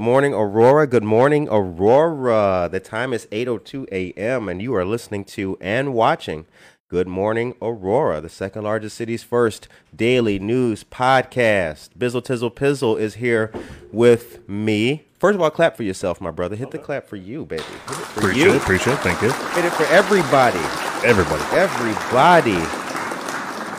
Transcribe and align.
Good 0.00 0.06
morning, 0.06 0.32
Aurora. 0.32 0.86
Good 0.86 1.04
morning, 1.04 1.46
Aurora. 1.50 2.70
The 2.72 2.80
time 2.80 3.12
is 3.12 3.26
8:02 3.26 3.86
a.m. 3.92 4.48
and 4.48 4.62
you 4.62 4.74
are 4.74 4.82
listening 4.86 5.26
to 5.26 5.58
and 5.60 5.92
watching 5.92 6.46
Good 6.88 7.06
Morning 7.06 7.54
Aurora, 7.60 8.22
the 8.22 8.30
second 8.30 8.62
largest 8.64 8.96
city's 8.96 9.22
first 9.22 9.68
daily 9.94 10.38
news 10.38 10.84
podcast. 10.84 11.90
Bizzle 11.98 12.22
Tizzle 12.24 12.50
Pizzle 12.50 12.98
is 12.98 13.16
here 13.16 13.52
with 13.92 14.48
me. 14.48 15.04
First 15.18 15.34
of 15.34 15.42
all, 15.42 15.50
clap 15.50 15.76
for 15.76 15.82
yourself, 15.82 16.18
my 16.18 16.30
brother. 16.30 16.56
Hit 16.56 16.70
the 16.70 16.78
clap 16.78 17.06
for 17.06 17.16
you, 17.16 17.44
baby. 17.44 17.62
Hit 17.62 17.72
it 17.74 18.06
for 18.06 18.20
Appreciate 18.20 18.42
you. 18.42 18.50
it. 18.52 18.56
Appreciate 18.56 18.94
it. 18.94 19.00
Thank 19.00 19.20
you. 19.20 19.30
Hit 19.30 19.66
it 19.66 19.72
for 19.74 19.84
everybody. 19.92 20.60
Everybody. 21.04 21.44
Everybody. 21.54 22.64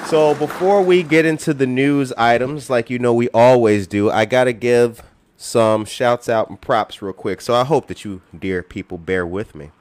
So 0.06 0.36
before 0.36 0.84
we 0.84 1.02
get 1.02 1.26
into 1.26 1.52
the 1.52 1.66
news 1.66 2.14
items, 2.14 2.70
like 2.70 2.92
you 2.92 3.00
know 3.00 3.12
we 3.12 3.28
always 3.30 3.88
do, 3.88 4.12
I 4.12 4.26
gotta 4.26 4.54
give 4.54 5.02
some 5.42 5.86
shouts 5.86 6.30
out 6.30 6.50
and 6.50 6.62
props 6.62 7.02
real 7.02 7.14
quick. 7.14 7.42
So 7.42 7.56
I 7.56 7.64
hope 7.64 7.88
that 7.88 8.06
you, 8.06 8.22
dear 8.38 8.62
people, 8.62 9.00
bear 9.00 9.26
with 9.26 9.56
me. 9.56 9.72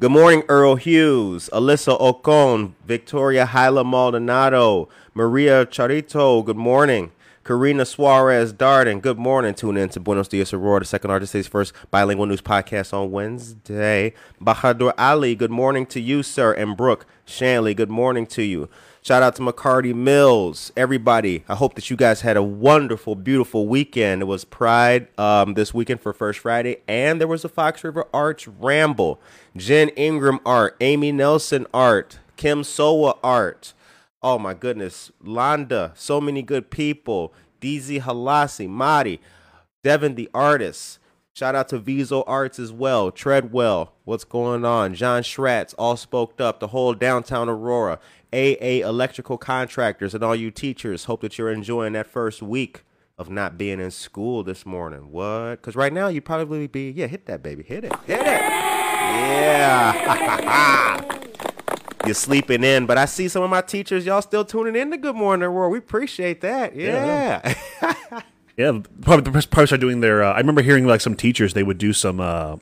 Good 0.00 0.10
morning, 0.10 0.42
Earl 0.48 0.76
Hughes, 0.76 1.50
Alyssa 1.52 2.00
Ocon, 2.00 2.72
Victoria 2.86 3.44
Hyla 3.44 3.84
Maldonado, 3.84 4.88
Maria 5.12 5.66
Charito. 5.66 6.42
Good 6.44 6.56
morning. 6.56 7.12
Karina 7.44 7.84
Suarez 7.84 8.54
Darden. 8.54 9.02
Good 9.02 9.18
morning. 9.18 9.52
Tune 9.52 9.76
in 9.76 9.90
to 9.90 10.00
Buenos 10.00 10.28
Dias 10.28 10.54
Aurora, 10.54 10.80
the 10.80 10.86
second 10.86 11.10
largest 11.10 11.32
city's 11.32 11.46
first 11.46 11.74
bilingual 11.90 12.24
news 12.24 12.40
podcast 12.40 12.94
on 12.94 13.10
Wednesday. 13.10 14.14
Bahadur 14.40 14.94
Ali. 14.96 15.34
Good 15.34 15.50
morning 15.50 15.84
to 15.86 16.00
you, 16.00 16.22
sir. 16.22 16.54
And 16.54 16.74
Brooke 16.74 17.04
Shanley. 17.26 17.74
Good 17.74 17.90
morning 17.90 18.26
to 18.28 18.42
you. 18.42 18.70
Shout 19.06 19.22
out 19.22 19.36
to 19.36 19.42
McCarty 19.42 19.94
Mills, 19.94 20.72
everybody. 20.78 21.44
I 21.46 21.56
hope 21.56 21.74
that 21.74 21.90
you 21.90 21.96
guys 21.96 22.22
had 22.22 22.38
a 22.38 22.42
wonderful, 22.42 23.14
beautiful 23.14 23.68
weekend. 23.68 24.22
It 24.22 24.24
was 24.24 24.46
Pride 24.46 25.08
um, 25.20 25.52
this 25.52 25.74
weekend 25.74 26.00
for 26.00 26.14
First 26.14 26.38
Friday, 26.38 26.78
and 26.88 27.20
there 27.20 27.28
was 27.28 27.44
a 27.44 27.50
Fox 27.50 27.84
River 27.84 28.06
Arts 28.14 28.48
Ramble. 28.48 29.20
Jen 29.54 29.90
Ingram 29.90 30.40
art, 30.46 30.78
Amy 30.80 31.12
Nelson 31.12 31.66
art, 31.74 32.18
Kim 32.36 32.64
Sowa 32.64 33.18
art. 33.22 33.74
Oh 34.22 34.38
my 34.38 34.54
goodness, 34.54 35.12
Londa, 35.22 35.92
so 35.94 36.18
many 36.18 36.40
good 36.40 36.70
people. 36.70 37.34
DZ 37.60 38.00
Halasi, 38.00 38.66
Madi, 38.66 39.20
Devin 39.82 40.14
the 40.14 40.30
artist. 40.32 40.98
Shout 41.34 41.56
out 41.56 41.68
to 41.70 41.78
Viso 41.80 42.22
Arts 42.28 42.60
as 42.60 42.72
well. 42.72 43.10
Treadwell, 43.10 43.92
what's 44.04 44.22
going 44.22 44.64
on? 44.64 44.94
John 44.94 45.22
Schratz, 45.24 45.74
all 45.76 45.96
spoked 45.96 46.40
up. 46.40 46.60
The 46.60 46.68
whole 46.68 46.94
downtown 46.94 47.48
Aurora. 47.48 47.98
AA 48.34 48.86
Electrical 48.86 49.38
Contractors 49.38 50.12
and 50.14 50.24
all 50.24 50.34
you 50.34 50.50
teachers. 50.50 51.04
Hope 51.04 51.20
that 51.20 51.38
you're 51.38 51.52
enjoying 51.52 51.92
that 51.92 52.06
first 52.08 52.42
week 52.42 52.82
of 53.16 53.30
not 53.30 53.56
being 53.56 53.78
in 53.80 53.92
school 53.92 54.42
this 54.42 54.66
morning. 54.66 55.12
What? 55.12 55.56
Because 55.56 55.76
right 55.76 55.92
now 55.92 56.08
you'd 56.08 56.24
probably 56.24 56.66
be, 56.66 56.90
yeah, 56.90 57.06
hit 57.06 57.26
that 57.26 57.42
baby. 57.42 57.62
Hit 57.62 57.84
it. 57.84 57.92
Hit 58.06 58.20
it. 58.20 58.26
Yeah. 58.26 60.00
You're 62.04 62.14
sleeping 62.14 62.64
in, 62.64 62.84
but 62.84 62.98
I 62.98 63.06
see 63.06 63.28
some 63.28 63.42
of 63.42 63.48
my 63.48 63.62
teachers, 63.62 64.04
y'all 64.04 64.20
still 64.20 64.44
tuning 64.44 64.76
in 64.76 64.90
to 64.90 64.98
Good 64.98 65.16
Morning 65.16 65.42
Aurora. 65.44 65.70
We 65.70 65.78
appreciate 65.78 66.42
that. 66.42 66.76
Yeah. 66.76 67.54
Yeah, 68.58 68.80
probably 69.00 69.32
probably 69.32 69.66
start 69.66 69.80
doing 69.80 70.00
their. 70.00 70.22
Uh, 70.22 70.32
I 70.32 70.38
remember 70.38 70.60
hearing 70.62 70.86
like 70.86 71.00
some 71.00 71.14
teachers 71.14 71.54
they 71.54 71.62
would 71.62 71.78
do 71.78 71.92
some 71.92 72.20
uh, 72.20 72.56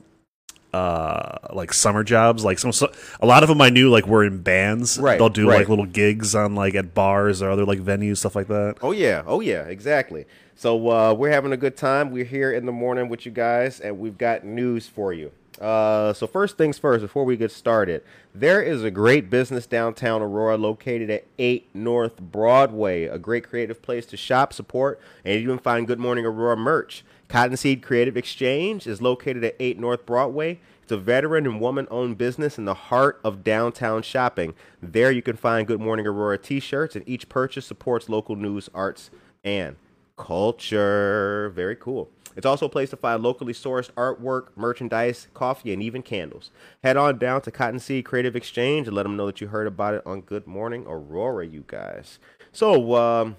uh, 0.73 1.37
like 1.51 1.71
summer 1.71 2.03
jobs. 2.03 2.43
Like 2.43 2.59
some, 2.59 2.71
so, 2.71 2.91
a 3.19 3.25
lot 3.25 3.43
of 3.43 3.49
them 3.49 3.61
I 3.61 3.69
knew 3.69 3.89
like 3.89 4.07
were 4.07 4.23
in 4.23 4.41
bands. 4.41 4.97
Right, 4.97 5.17
They'll 5.17 5.29
do 5.29 5.49
right. 5.49 5.59
like 5.59 5.69
little 5.69 5.85
gigs 5.85 6.35
on 6.35 6.55
like 6.55 6.75
at 6.75 6.93
bars 6.93 7.41
or 7.41 7.49
other 7.49 7.65
like 7.65 7.79
venues 7.79 8.17
stuff 8.17 8.35
like 8.35 8.47
that. 8.47 8.77
Oh 8.81 8.91
yeah, 8.91 9.23
oh 9.25 9.39
yeah, 9.39 9.63
exactly. 9.63 10.25
So 10.55 10.89
uh, 10.89 11.13
we're 11.13 11.31
having 11.31 11.51
a 11.51 11.57
good 11.57 11.77
time. 11.77 12.11
We're 12.11 12.25
here 12.25 12.51
in 12.51 12.65
the 12.65 12.71
morning 12.71 13.09
with 13.09 13.25
you 13.25 13.31
guys, 13.31 13.79
and 13.79 13.99
we've 13.99 14.17
got 14.17 14.43
news 14.43 14.87
for 14.87 15.13
you. 15.13 15.31
Uh, 15.61 16.13
so 16.13 16.25
first 16.25 16.57
things 16.57 16.77
first, 16.77 17.01
before 17.01 17.25
we 17.25 17.37
get 17.37 17.51
started, 17.51 18.03
there 18.33 18.61
is 18.61 18.83
a 18.83 18.91
great 18.91 19.29
business 19.29 19.67
downtown 19.67 20.21
Aurora 20.21 20.57
located 20.57 21.09
at 21.09 21.25
8 21.37 21.69
North 21.73 22.19
Broadway, 22.19 23.03
a 23.03 23.19
great 23.19 23.47
creative 23.47 23.81
place 23.81 24.05
to 24.07 24.17
shop, 24.17 24.51
support, 24.51 24.99
and 25.23 25.35
even 25.35 25.59
find 25.59 25.85
Good 25.85 25.99
Morning 25.99 26.25
Aurora 26.25 26.57
merch. 26.57 27.03
Cottonseed 27.27 27.81
Creative 27.81 28.17
Exchange 28.17 28.87
is 28.87 29.01
located 29.01 29.43
at 29.43 29.55
8 29.59 29.79
North 29.79 30.05
Broadway. 30.05 30.59
It's 30.81 30.91
a 30.91 30.97
veteran 30.97 31.45
and 31.45 31.61
woman 31.61 31.87
owned 31.89 32.17
business 32.17 32.57
in 32.57 32.65
the 32.65 32.73
heart 32.73 33.19
of 33.23 33.43
downtown 33.43 34.01
shopping. 34.01 34.53
There 34.81 35.11
you 35.11 35.21
can 35.21 35.37
find 35.37 35.65
Good 35.65 35.79
Morning 35.79 36.05
Aurora 36.05 36.37
t 36.37 36.59
shirts, 36.59 36.95
and 36.95 37.07
each 37.07 37.29
purchase 37.29 37.65
supports 37.65 38.09
local 38.09 38.35
news, 38.35 38.69
arts, 38.73 39.09
and 39.43 39.77
culture. 40.17 41.51
Very 41.55 41.75
cool. 41.75 42.09
It's 42.35 42.45
also 42.45 42.65
a 42.65 42.69
place 42.69 42.89
to 42.91 42.97
find 42.97 43.21
locally 43.21 43.53
sourced 43.53 43.91
artwork, 43.91 44.47
merchandise, 44.55 45.27
coffee, 45.33 45.73
and 45.73 45.81
even 45.81 46.01
candles. 46.01 46.51
Head 46.83 46.97
on 46.97 47.17
down 47.17 47.41
to 47.41 47.51
Cottonseed 47.51 48.05
Creative 48.05 48.35
Exchange 48.35 48.87
and 48.87 48.95
let 48.95 49.03
them 49.03 49.15
know 49.15 49.25
that 49.27 49.41
you 49.41 49.47
heard 49.47 49.67
about 49.67 49.93
it 49.93 50.01
on 50.05 50.21
Good 50.21 50.47
Morning 50.47 50.85
Aurora, 50.87 51.45
you 51.45 51.63
guys. 51.67 52.19
So, 52.51 52.95
um, 52.95 53.35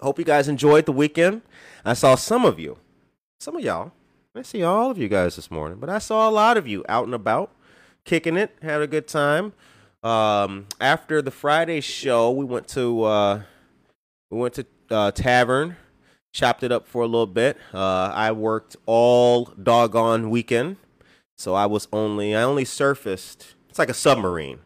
hope 0.00 0.18
you 0.18 0.24
guys 0.24 0.48
enjoyed 0.48 0.86
the 0.86 0.92
weekend. 0.92 1.42
I 1.84 1.94
saw 1.94 2.14
some 2.14 2.44
of 2.44 2.58
you, 2.58 2.78
some 3.38 3.56
of 3.56 3.62
y'all. 3.62 3.92
I 4.34 4.42
see 4.42 4.62
all 4.62 4.90
of 4.90 4.98
you 4.98 5.08
guys 5.08 5.36
this 5.36 5.50
morning, 5.50 5.78
but 5.78 5.90
I 5.90 5.98
saw 5.98 6.28
a 6.28 6.30
lot 6.30 6.56
of 6.56 6.68
you 6.68 6.84
out 6.88 7.04
and 7.04 7.14
about, 7.14 7.50
kicking 8.04 8.36
it, 8.36 8.56
had 8.62 8.80
a 8.80 8.86
good 8.86 9.08
time. 9.08 9.52
Um, 10.02 10.66
after 10.80 11.20
the 11.20 11.32
Friday 11.32 11.80
show, 11.80 12.30
we 12.30 12.44
went 12.44 12.68
to 12.68 13.02
uh, 13.02 13.42
we 14.30 14.38
went 14.38 14.54
to 14.54 14.66
uh, 14.90 15.10
tavern, 15.10 15.76
chopped 16.32 16.62
it 16.62 16.72
up 16.72 16.86
for 16.86 17.02
a 17.02 17.06
little 17.06 17.26
bit. 17.26 17.56
Uh, 17.72 18.10
I 18.14 18.32
worked 18.32 18.76
all 18.86 19.46
doggone 19.46 20.30
weekend, 20.30 20.76
so 21.36 21.54
I 21.54 21.66
was 21.66 21.88
only 21.92 22.34
I 22.34 22.42
only 22.42 22.64
surfaced. 22.64 23.54
It's 23.68 23.78
like 23.78 23.88
a 23.88 23.94
submarine, 23.94 24.60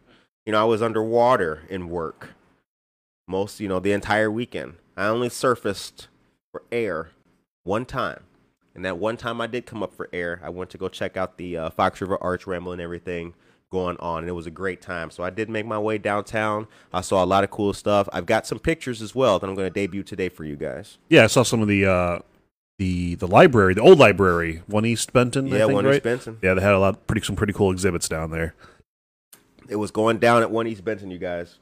you 0.45 0.51
know. 0.51 0.61
I 0.61 0.65
was 0.65 0.81
underwater 0.81 1.63
in 1.69 1.89
work 1.89 2.35
most, 3.27 3.59
you 3.59 3.67
know, 3.67 3.79
the 3.79 3.91
entire 3.91 4.31
weekend. 4.31 4.75
I 4.97 5.07
only 5.07 5.29
surfaced 5.29 6.07
for 6.51 6.63
air 6.71 7.09
one 7.63 7.85
time. 7.85 8.21
And 8.73 8.83
that 8.83 8.97
one 8.97 9.15
time 9.15 9.39
I 9.39 9.47
did 9.47 9.65
come 9.65 9.81
up 9.81 9.93
for 9.93 10.09
air, 10.11 10.41
I 10.43 10.49
went 10.49 10.69
to 10.71 10.77
go 10.77 10.89
check 10.89 11.15
out 11.15 11.37
the 11.37 11.57
uh, 11.57 11.69
Fox 11.69 12.01
River 12.01 12.17
Arts 12.19 12.45
Ramble 12.45 12.73
and 12.73 12.81
everything 12.81 13.33
going 13.71 13.97
on. 13.99 14.19
And 14.19 14.29
it 14.29 14.33
was 14.33 14.47
a 14.47 14.51
great 14.51 14.81
time. 14.81 15.11
So 15.11 15.23
I 15.23 15.29
did 15.29 15.49
make 15.49 15.65
my 15.65 15.79
way 15.79 15.97
downtown. 15.97 16.67
I 16.93 17.01
saw 17.01 17.23
a 17.23 17.25
lot 17.25 17.43
of 17.43 17.49
cool 17.51 17.73
stuff. 17.73 18.07
I've 18.13 18.25
got 18.25 18.45
some 18.47 18.59
pictures 18.59 19.01
as 19.01 19.13
well 19.15 19.39
that 19.39 19.47
I'm 19.47 19.55
going 19.55 19.67
to 19.67 19.73
debut 19.73 20.03
today 20.03 20.29
for 20.29 20.43
you 20.43 20.55
guys. 20.55 20.97
Yeah, 21.09 21.23
I 21.23 21.27
saw 21.27 21.43
some 21.43 21.61
of 21.61 21.67
the 21.67 21.85
uh, 21.85 22.19
the 22.77 23.15
the 23.15 23.27
library, 23.27 23.73
the 23.73 23.81
old 23.81 23.99
library, 23.99 24.61
one 24.67 24.85
East 24.85 25.13
Benton. 25.13 25.47
I 25.51 25.57
Yeah, 25.57 25.65
think, 25.65 25.75
one 25.75 25.85
right? 25.85 25.95
East 25.95 26.03
Benton. 26.03 26.37
Yeah, 26.41 26.53
they 26.53 26.61
had 26.61 26.73
a 26.73 26.79
lot, 26.79 27.07
pretty 27.07 27.25
some 27.25 27.35
pretty 27.35 27.53
cool 27.53 27.71
exhibits 27.71 28.07
down 28.09 28.31
there. 28.31 28.53
It 29.67 29.77
was 29.77 29.91
going 29.91 30.19
down 30.19 30.41
at 30.41 30.51
one 30.51 30.67
East 30.67 30.83
Benton, 30.85 31.09
you 31.09 31.17
guys. 31.17 31.57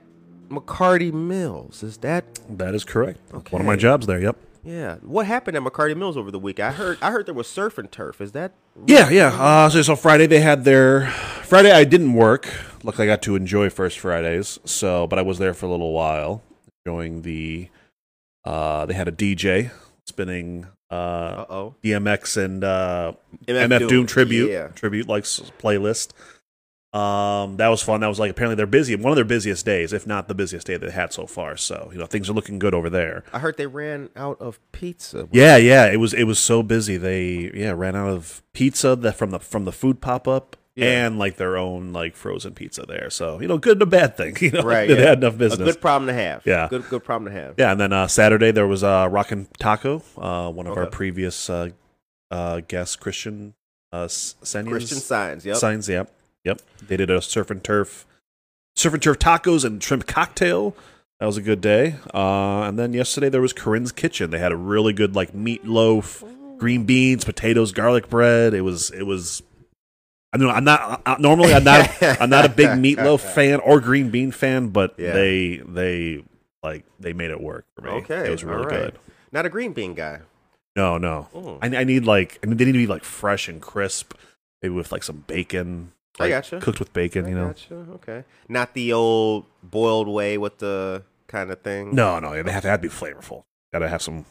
McCarty 0.49 1.13
Mills. 1.13 1.83
Is 1.83 1.99
that 1.99 2.25
that 2.49 2.75
is 2.75 2.85
correct. 2.85 3.21
Okay. 3.33 3.51
One 3.51 3.63
of 3.63 3.67
my 3.67 3.77
jobs 3.77 4.07
there. 4.07 4.21
Yep. 4.21 4.37
Yeah? 4.67 4.97
What 4.97 5.27
happened 5.27 5.57
at 5.57 5.63
McCarty 5.63 5.97
Mills 5.97 6.17
over 6.17 6.31
the 6.31 6.39
week? 6.39 6.61
I 6.61 6.73
heard. 6.73 6.99
I 7.01 7.11
heard 7.11 7.27
there 7.27 7.35
was 7.35 7.47
surf 7.47 7.79
and 7.79 7.91
turf. 7.91 8.21
Is 8.21 8.33
that 8.33 8.53
Yeah, 8.87 9.09
yeah. 9.11 9.29
Uh, 9.29 9.71
so, 9.71 9.83
so 9.83 9.97
Friday 9.97 10.27
they 10.27 10.41
had 10.41 10.65
their 10.65 11.07
Friday. 11.45 11.71
I 11.71 11.85
didn't 11.85 12.15
work. 12.15 12.53
Luckily, 12.83 13.09
I 13.09 13.13
got 13.13 13.23
to 13.23 13.37
enjoy 13.37 13.71
First 13.71 13.99
Fridays. 13.99 14.59
So, 14.65 15.07
but 15.07 15.19
I 15.19 15.23
was 15.23 15.39
there 15.39 15.55
for 15.55 15.67
a 15.67 15.71
little 15.71 15.93
while, 15.93 16.43
enjoying 16.85 17.23
the. 17.23 17.69
Uh, 18.45 18.87
they 18.87 18.95
had 18.95 19.09
a 19.09 19.13
DJ 19.13 19.71
spinning 20.07 20.67
uh. 20.91 21.71
DMX 21.83 22.37
and 22.37 22.63
uh, 22.63 23.13
MF 23.47 23.69
MF, 23.69 23.79
Doom, 23.79 23.89
Doom, 23.89 24.07
tribute 24.07 24.51
yeah. 24.51 24.69
tribute 24.69 25.09
like 25.09 25.25
playlist. 25.25 26.11
Um, 26.93 27.59
that 27.59 27.69
was 27.69 27.83
fun. 27.83 28.01
That 28.01 28.07
was 28.07 28.19
like 28.19 28.31
apparently 28.31 28.55
they're 28.57 28.67
busy 28.67 28.97
one 28.97 29.13
of 29.13 29.17
their 29.17 29.25
busiest 29.25 29.67
days, 29.67 29.93
if 29.93 30.07
not 30.07 30.29
the 30.29 30.35
busiest 30.35 30.67
day 30.67 30.77
they 30.79 30.91
had 30.91 31.13
so 31.13 31.27
far. 31.27 31.57
So 31.57 31.91
you 31.93 31.99
know 31.99 32.07
things 32.07 32.31
are 32.31 32.33
looking 32.33 32.59
good 32.59 32.73
over 32.75 32.89
there. 32.89 33.23
I 33.35 33.39
heard 33.41 33.57
they 33.59 33.67
ran 33.67 34.09
out 34.17 34.41
of 34.41 34.59
pizza. 34.73 35.29
Yeah, 35.31 35.57
yeah. 35.59 35.87
It 35.93 35.99
was 35.99 36.15
it 36.15 36.25
was 36.25 36.39
so 36.39 36.63
busy. 36.63 36.97
They 36.97 37.51
yeah 37.55 37.73
ran 37.73 37.97
out 37.97 38.09
of 38.09 38.43
pizza 38.55 38.97
that 38.97 39.17
from 39.17 39.31
the 39.31 39.41
from 39.41 39.65
the 39.67 39.73
food 39.73 40.01
pop 40.01 40.27
up 40.27 40.57
Yeah. 40.75 41.07
and 41.07 41.19
like 41.19 41.37
their 41.37 41.59
own 41.59 41.93
like 41.93 42.17
frozen 42.17 42.55
pizza 42.55 42.87
there. 42.87 43.11
So 43.11 43.41
you 43.43 43.49
know, 43.49 43.59
good 43.59 43.75
and 43.75 43.83
a 43.83 43.87
bad 43.87 44.17
thing. 44.17 44.35
You 44.41 44.53
know, 44.53 44.63
Right. 44.63 44.89
they 44.89 44.99
yeah. 44.99 45.09
had 45.09 45.19
enough 45.19 45.35
A 45.35 45.39
business. 45.39 45.67
good 45.75 45.81
problem 45.83 46.07
to 46.07 46.15
have. 46.15 46.47
Yeah. 46.47 46.69
Good. 46.71 46.89
Good 46.89 47.05
problem 47.05 47.31
to 47.31 47.39
have. 47.39 47.55
yeah, 47.59 47.73
and 47.73 47.81
then 47.81 47.93
uh, 47.93 48.07
Saturday 48.07 48.53
there 48.53 48.67
was 48.67 48.83
uh, 48.83 49.07
Rockin' 49.11 49.49
Taco, 49.59 50.03
uh, 50.17 50.51
one 50.51 50.67
of 50.67 50.79
our 50.79 50.87
previous 50.87 51.51
uh, 51.51 51.71
uh, 52.31 52.61
guests, 52.67 52.97
Christian 52.97 53.53
uh, 53.93 54.09
Christian 54.09 54.99
Signs. 54.99 55.45
Yep. 55.45 55.57
Signs, 55.57 55.89
yep. 55.91 56.11
Yep. 56.47 56.63
They 56.89 56.97
did 56.97 57.11
a 57.11 57.21
surf 57.21 57.51
and 57.51 57.63
turf 57.63 58.07
surf 58.77 58.95
and 58.95 59.03
turf 59.03 59.19
tacos 59.19 59.65
and 59.65 59.83
shrimp 59.83 60.07
cocktail. 60.07 60.77
That 61.21 61.27
was 61.27 61.37
a 61.37 61.43
good 61.43 61.61
day. 61.61 61.97
Uh, 62.15 62.63
and 62.63 62.79
then 62.79 62.93
yesterday 62.93 63.29
there 63.29 63.41
was 63.41 63.53
Corinne's 63.53 63.91
Kitchen. 63.93 64.31
They 64.31 64.39
had 64.39 64.53
a 64.53 64.57
really 64.57 64.93
good 64.93 65.15
like 65.17 65.33
meatloaf, 65.33 66.23
green 66.59 66.85
beans, 66.85 67.25
potatoes, 67.25 67.73
garlic 67.73 68.09
bread. 68.09 68.55
It 68.55 68.61
was 68.63 68.91
it 68.91 69.03
was 69.05 69.43
I 70.33 70.39
know 70.39 70.51
I'm 70.51 70.65
not 70.65 71.03
uh, 71.07 71.17
normally 71.19 71.53
I'm 71.55 71.65
not 71.65 71.91
I'm 72.21 72.31
not 72.31 72.45
a 72.45 72.49
big 72.51 72.69
meatloaf 72.69 73.21
fan 73.35 73.61
or 73.61 73.81
green 73.81 74.11
bean 74.11 74.31
fan, 74.31 74.69
but 74.69 74.95
Yeah. 74.99 75.13
they 75.13 75.57
they 75.67 76.23
like 76.63 76.85
they 77.01 77.13
made 77.13 77.31
it 77.31 77.41
work 77.41 77.65
for 77.75 77.83
me. 77.83 77.91
Okay. 77.91 78.29
It 78.29 78.31
was 78.31 78.45
really 78.45 78.59
all 78.59 78.65
right. 78.65 78.93
good. 78.93 78.99
Not 79.33 79.47
a 79.47 79.49
green 79.49 79.73
bean 79.73 79.95
guy. 79.95 80.21
No, 80.77 80.99
no. 80.99 81.29
Mm. 81.35 81.59
I, 81.63 81.81
I 81.81 81.85
need 81.85 82.05
like 82.05 82.39
I 82.45 82.47
mean, 82.47 82.59
they 82.59 82.67
need 82.67 82.73
to 82.73 82.79
be 82.79 82.87
like 82.87 83.05
fresh 83.05 83.49
and 83.49 83.61
crisp, 83.63 84.13
maybe 84.63 84.75
with 84.75 84.93
like 84.93 85.03
some 85.03 85.25
bacon. 85.27 85.93
I 86.19 86.25
like, 86.25 86.31
gotcha. 86.31 86.61
Cooked 86.61 86.79
with 86.79 86.93
bacon, 86.93 87.27
I 87.27 87.29
you 87.31 87.35
know. 87.35 87.47
gotcha. 87.49 87.75
Okay. 87.95 88.25
Not 88.49 88.75
the 88.75 88.93
old 88.93 89.47
boiled 89.63 90.09
way 90.09 90.39
with 90.39 90.59
the 90.59 91.03
kind 91.27 91.51
of 91.51 91.61
thing. 91.63 91.95
No, 91.95 92.19
no, 92.19 92.31
they 92.43 92.51
have 92.53 92.63
to, 92.63 92.69
have 92.69 92.81
to 92.81 92.89
be 92.89 92.95
flavorful. 92.95 93.43
Got 93.73 93.81
to 93.81 93.89
have 93.89 94.01
some 94.03 94.25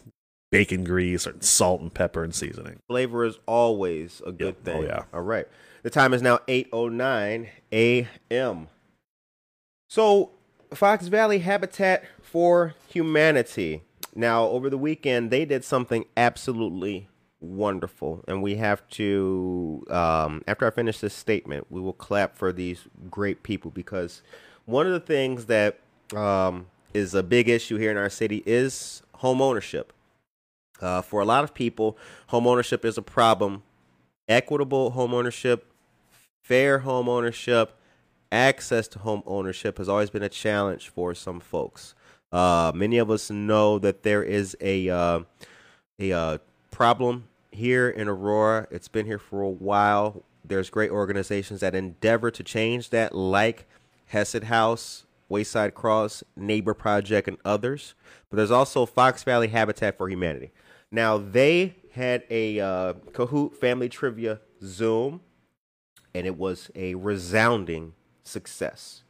bacon 0.51 0.83
grease 0.83 1.27
or 1.27 1.35
salt 1.41 1.81
and 1.81 1.93
pepper 1.93 2.23
and 2.23 2.33
seasoning. 2.33 2.79
Flavor 2.87 3.25
is 3.25 3.37
always 3.45 4.21
a 4.25 4.31
good 4.31 4.55
Yeah. 4.65 4.73
Oh, 4.73 4.77
thing. 4.79 4.83
yeah. 4.87 5.03
All 5.13 5.21
right. 5.21 5.47
The 5.83 5.89
time 5.89 6.13
is 6.13 6.21
now 6.21 6.39
8:09 6.47 7.49
a.m. 7.71 8.67
So, 9.89 10.31
Fox 10.73 11.07
Valley 11.07 11.39
Habitat 11.39 12.03
for 12.21 12.73
Humanity. 12.89 13.83
Now, 14.15 14.45
over 14.45 14.69
the 14.69 14.77
weekend, 14.77 15.29
they 15.29 15.45
did 15.45 15.63
something 15.63 16.05
absolutely 16.17 17.07
wonderful, 17.39 18.23
and 18.27 18.41
we 18.41 18.55
have 18.55 18.87
to. 18.89 19.85
Um, 19.89 20.43
after 20.47 20.65
I 20.67 20.69
finish 20.71 20.99
this 20.99 21.13
statement, 21.13 21.67
we 21.69 21.81
will 21.81 21.93
clap 21.93 22.35
for 22.35 22.51
these 22.51 22.87
great 23.09 23.43
people 23.43 23.71
because 23.71 24.21
one 24.65 24.85
of 24.85 24.93
the 24.93 24.99
things 24.99 25.45
that 25.45 25.79
um, 26.15 26.67
is 26.93 27.13
a 27.13 27.23
big 27.23 27.49
issue 27.49 27.77
here 27.77 27.91
in 27.91 27.97
our 27.97 28.09
city 28.09 28.43
is 28.45 29.01
home 29.15 29.41
ownership. 29.41 29.93
Uh, 30.81 31.01
for 31.01 31.21
a 31.21 31.25
lot 31.25 31.43
of 31.43 31.53
people, 31.53 31.97
home 32.27 32.45
ownership 32.45 32.83
is 32.83 32.97
a 32.97 33.01
problem. 33.01 33.63
Equitable 34.27 34.91
home 34.91 35.13
ownership 35.13 35.71
fair 36.45 36.79
home 36.79 37.09
ownership, 37.09 37.73
access 38.31 38.87
to 38.87 38.99
home 38.99 39.23
ownership 39.25 39.79
has 39.79 39.89
always 39.89 40.11
been 40.11 40.21
a 40.21 40.29
challenge 40.29 40.89
for 40.89 41.15
some 41.15 41.39
folks. 41.39 41.95
Uh, 42.31 42.71
many 42.75 42.99
of 42.99 43.09
us 43.09 43.31
know 43.31 43.79
that 43.79 44.03
there 44.03 44.21
is 44.21 44.55
a 44.61 44.87
uh, 44.87 45.21
a 45.99 46.11
uh, 46.11 46.37
problem 46.75 47.29
here 47.53 47.89
in 47.89 48.09
Aurora. 48.09 48.67
It's 48.69 48.89
been 48.89 49.05
here 49.05 49.17
for 49.17 49.41
a 49.41 49.49
while. 49.49 50.25
There's 50.43 50.69
great 50.69 50.91
organizations 50.91 51.61
that 51.61 51.73
endeavor 51.73 52.29
to 52.31 52.43
change 52.43 52.89
that, 52.89 53.15
like 53.15 53.65
Hesed 54.07 54.43
House, 54.43 55.05
Wayside 55.29 55.73
Cross, 55.73 56.25
Neighbor 56.35 56.73
Project, 56.73 57.29
and 57.29 57.37
others. 57.45 57.95
But 58.29 58.35
there's 58.35 58.51
also 58.51 58.85
Fox 58.85 59.23
Valley 59.23 59.47
Habitat 59.47 59.97
for 59.97 60.09
Humanity. 60.09 60.51
Now, 60.91 61.17
they 61.17 61.77
had 61.93 62.25
a 62.29 62.59
uh, 62.59 62.93
Kahoot 63.13 63.55
family 63.55 63.87
trivia 63.87 64.41
Zoom, 64.61 65.21
and 66.13 66.27
it 66.27 66.37
was 66.37 66.69
a 66.75 66.95
resounding 66.95 67.93
success. 68.23 69.03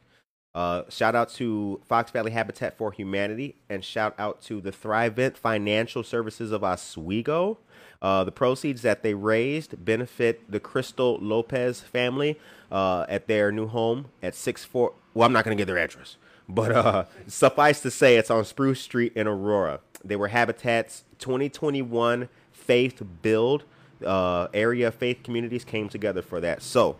Uh, 0.56 0.84
shout 0.88 1.14
out 1.14 1.28
to 1.28 1.78
Fox 1.84 2.10
Valley 2.10 2.30
Habitat 2.30 2.78
for 2.78 2.90
Humanity 2.90 3.56
and 3.68 3.84
shout 3.84 4.14
out 4.18 4.40
to 4.44 4.62
the 4.62 4.72
Thrivent 4.72 5.36
Financial 5.36 6.02
Services 6.02 6.50
of 6.50 6.64
Oswego. 6.64 7.58
Uh, 8.00 8.24
the 8.24 8.32
proceeds 8.32 8.80
that 8.80 9.02
they 9.02 9.12
raised 9.12 9.84
benefit 9.84 10.50
the 10.50 10.58
Crystal 10.58 11.18
Lopez 11.20 11.82
family 11.82 12.40
uh, 12.72 13.04
at 13.06 13.26
their 13.26 13.52
new 13.52 13.66
home 13.66 14.06
at 14.22 14.34
64. 14.34 14.94
Well, 15.12 15.26
I'm 15.26 15.32
not 15.34 15.44
going 15.44 15.54
to 15.54 15.60
give 15.60 15.66
their 15.66 15.76
address, 15.76 16.16
but 16.48 16.72
uh, 16.72 17.04
suffice 17.26 17.80
to 17.82 17.90
say, 17.90 18.16
it's 18.16 18.30
on 18.30 18.42
Spruce 18.46 18.80
Street 18.80 19.12
in 19.14 19.26
Aurora. 19.26 19.80
They 20.02 20.16
were 20.16 20.28
Habitat's 20.28 21.04
2021 21.18 22.30
Faith 22.52 23.02
Build. 23.20 23.64
Uh, 24.04 24.48
area 24.54 24.90
faith 24.90 25.22
communities 25.22 25.64
came 25.64 25.90
together 25.90 26.22
for 26.22 26.40
that. 26.40 26.62
So, 26.62 26.96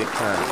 Big 0.00 0.08
time. 0.08 0.48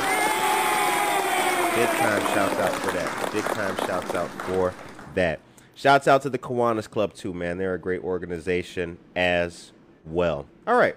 Big 1.75 1.89
time 1.89 2.21
shouts 2.35 2.59
out 2.59 2.71
for 2.73 2.91
that. 2.91 3.29
Big 3.33 3.43
time 3.45 3.75
shouts 3.77 4.13
out 4.13 4.29
for 4.43 4.75
that. 5.15 5.39
Shouts 5.73 6.07
out 6.07 6.21
to 6.21 6.29
the 6.29 6.37
Kiwanis 6.37 6.87
Club 6.87 7.15
too, 7.15 7.33
man. 7.33 7.57
They're 7.57 7.73
a 7.73 7.79
great 7.79 8.03
organization 8.03 8.99
as 9.15 9.71
well. 10.05 10.45
All 10.67 10.75
right. 10.75 10.95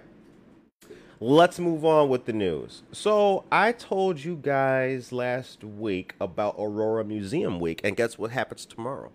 Let's 1.18 1.58
move 1.58 1.86
on 1.86 2.10
with 2.10 2.26
the 2.26 2.34
news. 2.34 2.82
So, 2.92 3.44
I 3.50 3.72
told 3.72 4.22
you 4.22 4.36
guys 4.36 5.12
last 5.12 5.64
week 5.64 6.14
about 6.20 6.56
Aurora 6.58 7.06
Museum 7.06 7.58
Week, 7.58 7.80
and 7.82 7.96
guess 7.96 8.18
what 8.18 8.32
happens 8.32 8.66
tomorrow? 8.66 9.12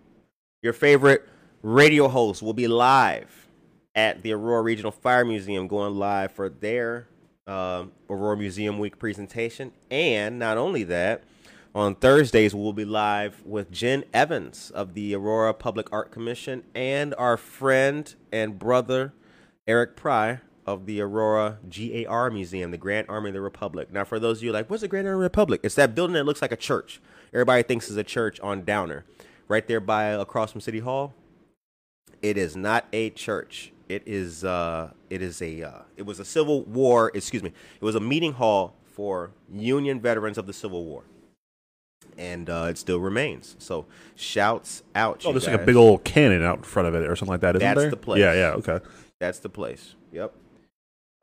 Your 0.62 0.72
favorite 0.72 1.28
radio 1.62 2.08
host 2.08 2.42
will 2.42 2.54
be 2.54 2.66
live 2.66 3.46
at 3.94 4.24
the 4.24 4.32
Aurora 4.32 4.62
Regional 4.62 4.90
Fire 4.90 5.24
Museum, 5.24 5.68
going 5.68 5.94
live 5.94 6.32
for 6.32 6.48
their 6.48 7.06
uh, 7.48 7.86
Aurora 8.08 8.36
Museum 8.36 8.78
Week 8.78 8.98
presentation. 8.98 9.72
And 9.90 10.38
not 10.38 10.58
only 10.58 10.84
that, 10.84 11.24
on 11.74 11.94
Thursdays, 11.94 12.54
we'll 12.54 12.72
be 12.72 12.84
live 12.84 13.42
with 13.44 13.70
Jen 13.70 14.04
Evans 14.12 14.70
of 14.70 14.94
the 14.94 15.14
Aurora 15.14 15.54
Public 15.54 15.92
Art 15.92 16.10
Commission 16.10 16.64
and 16.74 17.14
our 17.16 17.36
friend 17.36 18.14
and 18.32 18.58
brother, 18.58 19.12
Eric 19.66 19.96
Pry 19.96 20.40
of 20.66 20.86
the 20.86 21.00
Aurora 21.00 21.58
GAR 21.68 22.30
Museum, 22.30 22.70
the 22.70 22.78
Grand 22.78 23.06
Army 23.08 23.30
of 23.30 23.34
the 23.34 23.40
Republic. 23.40 23.92
Now, 23.92 24.04
for 24.04 24.18
those 24.18 24.38
of 24.38 24.44
you 24.44 24.52
like, 24.52 24.68
what's 24.68 24.82
the 24.82 24.88
Grand 24.88 25.06
Army 25.06 25.16
of 25.16 25.20
the 25.20 25.24
Republic? 25.24 25.60
It's 25.62 25.76
that 25.76 25.94
building 25.94 26.14
that 26.14 26.24
looks 26.24 26.42
like 26.42 26.52
a 26.52 26.56
church. 26.56 27.00
Everybody 27.32 27.62
thinks 27.62 27.90
is 27.90 27.96
a 27.96 28.04
church 28.04 28.38
on 28.40 28.64
Downer, 28.64 29.04
right 29.46 29.66
there 29.66 29.80
by 29.80 30.04
across 30.04 30.52
from 30.52 30.60
City 30.60 30.80
Hall. 30.80 31.14
It 32.20 32.36
is 32.36 32.56
not 32.56 32.86
a 32.92 33.10
church. 33.10 33.72
It 33.88 34.02
is 34.06 34.44
uh, 34.44 34.90
it 35.08 35.22
is 35.22 35.40
a 35.40 35.62
uh, 35.62 35.78
it 35.96 36.02
was 36.04 36.20
a 36.20 36.24
Civil 36.24 36.62
War. 36.64 37.10
Excuse 37.14 37.42
me. 37.42 37.52
It 37.80 37.84
was 37.84 37.94
a 37.94 38.00
meeting 38.00 38.32
hall 38.34 38.74
for 38.84 39.30
Union 39.52 40.00
veterans 40.00 40.36
of 40.36 40.46
the 40.46 40.52
Civil 40.52 40.84
War, 40.84 41.04
and 42.18 42.50
uh, 42.50 42.66
it 42.68 42.76
still 42.76 43.00
remains. 43.00 43.56
So 43.58 43.86
shouts 44.14 44.82
out. 44.94 45.22
Oh, 45.24 45.28
you 45.28 45.32
there's 45.32 45.46
like 45.46 45.60
a 45.60 45.64
big 45.64 45.76
old 45.76 46.04
cannon 46.04 46.42
out 46.42 46.58
in 46.58 46.64
front 46.64 46.88
of 46.88 46.94
it 46.94 47.08
or 47.08 47.16
something 47.16 47.32
like 47.32 47.40
that, 47.40 47.56
isn't 47.56 47.66
That's 47.66 47.80
there? 47.80 47.90
the 47.90 47.96
place. 47.96 48.20
Yeah, 48.20 48.34
yeah, 48.34 48.50
okay. 48.56 48.80
That's 49.20 49.38
the 49.38 49.48
place. 49.48 49.94
Yep. 50.12 50.34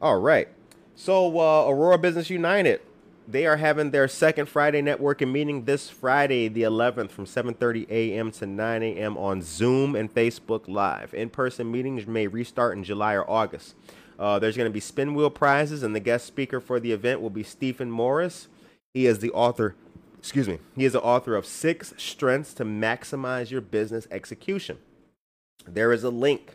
All 0.01 0.19
right. 0.19 0.47
So 0.95 1.39
uh, 1.39 1.69
Aurora 1.69 1.97
Business 1.97 2.30
United, 2.30 2.82
they 3.28 3.46
are 3.46 3.58
having 3.58 3.92
their 3.92 4.08
second 4.08 4.48
Friday 4.48 4.82
networking 4.82 5.32
meeting 5.32 5.66
this 5.66 5.90
Friday, 5.90 6.48
the 6.48 6.64
11th, 6.64 7.12
from 7.12 7.26
7:30 7.26 7.90
a.m. 7.90 8.32
to 8.32 8.46
9 8.46 8.84
a.m. 8.84 9.18
on 9.18 9.42
Zoom 9.42 9.96
and 9.96 10.14
Facebook 10.14 10.68
Live. 10.68 11.14
In-person 11.14 11.72
meetings 11.72 12.06
may 12.06 12.28
restart 12.28 12.78
in 12.78 12.84
July 12.84 13.14
or 13.14 13.30
August. 13.30 13.76
Uh, 14.18 14.40
there's 14.40 14.56
going 14.56 14.70
to 14.70 14.74
be 14.74 14.80
spin 14.80 15.14
wheel 15.14 15.30
prizes, 15.30 15.84
and 15.84 15.96
the 15.96 16.00
guest 16.00 16.26
speaker 16.26 16.60
for 16.60 16.80
the 16.80 16.92
event 16.92 17.22
will 17.22 17.30
be 17.30 17.44
Stephen 17.44 17.92
Morris. 17.92 18.48
He 18.94 19.06
is 19.06 19.20
the 19.20 19.32
author. 19.32 19.76
Excuse 20.20 20.48
me. 20.48 20.60
He 20.76 20.86
is 20.86 20.94
the 20.94 21.02
author 21.02 21.36
of 21.36 21.46
Six 21.46 21.94
Strengths 21.98 22.54
to 22.56 22.66
Maximize 22.66 23.52
Your 23.52 23.62
Business 23.62 24.08
Execution. 24.10 24.78
There 25.68 25.92
is 25.92 26.04
a 26.04 26.10
link 26.10 26.54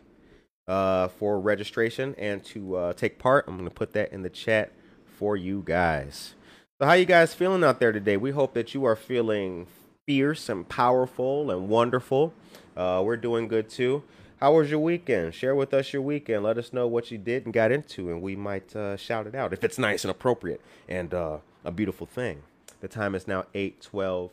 uh, 0.66 1.08
for 1.08 1.40
registration 1.40 2.14
and 2.16 2.44
to 2.46 2.76
uh, 2.76 2.92
take 2.94 3.18
part. 3.18 3.44
I'm 3.46 3.56
going 3.56 3.68
to 3.68 3.74
put 3.74 3.92
that 3.92 4.12
in 4.12 4.22
the 4.22 4.30
chat 4.30 4.72
for 5.04 5.36
you 5.36 5.62
guys. 5.64 6.34
So, 6.80 6.86
how 6.86 6.94
you 6.94 7.04
guys 7.04 7.34
feeling 7.34 7.62
out 7.62 7.78
there 7.78 7.92
today? 7.92 8.16
We 8.16 8.30
hope 8.30 8.54
that 8.54 8.72
you 8.72 8.86
are 8.86 8.96
feeling 8.96 9.66
fierce 10.06 10.48
and 10.48 10.66
powerful 10.66 11.50
and 11.50 11.68
wonderful. 11.68 12.32
Uh, 12.74 13.02
we're 13.04 13.18
doing 13.18 13.48
good 13.48 13.68
too. 13.68 14.02
How 14.38 14.54
was 14.54 14.70
your 14.70 14.80
weekend? 14.80 15.34
Share 15.34 15.54
with 15.54 15.74
us 15.74 15.92
your 15.92 16.00
weekend. 16.00 16.42
Let 16.42 16.56
us 16.56 16.72
know 16.72 16.86
what 16.86 17.10
you 17.10 17.18
did 17.18 17.44
and 17.44 17.52
got 17.52 17.70
into, 17.70 18.10
and 18.10 18.22
we 18.22 18.34
might 18.34 18.74
uh, 18.74 18.96
shout 18.96 19.26
it 19.26 19.34
out 19.34 19.52
if 19.52 19.62
it's 19.62 19.76
nice 19.76 20.04
and 20.04 20.10
appropriate 20.10 20.62
and 20.88 21.12
uh, 21.12 21.40
a 21.66 21.70
beautiful 21.70 22.06
thing. 22.06 22.44
The 22.80 22.88
time 22.88 23.14
is 23.14 23.28
now 23.28 23.44
8:12 23.54 24.30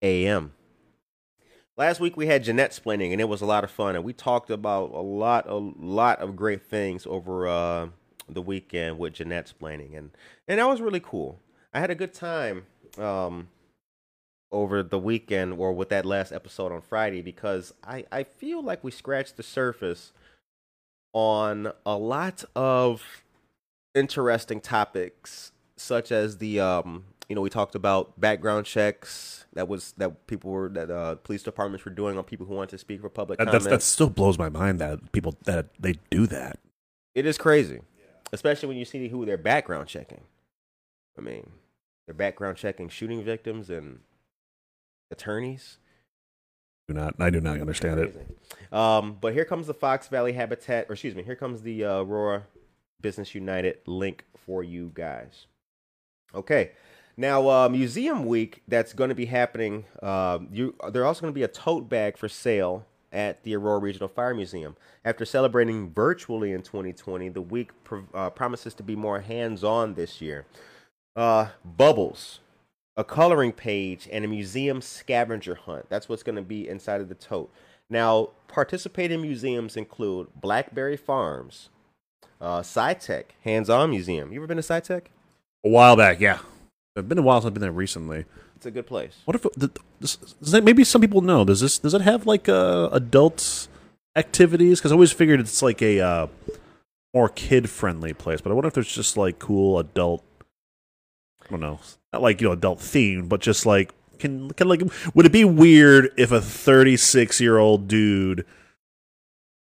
a.m. 0.00 0.54
Last 1.76 2.00
week 2.00 2.16
we 2.16 2.28
had 2.28 2.44
Jeanette 2.44 2.70
splaining, 2.70 3.12
and 3.12 3.20
it 3.20 3.28
was 3.28 3.42
a 3.42 3.46
lot 3.46 3.62
of 3.62 3.70
fun, 3.70 3.94
and 3.94 4.06
we 4.06 4.14
talked 4.14 4.48
about 4.48 4.90
a 4.92 5.02
lot, 5.02 5.46
a 5.46 5.56
lot 5.56 6.20
of 6.20 6.34
great 6.34 6.62
things 6.62 7.06
over 7.06 7.46
uh, 7.46 7.88
the 8.26 8.40
weekend 8.40 8.98
with 8.98 9.12
Jeanette 9.12 9.52
splaining, 9.52 9.94
and 9.94 10.12
and 10.48 10.58
that 10.58 10.66
was 10.66 10.80
really 10.80 11.00
cool. 11.00 11.40
I 11.74 11.80
had 11.80 11.90
a 11.90 11.94
good 11.94 12.14
time 12.14 12.66
um, 12.98 13.48
over 14.52 14.82
the 14.82 14.98
weekend, 14.98 15.54
or 15.54 15.72
with 15.72 15.88
that 15.88 16.06
last 16.06 16.32
episode 16.32 16.72
on 16.72 16.80
Friday, 16.80 17.20
because 17.20 17.74
I 17.82 18.04
I 18.12 18.22
feel 18.22 18.62
like 18.62 18.84
we 18.84 18.90
scratched 18.90 19.36
the 19.36 19.42
surface 19.42 20.12
on 21.12 21.72
a 21.84 21.96
lot 21.96 22.44
of 22.54 23.02
interesting 23.94 24.60
topics, 24.60 25.52
such 25.76 26.12
as 26.12 26.38
the 26.38 26.60
um, 26.60 27.04
you 27.28 27.34
know, 27.34 27.40
we 27.40 27.50
talked 27.50 27.74
about 27.74 28.20
background 28.20 28.66
checks 28.66 29.44
that 29.54 29.66
was 29.68 29.92
that 29.96 30.26
people 30.26 30.50
were 30.50 30.68
that 30.68 30.90
uh, 30.90 31.16
police 31.16 31.42
departments 31.42 31.84
were 31.84 31.90
doing 31.90 32.16
on 32.18 32.24
people 32.24 32.46
who 32.46 32.54
wanted 32.54 32.70
to 32.70 32.78
speak 32.78 33.00
for 33.00 33.08
public 33.08 33.38
That, 33.38 33.46
comment. 33.46 33.64
that 33.64 33.82
still 33.82 34.10
blows 34.10 34.38
my 34.38 34.48
mind 34.48 34.78
that 34.80 35.12
people 35.12 35.36
that 35.44 35.68
they 35.80 35.94
do 36.10 36.26
that. 36.28 36.58
It 37.14 37.26
is 37.26 37.38
crazy, 37.38 37.80
especially 38.32 38.68
when 38.68 38.76
you 38.76 38.84
see 38.84 39.08
who 39.08 39.24
they're 39.24 39.38
background 39.38 39.88
checking. 39.88 40.22
I 41.16 41.20
mean, 41.20 41.48
they're 42.06 42.14
background 42.14 42.56
checking 42.56 42.88
shooting 42.88 43.22
victims 43.24 43.70
and 43.70 44.00
attorneys. 45.10 45.78
Do 46.88 46.94
not 46.94 47.14
I 47.18 47.30
do 47.30 47.40
not 47.40 47.60
understand 47.60 48.00
it. 48.00 48.72
Um, 48.72 49.16
but 49.20 49.32
here 49.32 49.44
comes 49.44 49.66
the 49.66 49.74
Fox 49.74 50.08
Valley 50.08 50.32
Habitat, 50.32 50.86
or 50.88 50.92
excuse 50.92 51.14
me, 51.14 51.22
here 51.22 51.36
comes 51.36 51.62
the 51.62 51.84
uh, 51.84 52.02
Aurora 52.02 52.44
Business 53.00 53.34
United 53.34 53.78
link 53.86 54.24
for 54.36 54.62
you 54.62 54.90
guys. 54.94 55.46
Okay, 56.34 56.72
now 57.16 57.48
uh, 57.48 57.68
Museum 57.70 58.26
Week 58.26 58.62
that's 58.68 58.92
going 58.92 59.08
to 59.08 59.14
be 59.14 59.26
happening. 59.26 59.86
Um, 60.02 60.48
you 60.52 60.74
there's 60.92 61.06
also 61.06 61.22
going 61.22 61.32
to 61.32 61.38
be 61.38 61.42
a 61.42 61.48
tote 61.48 61.88
bag 61.88 62.18
for 62.18 62.28
sale 62.28 62.86
at 63.14 63.42
the 63.44 63.54
Aurora 63.54 63.78
Regional 63.78 64.08
Fire 64.08 64.34
Museum. 64.34 64.76
After 65.04 65.24
celebrating 65.24 65.90
virtually 65.90 66.52
in 66.52 66.62
2020, 66.62 67.30
the 67.30 67.40
week 67.40 67.70
pro- 67.84 68.04
uh, 68.12 68.28
promises 68.30 68.74
to 68.74 68.82
be 68.82 68.96
more 68.96 69.20
hands-on 69.20 69.94
this 69.94 70.20
year. 70.20 70.44
Uh, 71.16 71.48
bubbles, 71.64 72.40
a 72.96 73.04
coloring 73.04 73.52
page, 73.52 74.08
and 74.10 74.24
a 74.24 74.28
museum 74.28 74.80
scavenger 74.80 75.54
hunt. 75.54 75.86
That's 75.88 76.08
what's 76.08 76.22
going 76.22 76.36
to 76.36 76.42
be 76.42 76.68
inside 76.68 77.00
of 77.00 77.08
the 77.08 77.14
tote. 77.14 77.52
Now, 77.88 78.30
participating 78.48 79.22
museums 79.22 79.76
include 79.76 80.28
Blackberry 80.40 80.96
Farms, 80.96 81.68
uh, 82.40 82.60
SciTech, 82.60 83.24
hands-on 83.44 83.90
museum. 83.90 84.32
You 84.32 84.40
ever 84.40 84.46
been 84.46 84.56
to 84.56 84.62
SciTech? 84.62 85.02
A 85.64 85.68
while 85.68 85.96
back, 85.96 86.18
yeah. 86.18 86.40
It's 86.96 87.06
been 87.06 87.18
a 87.18 87.22
while 87.22 87.40
since 87.40 87.48
I've 87.48 87.54
been 87.54 87.60
there 87.60 87.72
recently. 87.72 88.24
It's 88.56 88.66
a 88.66 88.70
good 88.70 88.86
place. 88.86 89.18
What 89.24 89.34
if 89.34 89.42
the, 89.56 89.70
does 90.00 90.18
that, 90.40 90.64
maybe 90.64 90.84
some 90.84 91.00
people 91.00 91.20
know? 91.20 91.44
Does 91.44 91.60
this 91.60 91.78
does 91.78 91.94
it 91.94 92.00
have 92.00 92.26
like 92.26 92.48
uh, 92.48 92.88
adult 92.92 93.68
activities? 94.16 94.78
Because 94.80 94.92
I 94.92 94.94
always 94.94 95.12
figured 95.12 95.40
it's 95.40 95.60
like 95.60 95.82
a 95.82 96.00
uh, 96.00 96.26
more 97.12 97.28
kid 97.28 97.68
friendly 97.68 98.12
place, 98.12 98.40
but 98.40 98.50
I 98.50 98.54
wonder 98.54 98.68
if 98.68 98.74
there's 98.74 98.92
just 98.92 99.16
like 99.16 99.38
cool 99.38 99.78
adult. 99.78 100.24
I 101.46 101.50
don't 101.50 101.60
know, 101.60 101.80
not 102.12 102.22
like 102.22 102.40
you 102.40 102.48
know 102.48 102.52
adult 102.52 102.78
themed, 102.78 103.28
but 103.28 103.40
just 103.40 103.66
like 103.66 103.92
can 104.18 104.50
can 104.52 104.68
like 104.68 104.82
would 105.14 105.26
it 105.26 105.32
be 105.32 105.44
weird 105.44 106.12
if 106.16 106.32
a 106.32 106.40
36 106.40 107.40
year 107.40 107.58
old 107.58 107.88
dude, 107.88 108.46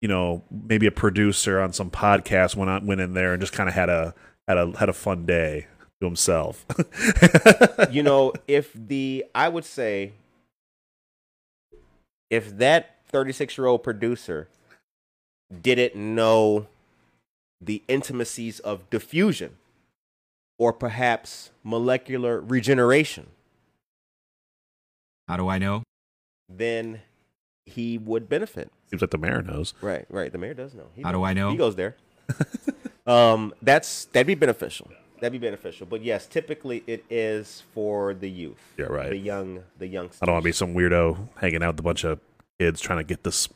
you 0.01 0.09
know, 0.09 0.43
maybe 0.51 0.87
a 0.87 0.93
producer 0.93 1.61
on 1.61 1.73
some 1.73 1.91
podcast 1.91 2.57
went 2.57 2.71
on 2.71 2.87
went 2.87 3.01
in 3.01 3.15
there 3.15 3.33
and 3.33 3.41
just 3.41 3.53
kind 3.53 3.69
of 3.69 3.75
had 3.75 3.89
a 3.89 4.15
had 4.47 4.59
a 4.59 4.77
had 4.79 4.89
a 4.89 4.93
fun 4.93 5.27
day 5.27 5.67
to 6.01 6.07
himself. 6.07 6.65
you 7.91 8.03
know, 8.03 8.33
if 8.47 8.73
the 8.75 9.25
I 9.35 9.49
would 9.49 9.65
say 9.65 10.13
if 12.31 12.57
that 12.59 12.97
36 13.09 13.59
year 13.59 13.67
old 13.67 13.83
producer 13.83 14.49
didn't 15.63 15.95
know 15.97 16.67
the 17.61 17.83
intimacies 17.89 18.61
of 18.61 18.89
diffusion 18.91 19.57
or 20.59 20.73
perhaps 20.73 21.51
molecular 21.63 22.41
regeneration, 22.41 23.27
How 25.29 25.37
do 25.37 25.49
I 25.49 25.59
know? 25.59 25.83
then 26.49 27.01
he 27.67 27.97
would 27.99 28.29
benefit. 28.29 28.71
Seems 28.91 29.01
like 29.01 29.11
the 29.11 29.19
mayor 29.19 29.43
knows. 29.43 29.73
Right, 29.81 30.05
right. 30.11 30.31
The 30.31 30.39
mayor 30.39 30.55
does 30.55 30.75
know. 30.75 30.87
He 30.95 31.03
How 31.03 31.13
do. 31.13 31.25
I 31.25 31.33
know? 31.33 31.51
He 31.51 31.57
goes 31.57 31.77
there. 31.77 31.97
um, 33.07 33.55
that's 33.63 34.05
that'd 34.07 34.27
be 34.27 34.35
beneficial. 34.35 34.91
That'd 35.21 35.33
be 35.41 35.45
beneficial. 35.47 35.87
But 35.87 36.03
yes, 36.05 36.27
typically 36.27 36.85
it 36.87 37.05
is 37.09 37.63
for 37.73 38.13
the 38.13 38.29
youth. 38.29 38.59
Yeah, 38.77 38.87
right. 38.87 39.09
The 39.09 39.17
young, 39.17 39.63
the 39.79 39.87
youngsters. 39.87 40.21
I 40.23 40.27
don't 40.27 40.35
want 40.35 40.43
to 40.43 40.49
be 40.49 40.53
some 40.53 40.75
weirdo 40.75 41.29
hanging 41.41 41.63
out 41.63 41.75
with 41.75 41.81
a 41.81 41.83
bunch 41.83 42.05
of 42.05 42.21
kids 42.59 42.81
trying 42.81 42.99
to 42.99 43.05
get 43.05 43.25
this, 43.25 43.49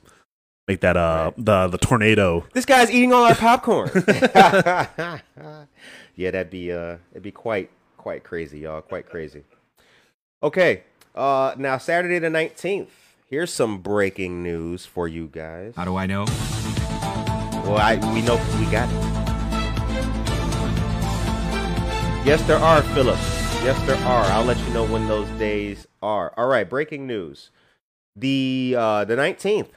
make 0.66 0.80
that 0.80 0.96
uh 0.96 1.32
the 1.36 1.66
the 1.68 1.78
tornado. 1.78 2.46
This 2.54 2.64
guy's 2.64 2.90
eating 2.90 3.12
all 3.12 3.24
our 3.24 3.34
popcorn. 3.34 3.90
yeah, 6.18 6.32
that'd 6.32 6.50
be 6.50 6.72
uh, 6.72 6.96
it'd 7.12 7.22
be 7.22 7.30
quite 7.30 7.70
quite 7.96 8.24
crazy, 8.24 8.58
y'all. 8.60 8.82
Quite 8.82 9.08
crazy. 9.08 9.44
Okay, 10.42 10.82
uh, 11.14 11.54
now 11.56 11.78
Saturday 11.78 12.18
the 12.18 12.28
nineteenth. 12.28 12.90
Here's 13.26 13.52
some 13.52 13.78
breaking 13.78 14.42
news 14.42 14.84
for 14.84 15.06
you 15.06 15.28
guys. 15.28 15.74
How 15.76 15.84
do 15.84 15.96
I 15.96 16.06
know? 16.06 16.24
Well, 17.64 17.78
I 17.78 17.94
we 18.12 18.22
know 18.22 18.34
we 18.58 18.66
got 18.66 18.88
it. 18.88 18.96
Yes, 22.26 22.42
there 22.48 22.58
are, 22.58 22.82
Philip. 22.82 23.18
Yes, 23.62 23.80
there 23.86 23.96
are. 24.04 24.24
I'll 24.24 24.44
let 24.44 24.58
you 24.58 24.74
know 24.74 24.86
when 24.86 25.06
those 25.06 25.28
days 25.38 25.86
are. 26.02 26.34
All 26.36 26.48
right, 26.48 26.68
breaking 26.68 27.06
news. 27.06 27.50
The 28.16 28.74
uh 28.76 29.04
the 29.04 29.14
19th, 29.14 29.68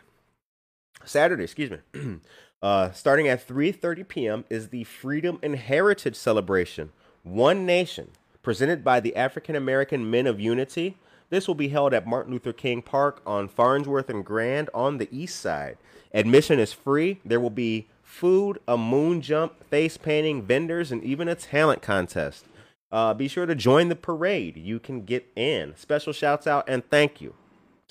Saturday, 1.05 1.43
excuse 1.43 1.69
me. 1.69 1.77
uh 2.61 2.91
starting 2.91 3.27
at 3.27 3.47
3:30 3.47 4.07
p.m. 4.07 4.45
is 4.49 4.69
the 4.69 4.83
Freedom 4.83 5.39
and 5.41 5.55
Heritage 5.55 6.15
Celebration, 6.15 6.91
One 7.23 7.65
Nation, 7.65 8.09
presented 8.43 8.83
by 8.83 8.99
the 8.99 9.15
African 9.15 9.55
American 9.55 10.09
Men 10.09 10.27
of 10.27 10.39
Unity. 10.39 10.97
This 11.29 11.47
will 11.47 11.55
be 11.55 11.69
held 11.69 11.93
at 11.93 12.05
Martin 12.07 12.33
Luther 12.33 12.53
King 12.53 12.81
Park 12.81 13.21
on 13.25 13.47
Farnsworth 13.47 14.09
and 14.09 14.25
Grand 14.25 14.69
on 14.73 14.97
the 14.97 15.07
east 15.11 15.39
side. 15.39 15.77
Admission 16.13 16.59
is 16.59 16.73
free. 16.73 17.19
There 17.23 17.39
will 17.39 17.49
be 17.49 17.87
food, 18.03 18.59
a 18.67 18.77
moon 18.77 19.21
jump, 19.21 19.63
face 19.63 19.97
painting, 19.97 20.43
vendors, 20.43 20.91
and 20.91 21.03
even 21.03 21.29
a 21.29 21.35
talent 21.35 21.81
contest. 21.81 22.45
Uh, 22.91 23.13
be 23.13 23.29
sure 23.29 23.45
to 23.45 23.55
join 23.55 23.87
the 23.87 23.95
parade. 23.95 24.57
You 24.57 24.77
can 24.77 25.05
get 25.05 25.31
in. 25.35 25.75
Special 25.77 26.11
shouts 26.11 26.45
out 26.45 26.65
and 26.67 26.87
thank 26.89 27.21
you 27.21 27.35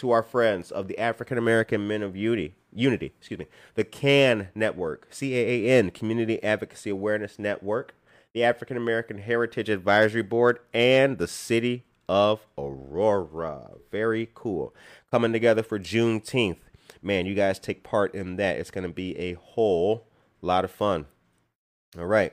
to 0.00 0.10
our 0.10 0.22
friends 0.22 0.70
of 0.70 0.88
the 0.88 0.98
African 0.98 1.36
American 1.36 1.86
Men 1.86 2.02
of 2.02 2.16
Unity, 2.16 2.54
Unity, 2.72 3.12
excuse 3.18 3.38
me, 3.38 3.46
the 3.74 3.84
CAN 3.84 4.48
Network, 4.54 5.06
C 5.10 5.36
A 5.36 5.38
A 5.38 5.78
N, 5.78 5.90
Community 5.90 6.42
Advocacy 6.42 6.88
Awareness 6.88 7.38
Network, 7.38 7.94
the 8.32 8.42
African 8.42 8.78
American 8.78 9.18
Heritage 9.18 9.68
Advisory 9.68 10.22
Board, 10.22 10.58
and 10.72 11.18
the 11.18 11.28
City 11.28 11.84
of 12.08 12.46
Aurora. 12.56 13.72
Very 13.92 14.30
cool. 14.34 14.74
Coming 15.10 15.32
together 15.32 15.62
for 15.62 15.78
Juneteenth. 15.78 16.56
Man, 17.02 17.26
you 17.26 17.34
guys 17.34 17.58
take 17.58 17.82
part 17.82 18.14
in 18.14 18.36
that. 18.36 18.56
It's 18.56 18.70
going 18.70 18.86
to 18.86 18.92
be 18.92 19.16
a 19.18 19.34
whole 19.34 20.06
lot 20.40 20.64
of 20.64 20.70
fun. 20.70 21.06
All 21.98 22.06
right. 22.06 22.32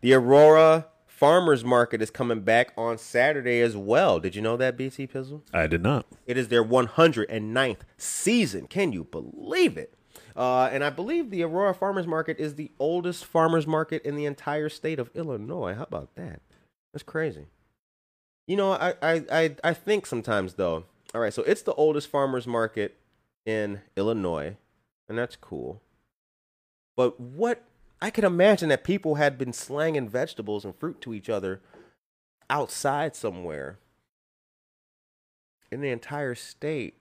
The 0.00 0.14
Aurora 0.14 0.86
Farmers 1.22 1.64
Market 1.64 2.02
is 2.02 2.10
coming 2.10 2.40
back 2.40 2.72
on 2.76 2.98
Saturday 2.98 3.60
as 3.60 3.76
well. 3.76 4.18
Did 4.18 4.34
you 4.34 4.42
know 4.42 4.56
that, 4.56 4.76
BC 4.76 5.08
Pizzle? 5.08 5.42
I 5.54 5.68
did 5.68 5.80
not. 5.80 6.04
It 6.26 6.36
is 6.36 6.48
their 6.48 6.64
109th 6.64 7.76
season. 7.96 8.66
Can 8.66 8.92
you 8.92 9.04
believe 9.04 9.76
it? 9.78 9.94
Uh, 10.34 10.68
and 10.72 10.82
I 10.82 10.90
believe 10.90 11.30
the 11.30 11.44
Aurora 11.44 11.74
Farmers 11.74 12.08
Market 12.08 12.40
is 12.40 12.56
the 12.56 12.72
oldest 12.80 13.24
farmers 13.24 13.68
market 13.68 14.02
in 14.02 14.16
the 14.16 14.24
entire 14.24 14.68
state 14.68 14.98
of 14.98 15.12
Illinois. 15.14 15.74
How 15.74 15.84
about 15.84 16.12
that? 16.16 16.40
That's 16.92 17.04
crazy. 17.04 17.46
You 18.48 18.56
know, 18.56 18.72
I, 18.72 18.94
I, 19.00 19.24
I, 19.30 19.56
I 19.62 19.74
think 19.74 20.06
sometimes 20.06 20.54
though. 20.54 20.86
All 21.14 21.20
right, 21.20 21.32
so 21.32 21.44
it's 21.44 21.62
the 21.62 21.74
oldest 21.74 22.08
farmers 22.08 22.48
market 22.48 22.96
in 23.46 23.82
Illinois, 23.96 24.56
and 25.08 25.16
that's 25.16 25.36
cool. 25.36 25.82
But 26.96 27.20
what 27.20 27.62
I 28.02 28.10
can 28.10 28.24
imagine 28.24 28.68
that 28.70 28.82
people 28.82 29.14
had 29.14 29.38
been 29.38 29.52
slanging 29.52 30.08
vegetables 30.08 30.64
and 30.64 30.74
fruit 30.74 31.00
to 31.02 31.14
each 31.14 31.30
other 31.30 31.60
outside 32.50 33.14
somewhere 33.14 33.78
in 35.70 35.80
the 35.80 35.88
entire 35.90 36.34
state. 36.34 36.94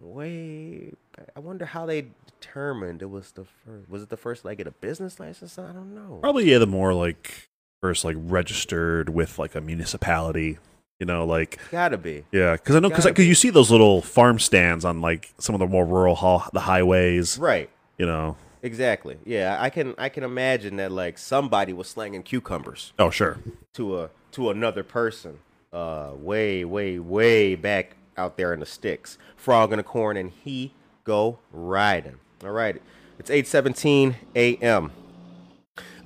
Way, 0.00 0.92
back. 1.16 1.30
I 1.34 1.40
wonder 1.40 1.64
how 1.64 1.86
they 1.86 2.08
determined 2.26 3.02
it 3.02 3.10
was 3.10 3.32
the 3.32 3.44
first. 3.44 3.88
Was 3.90 4.02
it 4.02 4.10
the 4.10 4.16
first 4.16 4.44
like 4.44 4.58
get 4.58 4.66
a 4.68 4.70
business 4.70 5.18
license? 5.18 5.58
I 5.58 5.72
don't 5.72 5.92
know. 5.94 6.18
Probably 6.20 6.48
yeah, 6.48 6.58
the 6.58 6.68
more 6.68 6.94
like 6.94 7.48
first 7.80 8.04
like 8.04 8.16
registered 8.18 9.08
with 9.08 9.38
like 9.40 9.54
a 9.56 9.60
municipality. 9.60 10.58
You 11.00 11.06
know, 11.06 11.24
like 11.24 11.58
Gotta 11.72 11.96
be. 11.96 12.24
yeah, 12.30 12.52
because 12.52 12.76
I 12.76 12.80
know 12.80 12.90
because 12.90 13.06
Gotta 13.06 13.24
you 13.24 13.34
see 13.34 13.50
those 13.50 13.70
little 13.72 14.02
farm 14.02 14.38
stands 14.38 14.84
on 14.84 15.00
like 15.00 15.32
some 15.38 15.54
of 15.54 15.58
the 15.58 15.66
more 15.66 15.86
rural 15.86 16.14
ha- 16.14 16.50
the 16.52 16.60
highways. 16.60 17.38
Right. 17.38 17.70
You 17.96 18.06
know. 18.06 18.36
Exactly. 18.62 19.18
Yeah, 19.24 19.56
I 19.60 19.70
can 19.70 19.94
I 19.98 20.08
can 20.08 20.24
imagine 20.24 20.76
that 20.76 20.90
like 20.92 21.18
somebody 21.18 21.72
was 21.72 21.88
slanging 21.88 22.22
cucumbers 22.22 22.92
Oh 22.98 23.10
sure. 23.10 23.38
to 23.74 24.00
a 24.00 24.10
to 24.32 24.50
another 24.50 24.82
person. 24.82 25.38
Uh 25.72 26.12
way 26.16 26.64
way 26.64 26.98
way 26.98 27.54
back 27.54 27.96
out 28.16 28.36
there 28.36 28.52
in 28.52 28.60
the 28.60 28.66
sticks. 28.66 29.18
Frog 29.36 29.72
in 29.72 29.76
the 29.76 29.82
corn 29.82 30.16
and 30.16 30.30
he 30.30 30.72
go 31.04 31.38
riding. 31.52 32.16
All 32.42 32.50
right. 32.50 32.80
It's 33.18 33.30
8:17 33.30 34.14
a.m. 34.36 34.92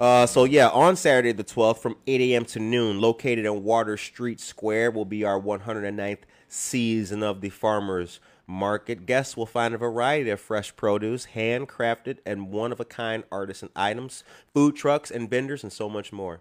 Uh, 0.01 0.27
so 0.27 0.45
yeah, 0.45 0.69
on 0.69 0.97
Saturday 0.97 1.33
the 1.33 1.45
12th 1.45 1.79
from 1.79 1.97
8 2.07 2.21
a.m. 2.21 2.45
to 2.47 2.59
noon, 2.59 3.01
located 3.01 3.45
in 3.45 3.63
Water 3.63 3.97
Street 3.97 4.41
Square, 4.41 4.91
will 4.93 5.05
be 5.05 5.25
our 5.25 5.41
109th 5.41 6.19
season 6.49 7.23
of 7.23 7.41
the 7.41 7.51
Farmers 7.51 8.19
Market. 8.47 9.07
Guests 9.07 9.37
will 9.37 9.47
find 9.47 9.75
a 9.75 9.79
variety 9.79 10.31
of 10.31 10.41
fresh 10.41 10.75
produce, 10.77 11.29
handcrafted 11.35 12.19
and 12.27 12.51
one-of-a-kind 12.51 13.25
artisan 13.31 13.71
items, 13.75 14.25
food 14.53 14.77
trucks 14.77 15.11
and 15.11 15.31
vendors, 15.31 15.63
and 15.63 15.73
so 15.73 15.89
much 15.89 16.13
more. 16.13 16.41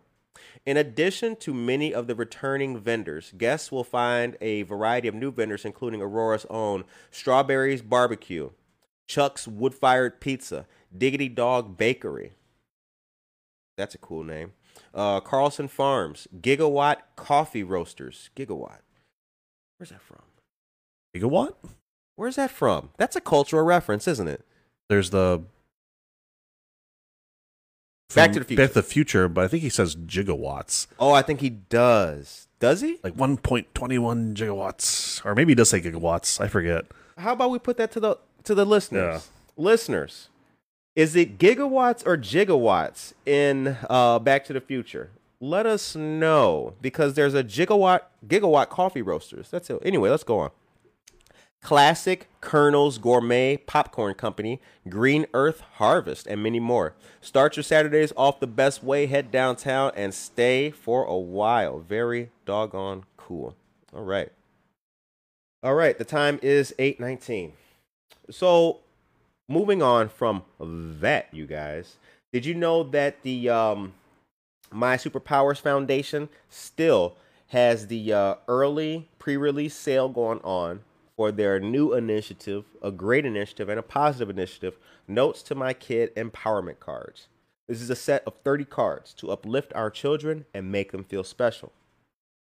In 0.65 0.77
addition 0.77 1.35
to 1.37 1.53
many 1.53 1.93
of 1.93 2.07
the 2.07 2.15
returning 2.15 2.79
vendors, 2.79 3.33
guests 3.37 3.71
will 3.71 3.83
find 3.83 4.37
a 4.41 4.63
variety 4.63 5.07
of 5.07 5.15
new 5.15 5.31
vendors, 5.31 5.65
including 5.65 6.01
Aurora's 6.01 6.45
own 6.49 6.83
Strawberries 7.11 7.81
Barbecue, 7.81 8.49
Chuck's 9.07 9.47
Wood 9.47 9.75
Fired 9.75 10.19
Pizza, 10.19 10.65
Diggity 10.95 11.29
Dog 11.29 11.77
Bakery. 11.77 12.33
That's 13.77 13.95
a 13.95 13.99
cool 13.99 14.23
name. 14.23 14.53
Uh, 14.93 15.19
Carlson 15.19 15.67
Farms, 15.67 16.27
Gigawatt 16.39 16.97
Coffee 17.15 17.63
Roasters. 17.63 18.29
Gigawatt. 18.35 18.79
Where's 19.77 19.89
that 19.89 20.01
from? 20.01 20.21
Gigawatt. 21.15 21.55
Where's 22.21 22.35
that 22.35 22.51
from? 22.51 22.91
That's 22.97 23.15
a 23.15 23.19
cultural 23.19 23.63
reference, 23.63 24.07
isn't 24.07 24.27
it? 24.27 24.45
There's 24.89 25.09
the 25.09 25.41
Back 28.13 28.31
to 28.33 28.41
the 28.41 28.45
Back 28.45 28.47
Future. 28.47 28.67
to 28.67 28.73
the 28.75 28.83
Future, 28.83 29.27
but 29.27 29.43
I 29.43 29.47
think 29.47 29.63
he 29.63 29.69
says 29.69 29.95
gigawatts, 29.95 30.85
Oh, 30.99 31.13
I 31.13 31.23
think 31.23 31.41
he 31.41 31.49
does. 31.49 32.47
Does 32.59 32.81
he? 32.81 32.99
like 33.03 33.15
1.21 33.15 34.35
gigawatts, 34.35 35.25
or 35.25 35.33
maybe 35.33 35.53
he 35.53 35.55
does 35.55 35.71
say 35.71 35.81
gigawatts. 35.81 36.39
I 36.39 36.47
forget. 36.47 36.85
How 37.17 37.33
about 37.33 37.49
we 37.49 37.57
put 37.57 37.77
that 37.77 37.91
to 37.93 37.99
the 37.99 38.17
to 38.43 38.53
the 38.53 38.65
listeners? 38.65 39.31
Listeners, 39.57 40.29
is 40.95 41.15
it 41.15 41.39
gigawatts 41.39 42.05
or 42.05 42.17
gigawatts 42.17 43.13
in 43.25 43.77
uh, 43.89 44.19
Back 44.19 44.45
to 44.45 44.53
the 44.53 44.61
Future? 44.61 45.09
Let 45.39 45.65
us 45.65 45.95
know 45.95 46.75
because 46.83 47.15
there's 47.15 47.33
a 47.33 47.43
gigawatt 47.43 48.01
gigawatt 48.27 48.69
coffee 48.69 49.01
roasters. 49.01 49.49
That's 49.49 49.71
it. 49.71 49.79
Anyway, 49.83 50.11
let's 50.11 50.23
go 50.23 50.37
on. 50.37 50.51
Classic 51.61 52.27
Colonel's 52.41 52.97
Gourmet 52.97 53.55
Popcorn 53.55 54.15
Company, 54.15 54.59
Green 54.89 55.27
Earth 55.33 55.61
Harvest, 55.75 56.25
and 56.25 56.41
many 56.41 56.59
more. 56.59 56.95
Start 57.21 57.55
your 57.55 57.63
Saturdays 57.63 58.11
off 58.17 58.39
the 58.39 58.47
best 58.47 58.83
way. 58.83 59.05
Head 59.05 59.31
downtown 59.31 59.91
and 59.95 60.13
stay 60.13 60.71
for 60.71 61.05
a 61.05 61.15
while. 61.15 61.79
Very 61.79 62.31
doggone 62.45 63.03
cool. 63.15 63.55
All 63.93 64.03
right. 64.03 64.31
All 65.63 65.75
right, 65.75 65.95
the 65.95 66.03
time 66.05 66.39
is 66.41 66.73
8:19. 66.79 67.51
So, 68.31 68.79
moving 69.47 69.83
on 69.83 70.09
from 70.09 70.43
that, 70.59 71.27
you 71.31 71.45
guys, 71.45 71.97
did 72.33 72.45
you 72.45 72.55
know 72.55 72.81
that 72.83 73.21
the 73.21 73.49
um 73.49 73.93
My 74.71 74.97
Superpowers 74.97 75.61
Foundation 75.61 76.29
still 76.49 77.17
has 77.49 77.87
the 77.87 78.13
uh, 78.13 78.35
early 78.47 79.09
pre-release 79.19 79.75
sale 79.75 80.09
going 80.09 80.39
on 80.39 80.79
for 81.21 81.31
their 81.31 81.59
new 81.59 81.93
initiative, 81.93 82.65
a 82.81 82.91
great 82.91 83.27
initiative 83.27 83.69
and 83.69 83.77
a 83.77 83.83
positive 83.83 84.27
initiative, 84.27 84.79
Notes 85.07 85.43
to 85.43 85.53
My 85.53 85.71
Kid 85.71 86.11
Empowerment 86.15 86.79
Cards. 86.79 87.27
This 87.67 87.79
is 87.79 87.91
a 87.91 87.95
set 87.95 88.23
of 88.25 88.33
30 88.43 88.65
cards 88.65 89.13
to 89.19 89.29
uplift 89.29 89.71
our 89.75 89.91
children 89.91 90.45
and 90.51 90.71
make 90.71 90.91
them 90.91 91.03
feel 91.03 91.23
special. 91.23 91.73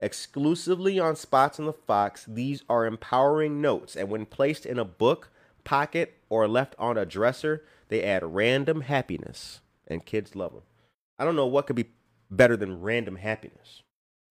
Exclusively 0.01 0.99
on 0.99 1.15
Spots 1.15 1.61
on 1.61 1.67
the 1.67 1.75
Fox, 1.75 2.25
these 2.27 2.63
are 2.71 2.87
empowering 2.87 3.61
notes, 3.61 3.97
and 3.97 4.09
when 4.09 4.25
placed 4.25 4.65
in 4.65 4.79
a 4.79 4.85
book, 4.87 5.29
pocket, 5.63 6.15
or 6.31 6.49
left 6.49 6.75
on 6.79 6.97
a 6.97 7.05
dresser, 7.05 7.63
they 7.89 8.03
add 8.03 8.35
random 8.35 8.81
happiness, 8.81 9.61
and 9.89 10.07
kids 10.07 10.35
love 10.35 10.55
them. 10.55 10.63
I 11.19 11.27
don't 11.27 11.37
know 11.37 11.45
what 11.45 11.67
could 11.67 11.77
be 11.77 11.91
better 12.31 12.57
than 12.57 12.81
random 12.81 13.17
happiness. 13.17 13.83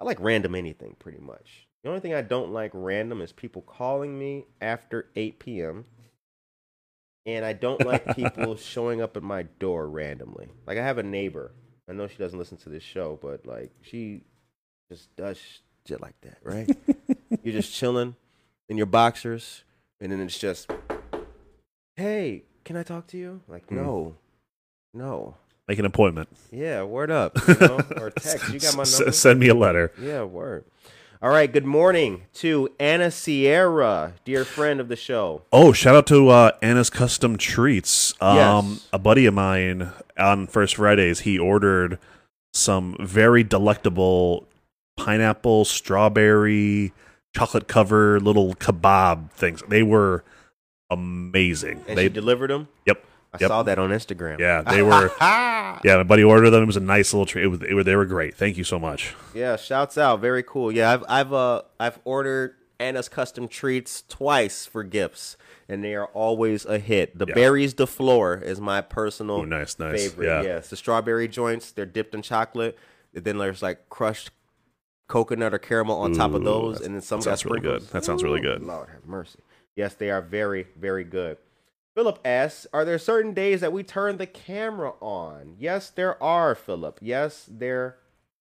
I 0.02 0.06
like 0.06 0.20
random 0.20 0.56
anything 0.56 0.96
pretty 0.98 1.20
much. 1.20 1.68
The 1.84 1.89
only 1.89 2.02
thing 2.02 2.13
I 2.13 2.22
don't 2.22 2.52
like 2.52 2.72
random 2.74 3.22
is 3.22 3.32
people 3.32 3.62
calling 3.62 4.18
me 4.20 4.46
after 4.62 5.08
8 5.15 5.39
p.m. 5.39 5.86
And 7.26 7.46
I 7.46 7.54
don't 7.54 7.86
like 7.86 8.15
people 8.15 8.56
showing 8.58 9.02
up 9.02 9.15
at 9.15 9.24
my 9.24 9.44
door 9.60 9.88
randomly. 9.89 10.50
Like 10.68 10.78
I 10.78 10.84
have 10.84 10.98
a 10.98 11.04
neighbor. 11.04 11.52
I 11.89 11.94
know 11.94 12.08
she 12.08 12.18
doesn't 12.18 12.38
listen 12.38 12.58
to 12.58 12.70
this 12.70 12.84
show, 12.84 13.18
but 13.22 13.46
like 13.46 13.72
she 13.82 14.22
just 14.92 15.15
does 15.15 15.39
shit 15.88 16.02
like 16.02 16.20
that, 16.22 16.38
right? 16.44 16.70
You're 17.44 17.54
just 17.54 17.74
chilling 17.74 18.15
in 18.68 18.78
your 18.78 18.86
boxers, 18.86 19.63
and 20.00 20.12
then 20.12 20.20
it's 20.20 20.38
just, 20.38 20.70
hey, 21.96 22.44
can 22.65 22.76
I 22.78 22.84
talk 22.84 23.08
to 23.08 23.18
you? 23.18 23.42
Like, 23.48 23.68
Hmm. 23.70 23.76
no, 23.78 24.15
no. 24.94 25.36
Make 25.68 25.80
an 25.80 25.86
appointment. 25.86 26.30
Yeah, 26.52 26.84
word 26.84 27.10
up. 27.12 27.38
You 27.48 27.56
know? 27.60 27.80
or 27.98 28.10
text. 28.12 28.50
You 28.50 28.60
got 28.60 28.76
my 28.76 28.82
S- 28.84 29.00
number? 29.00 29.12
send 29.12 29.39
me 29.39 29.48
a 29.50 29.56
letter. 29.56 29.92
Yeah, 30.00 30.24
word. 30.24 30.65
All 31.21 31.29
right, 31.32 31.51
good 31.51 31.65
morning 31.65 32.23
to 32.36 32.69
Anna 32.79 33.12
Sierra, 33.12 34.13
dear 34.23 34.45
friend 34.45 34.79
of 34.79 34.88
the 34.88 34.95
show. 34.95 35.41
Oh, 35.51 35.73
shout 35.73 35.93
out 35.95 36.08
to 36.08 36.29
uh, 36.29 36.51
Anna's 36.62 36.89
Custom 36.89 37.38
Treats. 37.38 38.13
Um, 38.21 38.36
Yes. 38.38 38.88
A 38.93 38.99
buddy 38.99 39.25
of 39.25 39.34
mine 39.34 39.91
on 40.17 40.47
First 40.47 40.75
Fridays, 40.77 41.21
he 41.21 41.38
ordered 41.38 41.99
some 42.53 42.95
very 43.01 43.43
delectable 43.43 44.47
pineapple, 44.95 45.65
strawberry, 45.65 46.93
chocolate 47.36 47.67
covered 47.67 48.21
little 48.21 48.55
kebab 48.55 49.29
things. 49.32 49.62
They 49.67 49.84
were 49.84 50.23
amazing. 50.89 51.84
And 51.86 51.97
they, 51.97 52.05
she 52.05 52.10
delivered 52.10 52.49
them. 52.49 52.69
yep. 52.86 53.03
I 53.34 53.38
Yep. 53.39 53.48
saw 53.48 53.63
that 53.63 53.78
on 53.78 53.92
Instagram. 53.92 54.39
Yeah, 54.39 54.62
they 54.62 54.82
were. 54.84 55.12
yeah, 55.22 55.82
my 55.98 56.04
buddy 56.04 56.24
ordered 56.24 56.50
them. 56.50 56.63
It 56.63 56.68
was 56.68 56.78
a 56.78 56.82
nice 56.82 57.13
little 57.13 57.26
treat. 57.26 57.44
It 57.44 57.48
was, 57.48 57.62
it 57.62 57.74
were, 57.74 57.84
they 57.84 57.96
were 57.96 58.06
great. 58.06 58.36
Thank 58.36 58.58
you 58.58 58.63
so 58.63 58.80
much. 58.80 59.13
Yeah, 59.34 59.56
shouts 59.56 59.98
out. 59.98 60.20
Very 60.20 60.44
cool. 60.44 60.72
Yeah, 60.72 60.92
I've 60.94 61.04
I've 61.08 61.34
uh 61.34 61.62
I've 61.80 62.00
ordered 62.06 62.56
Anna's 62.80 63.10
custom 63.10 63.48
treats 63.48 64.02
twice 64.08 64.65
for 64.65 64.84
gifts, 64.84 65.38
and 65.68 65.84
they 65.84 65.94
are 65.96 66.06
always 66.08 66.65
a 66.65 66.80
hit. 66.80 67.18
The 67.20 67.26
Yeah. 67.28 67.36
berries 67.36 67.74
de 67.74 67.86
flor 67.86 68.38
is 68.38 68.60
my 68.60 68.82
personal 68.82 69.42
Ooh, 69.42 69.46
nice, 69.46 69.78
nice. 69.78 70.10
favorite. 70.10 70.26
Yeah. 70.26 70.42
Yes, 70.42 70.70
the 70.70 70.76
strawberry 70.76 71.28
joints. 71.28 71.72
They're 71.72 71.86
dipped 71.86 72.15
in 72.15 72.22
chocolate. 72.22 72.78
And 73.13 73.24
then 73.26 73.38
there's 73.39 73.62
like 73.62 73.89
crushed 73.89 74.30
coconut 75.08 75.54
or 75.54 75.58
caramel 75.60 75.98
on 75.98 76.13
top 76.13 76.34
of 76.34 76.44
those, 76.44 76.80
and 76.82 76.94
then 76.96 77.02
some 77.02 77.22
sounds 77.22 77.44
got 77.44 77.52
really 77.52 77.62
good. 77.62 77.82
That 77.89 78.06
sounds 78.06 78.24
really 78.24 78.39
good. 78.42 78.62
Lord 78.63 78.89
have 78.89 79.06
mercy. 79.06 79.39
Yes, 79.76 79.94
they 79.96 80.10
are 80.12 80.22
very 80.22 80.68
very 80.80 81.04
good. 81.04 81.38
Philip 82.00 82.20
asks, 82.24 82.66
"Are 82.72 82.86
there 82.86 82.98
certain 82.98 83.34
days 83.34 83.60
that 83.60 83.74
we 83.74 83.84
turn 83.84 84.16
the 84.16 84.26
camera 84.26 84.94
on?" 85.02 85.58
Yes, 85.60 85.90
there 85.90 86.24
are, 86.24 86.56
Philip. 86.56 86.98
Yes, 87.02 87.46
there 87.52 87.98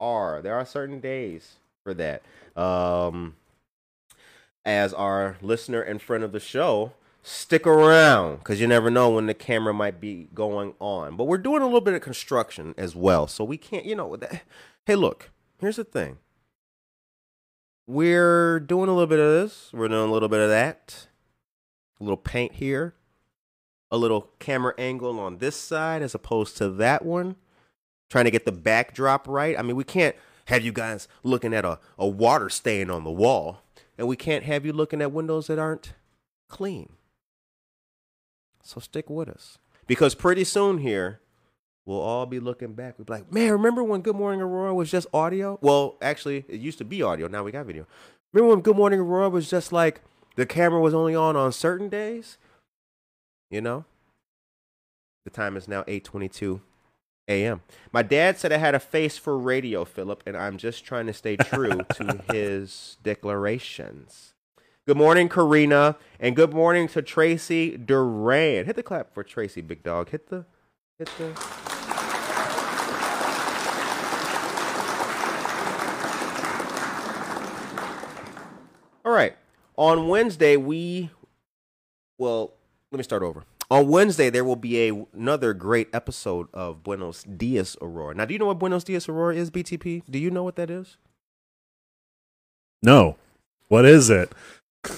are. 0.01 0.41
There 0.41 0.55
are 0.55 0.65
certain 0.65 1.01
days 1.01 1.57
for 1.85 1.93
that. 1.93 2.23
Um, 2.57 3.37
as 4.65 4.95
our 4.95 5.37
listener 5.43 5.83
and 5.83 6.01
friend 6.01 6.25
of 6.25 6.33
the 6.33 6.41
show, 6.41 6.93
stick 7.23 7.67
around 7.67 8.39
because 8.39 8.59
you 8.59 8.67
never 8.67 8.89
know 8.91 9.11
when 9.11 9.27
the 9.27 9.35
camera 9.35 9.75
might 9.75 10.01
be 10.01 10.31
going 10.33 10.73
on. 10.81 11.15
But 11.19 11.25
we're 11.25 11.37
doing 11.37 11.61
a 11.61 11.67
little 11.67 11.83
bit 11.83 11.93
of 11.93 12.01
construction 12.01 12.75
as 12.79 12.97
well, 12.97 13.27
so 13.27 13.45
we 13.45 13.59
can't, 13.59 13.85
you 13.85 13.95
know. 13.95 14.17
That, 14.17 14.45
hey, 14.87 14.95
look. 14.95 15.31
Here's 15.59 15.77
the 15.77 15.85
thing. 15.85 16.17
We're 17.87 18.61
doing 18.61 18.89
a 18.89 18.95
little 18.95 19.07
bit 19.07 19.21
of 19.21 19.31
this. 19.31 19.69
We're 19.75 19.89
doing 19.89 20.09
a 20.09 20.11
little 20.11 20.31
bit 20.31 20.41
of 20.41 20.49
that. 20.49 21.09
A 22.01 22.03
little 22.03 22.17
paint 22.17 22.55
here. 22.55 22.95
A 23.93 23.97
little 23.97 24.31
camera 24.41 24.75
angle 24.79 25.21
on 25.21 25.39
this 25.39 25.55
side 25.55 26.03
as 26.03 26.15
opposed 26.15 26.57
to 26.57 26.69
that 26.71 27.05
one. 27.05 27.37
Trying 28.11 28.25
to 28.25 28.31
get 28.33 28.45
the 28.45 28.53
backdrop 28.53 29.29
right. 29.29 29.57
I 29.57 29.63
mean, 29.63 29.77
we 29.77 29.85
can't 29.85 30.17
have 30.47 30.63
you 30.65 30.73
guys 30.73 31.07
looking 31.23 31.55
at 31.55 31.65
a, 31.65 31.79
a 31.97 32.09
water 32.09 32.49
stain 32.49 32.91
on 32.91 33.05
the 33.05 33.11
wall. 33.11 33.63
And 33.97 34.09
we 34.09 34.17
can't 34.17 34.45
have 34.45 34.67
you 34.67 34.73
looking 34.73 35.01
at 35.01 35.13
windows 35.13 35.47
that 35.47 35.59
aren't 35.59 35.93
clean. 36.49 36.95
So 38.63 38.81
stick 38.81 39.09
with 39.09 39.29
us. 39.29 39.59
Because 39.87 40.15
pretty 40.15 40.45
soon 40.45 40.79
here, 40.79 41.21
we'll 41.85 42.01
all 42.01 42.27
be 42.27 42.41
looking 42.41 42.73
back. 42.73 42.99
We'll 42.99 43.05
be 43.05 43.13
like, 43.13 43.33
man, 43.33 43.53
remember 43.53 43.85
when 43.85 44.01
Good 44.01 44.17
Morning 44.17 44.41
Aurora 44.41 44.75
was 44.75 44.91
just 44.91 45.07
audio? 45.13 45.59
Well, 45.61 45.97
actually, 46.01 46.45
it 46.49 46.61
used 46.61 46.79
to 46.79 46.85
be 46.85 47.03
audio. 47.03 47.29
Now 47.29 47.45
we 47.45 47.53
got 47.53 47.67
video. 47.67 47.87
Remember 48.33 48.55
when 48.55 48.63
Good 48.63 48.77
Morning 48.77 49.01
Aurora 49.01 49.29
was 49.29 49.51
just 49.51 49.73
like 49.73 50.01
the 50.37 50.47
camera 50.47 50.81
was 50.81 50.95
only 50.95 51.15
on 51.15 51.37
on 51.37 51.53
certain 51.53 51.89
days? 51.89 52.39
You 53.53 53.61
know? 53.61 53.85
The 55.27 55.31
time 55.31 55.59
is 55.59 55.69
now 55.69 55.83
8:22 55.83 56.63
a.m. 57.29 57.61
My 57.93 58.03
dad 58.03 58.39
said 58.39 58.51
I 58.51 58.57
had 58.57 58.75
a 58.75 58.81
face 58.81 59.19
for 59.19 59.39
radio, 59.39 59.85
Philip, 59.85 60.23
and 60.25 60.37
I'm 60.37 60.57
just 60.57 60.87
trying 60.87 61.07
to 61.07 61.13
stay 61.13 61.37
true 61.37 61.83
to 61.97 62.25
his 62.33 62.97
declarations. 63.03 64.33
Good 64.87 64.97
morning, 64.97 65.29
Karina, 65.29 65.97
and 66.19 66.35
good 66.35 66.55
morning 66.55 66.89
to 66.89 67.03
Tracy 67.03 67.77
Duran. 67.77 68.65
Hit 68.65 68.75
the 68.75 68.83
clap 68.83 69.13
for 69.13 69.23
Tracy, 69.23 69.61
big 69.61 69.83
dog. 69.83 70.09
Hit 70.09 70.31
the, 70.31 70.47
hit 70.99 71.11
the. 71.19 71.27
All 79.05 79.13
right. 79.13 79.37
On 79.77 80.09
Wednesday, 80.09 80.57
we, 80.57 81.11
well, 82.17 82.55
let 82.93 82.99
me 82.99 83.03
start 83.03 83.23
over. 83.23 83.45
On 83.71 83.89
Wednesday, 83.89 84.29
there 84.31 84.45
will 84.45 84.55
be 84.57 84.89
a, 84.89 85.07
another 85.15 85.55
great 85.55 85.89
episode 85.95 86.47
of 86.53 86.83
Buenos 86.83 87.23
Dias 87.25 87.75
Aurora. 87.81 88.15
Now, 88.15 88.27
do 88.27 88.35
you 88.35 88.39
know 88.39 88.47
what 88.47 88.59
Buenos 88.59 88.85
Dias 88.85 89.09
Aurora 89.09 89.35
is, 89.35 89.51
BTP? 89.51 90.03
Do 90.11 90.19
you 90.19 90.31
know 90.31 90.43
what 90.43 90.57
that 90.57 90.69
is? 90.71 90.99
No. 92.83 93.17
What 93.69 93.87
is 93.87 94.11
it? 94.11 94.31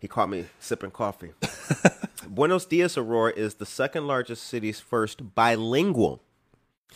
he 0.00 0.08
caught 0.08 0.30
me 0.30 0.46
sipping 0.58 0.90
coffee. 0.90 1.32
Buenos 2.28 2.64
Dias 2.64 2.96
Aurora 2.96 3.32
is 3.36 3.56
the 3.56 3.66
second 3.66 4.06
largest 4.06 4.44
city's 4.44 4.80
first 4.80 5.34
bilingual 5.34 6.22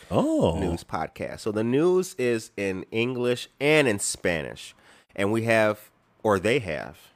Oh. 0.09 0.59
news 0.59 0.83
podcast. 0.83 1.41
So 1.41 1.51
the 1.51 1.63
news 1.63 2.15
is 2.17 2.51
in 2.57 2.85
English 2.91 3.49
and 3.61 3.87
in 3.87 3.99
Spanish. 3.99 4.73
And 5.15 5.31
we 5.31 5.43
have, 5.43 5.91
or 6.25 6.39
they 6.39 6.57
have, 6.57 7.11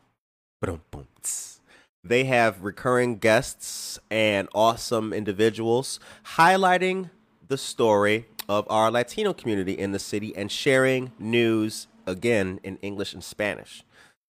ba-dum, 0.61 0.81
boom, 0.91 1.07
tss. 1.23 1.61
they 2.03 2.25
have 2.25 2.63
recurring 2.63 3.17
guests 3.17 3.97
and 4.11 4.47
awesome 4.53 5.11
individuals 5.11 5.99
highlighting 6.37 7.09
the 7.47 7.57
story 7.57 8.27
of 8.47 8.67
our 8.69 8.91
Latino 8.91 9.33
community 9.33 9.73
in 9.73 9.93
the 9.93 9.97
city 9.97 10.31
and 10.37 10.51
sharing 10.51 11.11
news 11.17 11.87
again 12.05 12.59
in 12.61 12.77
English 12.83 13.15
and 13.15 13.23
Spanish. 13.23 13.83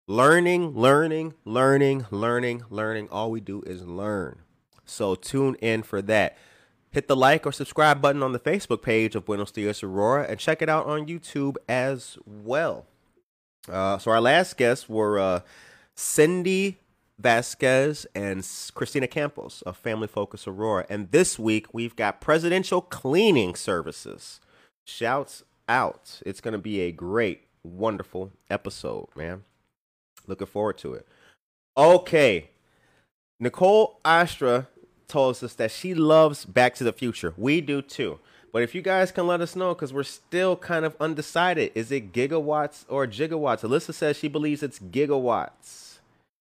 Learning, 0.06 0.72
learning, 0.72 1.34
learning, 1.44 2.06
learning, 2.12 2.62
learning. 2.70 3.08
All 3.10 3.32
we 3.32 3.40
do 3.40 3.62
is 3.66 3.84
learn. 3.84 4.38
So 4.84 5.16
tune 5.16 5.56
in 5.56 5.82
for 5.82 6.00
that. 6.02 6.38
Hit 6.92 7.08
the 7.08 7.16
like 7.16 7.44
or 7.44 7.50
subscribe 7.50 8.00
button 8.00 8.22
on 8.22 8.30
the 8.30 8.38
Facebook 8.38 8.82
page 8.82 9.16
of 9.16 9.24
Buenos 9.24 9.50
Dias 9.50 9.82
Aurora 9.82 10.26
and 10.28 10.38
check 10.38 10.62
it 10.62 10.68
out 10.68 10.86
on 10.86 11.06
YouTube 11.06 11.56
as 11.68 12.18
well. 12.24 12.86
Uh, 13.70 13.98
so 13.98 14.10
our 14.10 14.20
last 14.20 14.56
guests 14.56 14.88
were 14.88 15.18
uh, 15.18 15.40
Cindy 15.94 16.78
Vasquez 17.18 18.06
and 18.14 18.46
Christina 18.74 19.06
Campos 19.06 19.62
of 19.62 19.76
Family 19.76 20.08
Focus 20.08 20.46
Aurora. 20.46 20.86
And 20.88 21.10
this 21.10 21.38
week 21.38 21.72
we've 21.72 21.94
got 21.94 22.20
Presidential 22.20 22.80
Cleaning 22.80 23.54
Services. 23.54 24.40
Shouts 24.86 25.44
out. 25.68 26.20
It's 26.24 26.40
going 26.40 26.52
to 26.52 26.58
be 26.58 26.80
a 26.80 26.92
great, 26.92 27.44
wonderful 27.62 28.32
episode, 28.48 29.08
man. 29.14 29.44
Looking 30.26 30.46
forward 30.46 30.78
to 30.78 30.94
it. 30.94 31.06
Okay. 31.76 32.50
Nicole 33.38 34.00
Astra 34.04 34.68
tells 35.08 35.42
us 35.42 35.54
that 35.54 35.70
she 35.70 35.94
loves 35.94 36.44
Back 36.44 36.74
to 36.76 36.84
the 36.84 36.92
Future. 36.92 37.34
We 37.36 37.60
do 37.60 37.82
too. 37.82 38.18
But 38.52 38.62
if 38.62 38.74
you 38.74 38.82
guys 38.82 39.12
can 39.12 39.26
let 39.26 39.40
us 39.40 39.54
know, 39.54 39.74
because 39.74 39.92
we're 39.92 40.02
still 40.02 40.56
kind 40.56 40.84
of 40.84 40.96
undecided, 40.98 41.70
is 41.74 41.92
it 41.92 42.12
gigawatts 42.12 42.84
or 42.88 43.06
gigawatts? 43.06 43.62
Alyssa 43.62 43.94
says 43.94 44.16
she 44.16 44.28
believes 44.28 44.62
it's 44.62 44.78
gigawatts. 44.78 45.98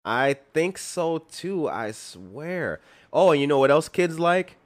I 0.05 0.37
think 0.55 0.79
so 0.79 1.19
too, 1.19 1.69
I 1.69 1.91
swear. 1.91 2.81
Oh, 3.13 3.33
and 3.33 3.41
you 3.41 3.47
know 3.47 3.59
what 3.59 3.71
else 3.71 3.89
kids 3.89 4.19
like? 4.19 4.57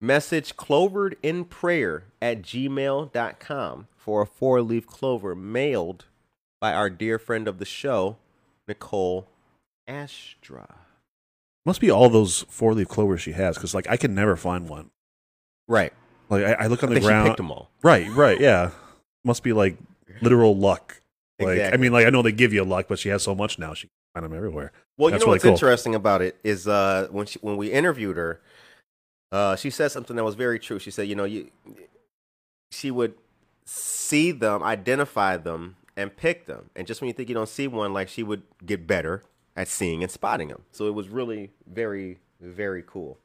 Message 0.00 0.56
clovered 0.56 1.16
in 1.22 1.44
prayer 1.44 2.04
at 2.20 2.42
gmail.com 2.42 3.86
for 3.96 4.22
a 4.22 4.26
four 4.26 4.60
leaf 4.60 4.86
clover 4.86 5.34
mailed 5.34 6.06
by 6.60 6.72
our 6.74 6.90
dear 6.90 7.18
friend 7.18 7.48
of 7.48 7.58
the 7.58 7.64
show, 7.64 8.16
Nicole 8.68 9.28
Astra. 9.86 10.76
Must 11.64 11.80
be 11.80 11.90
all 11.90 12.08
those 12.08 12.44
four 12.48 12.74
leaf 12.74 12.88
clovers 12.88 13.22
she 13.22 13.32
has, 13.32 13.56
because 13.56 13.74
like 13.74 13.88
I 13.88 13.96
can 13.96 14.14
never 14.14 14.36
find 14.36 14.68
one. 14.68 14.90
Right. 15.68 15.92
Like 16.32 16.44
I, 16.44 16.64
I 16.64 16.66
look 16.68 16.82
on 16.82 16.88
the 16.88 16.94
think 16.96 17.04
she 17.04 17.08
ground. 17.08 17.28
picked 17.28 17.36
them 17.36 17.50
all. 17.52 17.70
Right, 17.82 18.08
right, 18.10 18.40
yeah. 18.40 18.70
Must 19.24 19.42
be 19.42 19.52
like 19.52 19.76
literal 20.22 20.56
luck. 20.56 21.00
Like 21.38 21.48
I 21.48 21.52
Exactly. 21.52 21.78
mean, 21.82 21.92
like 21.92 22.06
I 22.06 22.10
know 22.10 22.22
they 22.22 22.32
give 22.32 22.52
you 22.52 22.64
luck, 22.64 22.86
but 22.88 22.98
she 22.98 23.08
has 23.10 23.22
so 23.22 23.34
much 23.34 23.58
now 23.58 23.74
she 23.74 23.88
can 23.88 23.90
find 24.14 24.24
them 24.24 24.36
everywhere. 24.36 24.72
Well, 24.96 25.10
you 25.10 25.14
know 25.14 25.18
really 25.20 25.30
what's 25.30 25.44
cool. 25.44 25.52
interesting 25.52 25.94
about 25.94 26.22
it 26.22 26.36
is 26.42 26.66
uh, 26.66 27.08
when 27.10 27.26
she 27.26 27.38
when 27.40 27.56
we 27.56 27.70
interviewed 27.70 28.16
her, 28.16 28.40
uh, 29.30 29.56
she 29.56 29.70
said 29.70 29.92
something 29.92 30.16
that 30.16 30.24
was 30.24 30.34
very 30.34 30.58
true. 30.58 30.78
She 30.78 30.90
said, 30.90 31.06
you 31.08 31.14
know, 31.14 31.24
you 31.24 31.50
she 32.70 32.90
would 32.90 33.14
see 33.64 34.32
them, 34.32 34.62
identify 34.62 35.36
them, 35.36 35.76
and 35.96 36.14
pick 36.16 36.46
them. 36.46 36.70
And 36.74 36.86
just 36.86 37.00
when 37.00 37.08
you 37.08 37.14
think 37.14 37.28
you 37.28 37.34
don't 37.34 37.48
see 37.48 37.68
one, 37.68 37.92
like 37.92 38.08
she 38.08 38.22
would 38.22 38.42
get 38.64 38.86
better 38.86 39.22
at 39.56 39.68
seeing 39.68 40.02
and 40.02 40.10
spotting 40.10 40.48
them. 40.48 40.62
So 40.72 40.86
it 40.86 40.94
was 40.94 41.08
really 41.08 41.50
very 41.70 42.18
very 42.40 42.82
cool. 42.86 43.18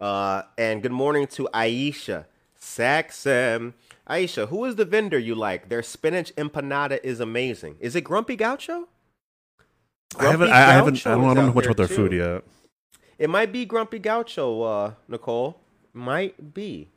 Uh, 0.00 0.42
and 0.56 0.80
good 0.82 0.92
morning 0.92 1.26
to 1.26 1.48
Aisha 1.52 2.24
Saxon. 2.58 3.74
Aisha, 4.08 4.48
who 4.48 4.64
is 4.64 4.76
the 4.76 4.84
vendor 4.84 5.18
you 5.18 5.34
like? 5.34 5.68
Their 5.68 5.82
spinach 5.82 6.34
empanada 6.36 6.98
is 7.02 7.20
amazing. 7.20 7.76
Is 7.80 7.94
it 7.94 8.02
Grumpy 8.02 8.36
Gaucho? 8.36 8.88
I 10.18 10.22
haven't, 10.24 10.38
Grumpy 10.38 10.52
I 10.52 10.72
haven't, 10.72 11.06
I 11.06 11.10
don't, 11.10 11.24
I 11.24 11.34
don't 11.34 11.46
know 11.46 11.52
much 11.52 11.64
about 11.66 11.76
their 11.76 11.88
food 11.88 12.12
yet. 12.12 12.42
It 13.18 13.28
might 13.28 13.52
be 13.52 13.64
Grumpy 13.64 13.98
Gaucho, 13.98 14.62
uh, 14.62 14.92
Nicole. 15.08 15.60
Might 15.92 16.54
be. 16.54 16.88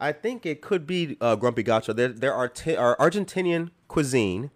I 0.00 0.12
think 0.12 0.46
it 0.46 0.60
could 0.60 0.86
be 0.86 1.16
uh, 1.20 1.36
Grumpy 1.36 1.62
Gaucho. 1.62 1.92
There, 1.92 2.08
there 2.08 2.34
are, 2.34 2.48
t- 2.48 2.76
are 2.76 2.96
Argentinian 2.98 3.70
cuisine, 3.88 4.50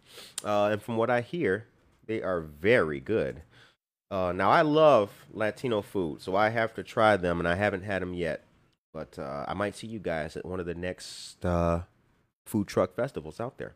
uh, 0.44 0.66
and 0.66 0.80
from 0.82 0.96
what 0.96 1.10
I 1.10 1.20
hear, 1.20 1.66
they 2.06 2.22
are 2.22 2.40
very 2.40 3.00
good. 3.00 3.42
Uh, 4.10 4.32
now 4.32 4.50
I 4.50 4.62
love 4.62 5.10
Latino 5.32 5.82
food, 5.82 6.20
so 6.22 6.36
I 6.36 6.50
have 6.50 6.74
to 6.74 6.82
try 6.82 7.16
them, 7.16 7.40
and 7.40 7.48
I 7.48 7.56
haven't 7.56 7.82
had 7.82 8.02
them 8.02 8.14
yet. 8.14 8.44
But 8.92 9.18
uh, 9.18 9.44
I 9.48 9.54
might 9.54 9.74
see 9.74 9.86
you 9.86 9.98
guys 9.98 10.36
at 10.36 10.44
one 10.44 10.60
of 10.60 10.66
the 10.66 10.74
next 10.74 11.44
uh, 11.44 11.82
food 12.44 12.68
truck 12.68 12.94
festivals 12.94 13.40
out 13.40 13.58
there. 13.58 13.74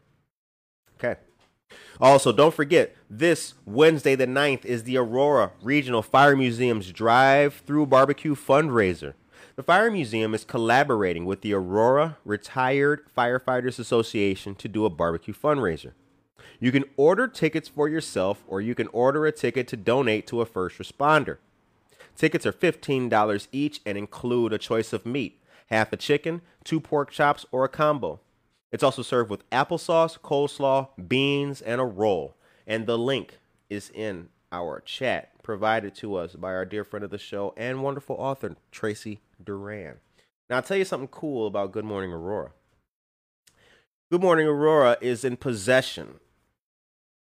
Okay. 0.97 1.17
Also, 2.01 2.33
don't 2.33 2.55
forget, 2.55 2.95
this 3.09 3.55
Wednesday 3.65 4.15
the 4.15 4.27
9th 4.27 4.65
is 4.65 4.85
the 4.85 4.97
Aurora 4.97 5.53
Regional 5.63 6.03
Fire 6.03 6.37
Museum's 6.37 6.93
drive 6.93 7.63
through 7.67 7.87
barbecue 7.87 8.35
fundraiser. 8.35 9.15
The 9.57 9.63
Fire 9.63 9.91
Museum 9.91 10.35
is 10.35 10.45
collaborating 10.45 11.25
with 11.25 11.41
the 11.41 11.55
Aurora 11.55 12.19
Retired 12.25 13.07
Firefighters 13.17 13.79
Association 13.79 14.55
to 14.57 14.69
do 14.69 14.85
a 14.85 14.91
barbecue 14.91 15.33
fundraiser. 15.35 15.93
You 16.61 16.73
can 16.73 16.85
order 16.97 17.27
tickets 17.27 17.69
for 17.69 17.89
yourself 17.89 18.45
or 18.47 18.61
you 18.61 18.75
can 18.75 18.89
order 18.89 19.27
a 19.27 19.33
ticket 19.33 19.67
to 19.69 19.77
donate 19.77 20.27
to 20.29 20.41
a 20.41 20.47
first 20.47 20.79
responder. 20.79 21.39
Tickets 22.17 22.47
are 22.47 22.53
$15 22.53 23.49
each 23.53 23.81
and 23.85 23.97
include 23.99 24.53
a 24.53 24.59
choice 24.59 24.93
of 24.93 25.07
meat 25.07 25.41
half 25.67 25.93
a 25.93 25.97
chicken, 25.97 26.43
two 26.65 26.81
pork 26.81 27.11
chops, 27.11 27.45
or 27.51 27.65
a 27.65 27.69
combo. 27.69 28.21
It's 28.73 28.83
also 28.83 29.03
served 29.03 29.31
with 29.31 29.49
applesauce, 29.51 30.19
coleslaw, 30.19 30.89
beans, 31.09 31.61
and 31.61 31.81
a 31.81 31.85
roll. 31.85 32.37
And 32.67 32.87
the 32.87 32.99
link 32.99 33.39
is 33.71 33.91
in 33.95 34.29
our 34.53 34.81
chat 34.81 35.31
provided 35.43 35.95
to 35.95 36.17
us 36.17 36.35
by 36.35 36.53
our 36.53 36.65
dear 36.65 36.85
friend 36.85 37.05
of 37.05 37.11
the 37.11 37.19
show 37.19 37.55
and 37.57 37.83
wonderful 37.83 38.17
author, 38.17 38.57
Tracy 38.73 39.21
Duran. 39.43 39.97
Now, 40.49 40.57
I'll 40.57 40.63
tell 40.63 40.77
you 40.77 40.85
something 40.85 41.09
cool 41.09 41.47
about 41.47 41.73
Good 41.73 41.85
Morning 41.85 42.13
Aurora. 42.13 42.51
Good 44.11 44.23
Morning 44.23 44.47
Aurora 44.47 44.97
is 45.01 45.25
in 45.25 45.37
possession. 45.37 46.21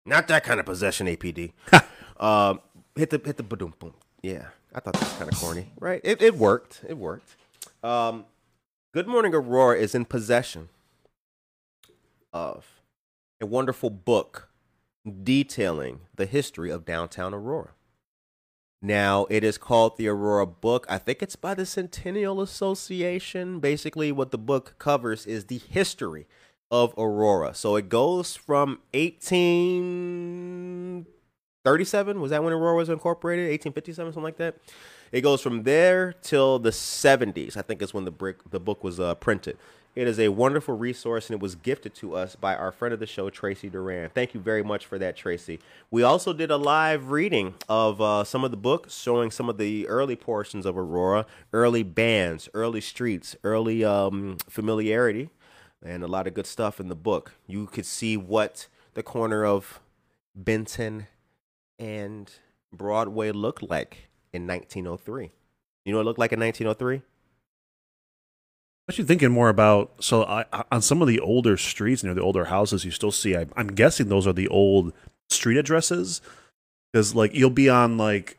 Not 0.05 0.27
that 0.27 0.43
kind 0.43 0.59
of 0.59 0.65
possession, 0.65 1.07
APD. 1.07 1.53
um, 2.19 2.61
hit 2.95 3.09
the 3.09 3.21
hit 3.23 3.37
the 3.37 3.43
boom 3.43 3.73
boom. 3.79 3.93
Yeah, 4.21 4.47
I 4.73 4.79
thought 4.79 4.93
that 4.93 5.03
was 5.03 5.13
kind 5.13 5.31
of 5.31 5.37
corny, 5.37 5.67
right? 5.79 6.01
It 6.03 6.21
it 6.21 6.35
worked. 6.35 6.81
It 6.87 6.97
worked. 6.97 7.35
Um, 7.83 8.25
Good 8.93 9.07
Morning 9.07 9.33
Aurora 9.33 9.77
is 9.77 9.95
in 9.95 10.05
possession 10.05 10.69
of 12.33 12.81
a 13.41 13.45
wonderful 13.45 13.89
book 13.89 14.49
detailing 15.23 16.01
the 16.15 16.25
history 16.25 16.69
of 16.69 16.85
downtown 16.85 17.33
Aurora. 17.33 17.71
Now, 18.81 19.27
it 19.29 19.43
is 19.43 19.57
called 19.57 19.97
the 19.97 20.07
Aurora 20.07 20.45
Book. 20.45 20.85
I 20.87 20.97
think 20.97 21.21
it's 21.21 21.35
by 21.35 21.53
the 21.53 21.65
Centennial 21.65 22.41
Association. 22.41 23.59
Basically, 23.59 24.11
what 24.11 24.31
the 24.31 24.37
book 24.37 24.75
covers 24.79 25.25
is 25.25 25.45
the 25.45 25.57
history 25.57 26.27
of 26.71 26.93
Aurora. 26.97 27.53
So 27.53 27.75
it 27.75 27.89
goes 27.89 28.35
from 28.35 28.79
1837. 31.63 32.21
Was 32.21 32.31
that 32.31 32.43
when 32.43 32.53
Aurora 32.53 32.75
was 32.75 32.89
incorporated? 32.89 33.45
1857, 33.45 34.13
something 34.13 34.23
like 34.23 34.37
that. 34.37 34.55
It 35.11 35.21
goes 35.21 35.41
from 35.41 35.63
there 35.63 36.13
till 36.21 36.57
the 36.57 36.69
70s. 36.69 37.57
I 37.57 37.61
think 37.61 37.81
is 37.81 37.93
when 37.93 38.05
the 38.05 38.11
brick 38.11 38.37
the 38.49 38.59
book 38.59 38.83
was 38.83 38.99
uh, 38.99 39.15
printed. 39.15 39.57
It 39.95 40.07
is 40.07 40.19
a 40.19 40.29
wonderful 40.29 40.77
resource, 40.77 41.27
and 41.27 41.35
it 41.35 41.41
was 41.41 41.55
gifted 41.55 41.93
to 41.95 42.15
us 42.15 42.35
by 42.37 42.55
our 42.55 42.71
friend 42.71 42.93
of 42.93 43.01
the 43.01 43.07
show, 43.07 43.29
Tracy 43.29 43.69
Duran. 43.69 44.11
Thank 44.11 44.33
you 44.33 44.39
very 44.39 44.63
much 44.63 44.85
for 44.85 44.97
that, 44.99 45.17
Tracy. 45.17 45.59
We 45.91 46.03
also 46.03 46.31
did 46.31 46.51
a 46.51 46.57
live 46.57 47.09
reading 47.09 47.55
of 47.67 47.99
uh, 47.99 48.23
some 48.23 48.45
of 48.45 48.51
the 48.51 48.57
book 48.57 48.87
showing 48.89 49.29
some 49.29 49.49
of 49.49 49.57
the 49.57 49.87
early 49.87 50.15
portions 50.15 50.65
of 50.65 50.77
Aurora, 50.77 51.25
early 51.51 51.83
bands, 51.83 52.47
early 52.53 52.79
streets, 52.79 53.35
early 53.43 53.83
um, 53.83 54.37
familiarity, 54.47 55.31
and 55.83 56.03
a 56.03 56.07
lot 56.07 56.27
of 56.27 56.33
good 56.33 56.47
stuff 56.47 56.79
in 56.79 56.87
the 56.87 56.95
book. 56.95 57.33
You 57.47 57.65
could 57.65 57.85
see 57.85 58.15
what 58.15 58.67
the 58.93 59.03
corner 59.03 59.43
of 59.43 59.81
Benton 60.35 61.07
and 61.79 62.29
Broadway 62.73 63.31
looked 63.31 63.63
like 63.63 64.09
in 64.33 64.45
1903. 64.45 65.31
You 65.85 65.91
know 65.91 65.97
what 65.97 66.01
it 66.01 66.05
looked 66.05 66.19
like 66.19 66.33
in 66.33 66.39
1903? 66.39 67.01
Actually, 68.89 69.05
thinking 69.05 69.31
more 69.31 69.49
about 69.49 70.03
so 70.03 70.23
I- 70.23 70.45
on 70.71 70.81
some 70.81 71.01
of 71.01 71.07
the 71.07 71.19
older 71.19 71.57
streets 71.57 72.03
near 72.03 72.13
the 72.13 72.21
older 72.21 72.45
houses, 72.45 72.83
you 72.85 72.91
still 72.91 73.11
see. 73.11 73.35
I, 73.35 73.45
I'm 73.55 73.67
guessing 73.67 74.09
those 74.09 74.25
are 74.27 74.33
the 74.33 74.47
old 74.47 74.93
street 75.29 75.57
addresses 75.57 76.21
because 76.91 77.13
like 77.13 77.33
you'll 77.33 77.51
be 77.51 77.69
on 77.69 77.97
like 77.97 78.37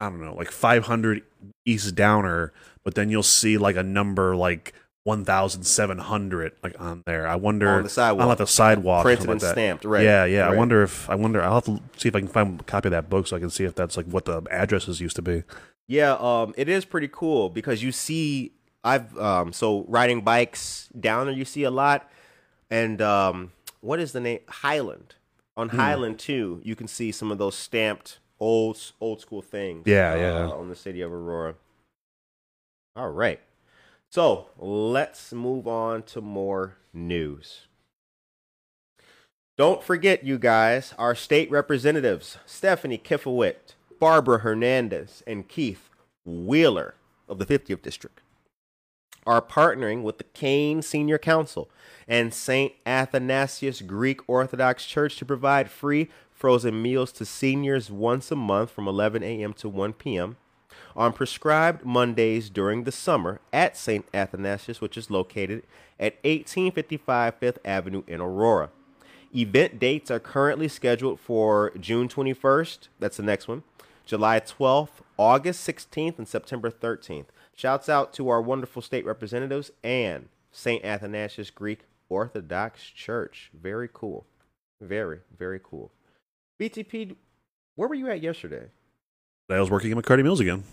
I 0.00 0.10
don't 0.10 0.20
know, 0.20 0.34
like 0.34 0.50
500 0.50 1.22
East 1.64 1.94
Downer, 1.94 2.52
but 2.84 2.94
then 2.96 3.08
you'll 3.10 3.22
see 3.22 3.56
like 3.58 3.76
a 3.76 3.82
number 3.82 4.36
like 4.36 4.74
1,700 5.06 6.52
like 6.62 6.78
on 6.80 7.02
there. 7.06 7.26
I 7.28 7.36
wonder 7.36 7.68
On 7.68 7.82
the 7.84 7.88
sidewalk. 7.88 8.22
on 8.22 8.28
like 8.28 8.38
the 8.38 8.46
sidewalk, 8.46 9.02
Printed 9.04 9.30
and 9.30 9.42
like 9.42 9.52
stamped, 9.52 9.84
right. 9.84 10.02
Yeah, 10.04 10.24
yeah. 10.24 10.48
I 10.48 10.54
wonder 10.54 10.82
if 10.82 11.08
I 11.08 11.14
wonder. 11.14 11.42
I'll 11.42 11.54
have 11.54 11.64
to 11.64 11.80
see 11.96 12.08
if 12.08 12.16
I 12.16 12.20
can 12.20 12.28
find 12.28 12.60
a 12.60 12.64
copy 12.64 12.88
of 12.88 12.92
that 12.92 13.08
book 13.08 13.26
so 13.26 13.36
I 13.36 13.40
can 13.40 13.50
see 13.50 13.64
if 13.64 13.74
that's 13.74 13.96
like 13.96 14.06
what 14.06 14.24
the 14.24 14.42
addresses 14.50 15.00
used 15.00 15.16
to 15.16 15.22
be. 15.22 15.44
Yeah, 15.86 16.14
um, 16.18 16.52
it 16.56 16.68
is 16.68 16.84
pretty 16.84 17.08
cool 17.10 17.48
because 17.48 17.82
you 17.82 17.92
see, 17.92 18.52
I've 18.82 19.16
um, 19.18 19.52
so 19.52 19.84
riding 19.88 20.22
bikes 20.22 20.88
down 20.98 21.26
there, 21.26 21.34
you 21.36 21.44
see 21.44 21.62
a 21.62 21.70
lot, 21.70 22.10
and 22.70 23.00
um, 23.00 23.52
what 23.80 24.00
is 24.00 24.12
the 24.12 24.20
name? 24.20 24.40
Highland. 24.48 25.14
On 25.56 25.68
Hmm. 25.70 25.76
Highland 25.78 26.18
too, 26.18 26.60
you 26.64 26.74
can 26.76 26.88
see 26.88 27.12
some 27.12 27.30
of 27.30 27.38
those 27.38 27.54
stamped 27.54 28.18
old 28.40 28.92
old 29.00 29.20
school 29.20 29.40
things. 29.40 29.84
Yeah, 29.86 30.12
uh, 30.12 30.16
yeah. 30.16 30.48
On 30.50 30.68
the 30.68 30.76
city 30.76 31.00
of 31.00 31.12
Aurora. 31.12 31.54
All 32.96 33.10
right, 33.10 33.40
so 34.10 34.48
let's 34.58 35.32
move 35.32 35.66
on 35.66 36.02
to 36.04 36.20
more 36.20 36.76
news. 36.92 37.66
Don't 39.56 39.82
forget, 39.82 40.22
you 40.22 40.38
guys, 40.38 40.94
our 40.98 41.14
state 41.14 41.50
representatives, 41.50 42.36
Stephanie 42.44 42.98
Kifowit, 42.98 43.74
Barbara 43.98 44.40
Hernandez, 44.40 45.22
and 45.26 45.48
Keith 45.48 45.88
Wheeler 46.26 46.94
of 47.26 47.38
the 47.38 47.46
50th 47.46 47.80
District, 47.80 48.20
are 49.26 49.40
partnering 49.40 50.02
with 50.02 50.18
the 50.18 50.24
Kane 50.24 50.82
Senior 50.82 51.18
Council 51.18 51.70
and 52.06 52.34
St. 52.34 52.74
Athanasius 52.84 53.80
Greek 53.80 54.20
Orthodox 54.28 54.84
Church 54.84 55.16
to 55.16 55.24
provide 55.24 55.70
free 55.70 56.10
frozen 56.30 56.82
meals 56.82 57.10
to 57.12 57.24
seniors 57.24 57.90
once 57.90 58.30
a 58.30 58.36
month 58.36 58.70
from 58.70 58.86
11 58.86 59.22
a.m. 59.22 59.54
to 59.54 59.68
1 59.68 59.94
p.m. 59.94 60.36
on 60.96 61.12
prescribed 61.12 61.84
Mondays 61.84 62.48
during 62.48 62.84
the 62.84 62.92
summer 62.92 63.40
at 63.52 63.76
St. 63.76 64.06
Athanasius, 64.14 64.80
which 64.80 64.96
is 64.96 65.10
located 65.10 65.62
at 66.00 66.14
1855 66.24 67.34
Fifth 67.34 67.58
Avenue 67.64 68.02
in 68.06 68.20
Aurora. 68.20 68.70
Event 69.34 69.78
dates 69.78 70.10
are 70.10 70.18
currently 70.18 70.68
scheduled 70.68 71.20
for 71.20 71.72
June 71.78 72.08
21st. 72.08 72.88
That's 72.98 73.18
the 73.18 73.22
next 73.22 73.46
one. 73.46 73.62
July 74.06 74.40
12th, 74.40 75.02
August 75.18 75.68
16th, 75.68 76.18
and 76.18 76.26
September 76.26 76.70
13th. 76.70 77.26
Shouts 77.54 77.88
out 77.88 78.12
to 78.14 78.28
our 78.28 78.40
wonderful 78.40 78.80
state 78.80 79.04
representatives 79.04 79.72
and 79.82 80.28
St. 80.50 80.84
Athanasius 80.84 81.50
Greek 81.50 81.80
Orthodox 82.08 82.82
Church. 82.84 83.50
Very 83.52 83.88
cool. 83.92 84.26
Very, 84.80 85.20
very 85.36 85.60
cool. 85.62 85.90
BTP, 86.60 87.16
where 87.74 87.88
were 87.88 87.94
you 87.94 88.08
at 88.08 88.22
yesterday? 88.22 88.68
I 89.50 89.60
was 89.60 89.70
working 89.70 89.92
at 89.92 89.98
McCarty 89.98 90.22
Mills 90.22 90.40
again. 90.40 90.64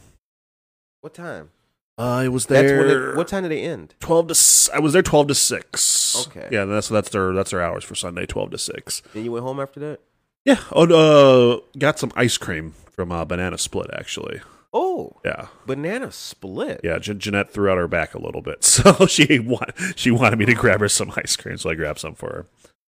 What 1.04 1.14
time? 1.14 1.50
Uh, 1.98 2.22
it 2.24 2.30
was 2.30 2.46
That's 2.46 2.66
there. 2.66 2.78
when 2.80 2.88
they, 2.88 3.16
what 3.18 3.28
time 3.28 3.44
did 3.44 3.52
they 3.52 3.62
end? 3.62 3.94
Twelve 4.00 4.28
to. 4.28 4.32
s- 4.32 4.70
I 4.74 4.80
was 4.80 4.94
there 4.94 5.02
twelve 5.02 5.28
to 5.28 5.36
six. 5.36 6.26
Okay. 6.28 6.48
Yeah, 6.50 6.64
that's 6.64 6.88
that's 6.88 7.10
their 7.10 7.34
that's 7.34 7.52
their 7.52 7.62
hours 7.62 7.84
for 7.84 7.94
Sunday. 7.94 8.26
Twelve 8.26 8.52
to 8.52 8.58
six. 8.58 9.02
And 9.14 9.26
you 9.26 9.34
went 9.34 9.44
home 9.44 9.60
after 9.60 9.82
that? 9.82 10.00
Yeah. 10.46 10.62
Oh, 10.72 10.86
uh, 10.88 11.60
got 11.78 12.00
some 12.00 12.14
ice 12.16 12.38
cream 12.38 12.72
from 12.90 13.12
uh, 13.12 13.26
Banana 13.26 13.58
Split 13.58 13.90
actually. 13.94 14.40
Oh, 14.74 15.18
Yeah. 15.26 15.48
banana 15.68 16.10
split. 16.12 16.80
Yeah, 16.86 16.98
Jan- 17.00 17.20
Jeanette 17.20 17.52
threw 17.52 17.70
out 17.70 17.78
her 17.78 17.88
back 17.90 18.16
a 18.16 18.20
little 18.20 18.42
bit, 18.42 18.64
so 18.64 19.06
she 19.06 19.38
want, 19.40 19.72
she 19.96 20.10
wanted 20.10 20.40
me 20.40 20.46
to 20.46 20.56
grab 20.56 20.80
her 20.80 20.88
some 20.90 21.12
ice 21.18 21.36
cream, 21.36 21.58
so 21.58 21.70
I 21.70 21.76
grabbed 21.76 22.00
some 22.00 22.16
for 22.16 22.30
her. 22.30 22.46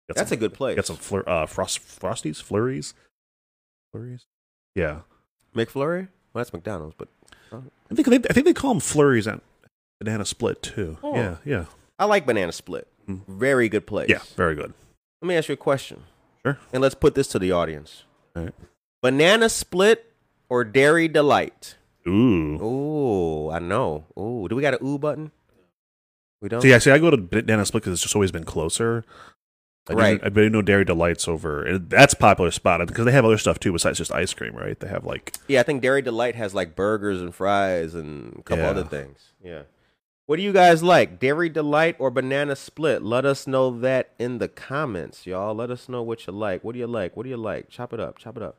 Got 0.07 0.15
That's 0.15 0.29
some, 0.29 0.37
a 0.37 0.39
good 0.39 0.53
place. 0.55 0.75
got 0.77 0.85
some 0.87 0.97
uh, 1.27 1.45
frost 1.45 1.79
frosties, 1.81 2.41
flurries, 2.41 2.95
flurries. 3.93 4.25
Yeah, 4.73 5.01
McFlurry? 5.55 6.07
Well, 6.33 6.43
that's 6.43 6.53
McDonald's, 6.53 6.95
but 6.97 7.07
I 7.91 7.95
think 7.95 8.07
they, 8.07 8.17
I 8.29 8.33
think 8.33 8.45
they 8.45 8.53
call 8.53 8.73
them 8.73 8.79
flurries 8.81 9.27
at 9.27 9.41
Banana 9.99 10.25
Split 10.25 10.61
too. 10.61 10.97
Oh. 11.03 11.15
Yeah, 11.15 11.35
yeah, 11.45 11.65
I 11.99 12.05
like 12.05 12.25
banana 12.25 12.51
split. 12.51 12.87
Mm. 13.07 13.21
Very 13.27 13.69
good 13.69 13.85
place. 13.85 14.09
yeah. 14.09 14.19
Very 14.35 14.55
good. 14.55 14.73
Let 15.21 15.27
me 15.27 15.35
ask 15.35 15.47
you 15.49 15.53
a 15.53 15.57
question. 15.57 16.03
Sure. 16.43 16.57
And 16.73 16.81
let's 16.81 16.95
put 16.95 17.15
this 17.15 17.27
to 17.29 17.39
the 17.39 17.51
audience. 17.51 18.03
All 18.35 18.43
right. 18.43 18.53
Banana 19.01 19.49
split 19.49 20.11
or 20.49 20.63
dairy 20.63 21.07
delight? 21.07 21.75
Ooh. 22.07 22.61
Ooh, 22.61 23.51
I 23.51 23.59
know. 23.59 24.05
Ooh, 24.17 24.47
do 24.47 24.55
we 24.55 24.61
got 24.61 24.73
an 24.79 24.87
ooh 24.87 24.97
button? 24.97 25.31
We 26.41 26.49
don't. 26.49 26.61
See, 26.61 26.73
I 26.73 26.77
see. 26.79 26.91
I 26.91 26.99
go 26.99 27.09
to 27.09 27.17
Banana 27.17 27.65
Split 27.65 27.83
because 27.83 27.93
it's 27.93 28.03
just 28.03 28.15
always 28.15 28.31
been 28.31 28.43
closer. 28.43 29.03
I 29.89 29.93
Right. 29.93 30.19
I 30.23 30.29
didn't 30.29 30.51
know 30.51 30.61
Dairy 30.61 30.83
Delights 30.85 31.27
over. 31.27 31.63
And 31.63 31.89
that's 31.89 32.13
popular 32.13 32.51
spot 32.51 32.85
because 32.87 33.05
they 33.05 33.11
have 33.11 33.25
other 33.25 33.37
stuff 33.37 33.59
too 33.59 33.71
besides 33.71 33.97
just 33.99 34.11
ice 34.11 34.33
cream, 34.33 34.55
right? 34.55 34.79
They 34.79 34.87
have 34.87 35.05
like 35.05 35.35
Yeah, 35.47 35.59
I 35.59 35.63
think 35.63 35.81
Dairy 35.81 36.01
Delight 36.01 36.35
has 36.35 36.53
like 36.55 36.75
burgers 36.75 37.21
and 37.21 37.33
fries 37.33 37.93
and 37.93 38.37
a 38.39 38.41
couple 38.43 38.63
Yeah. 38.63 38.69
other 38.71 38.83
things. 38.83 39.33
Yeah. 39.43 39.63
What 40.27 40.37
do 40.37 40.41
you 40.41 40.53
guys 40.53 40.81
like? 40.81 41.19
Dairy 41.19 41.49
Delight 41.49 41.95
or 41.99 42.09
Banana 42.09 42.55
Split? 42.55 43.03
Let 43.03 43.25
us 43.25 43.45
know 43.45 43.69
that 43.81 44.09
in 44.17 44.39
the 44.39 44.47
comments, 44.47 45.27
y'all. 45.27 45.53
Let 45.53 45.69
us 45.69 45.87
know 45.87 46.01
what 46.01 46.25
you 46.25 46.33
like. 46.33 46.63
What 46.63 46.73
do 46.73 46.79
you 46.79 46.87
like? 46.87 47.15
What 47.15 47.23
do 47.23 47.29
you 47.29 47.37
like? 47.37 47.69
Chop 47.69 47.93
it 47.93 47.99
up. 47.99 48.17
Chop 48.17 48.35
it 48.37 48.41
up. 48.41 48.57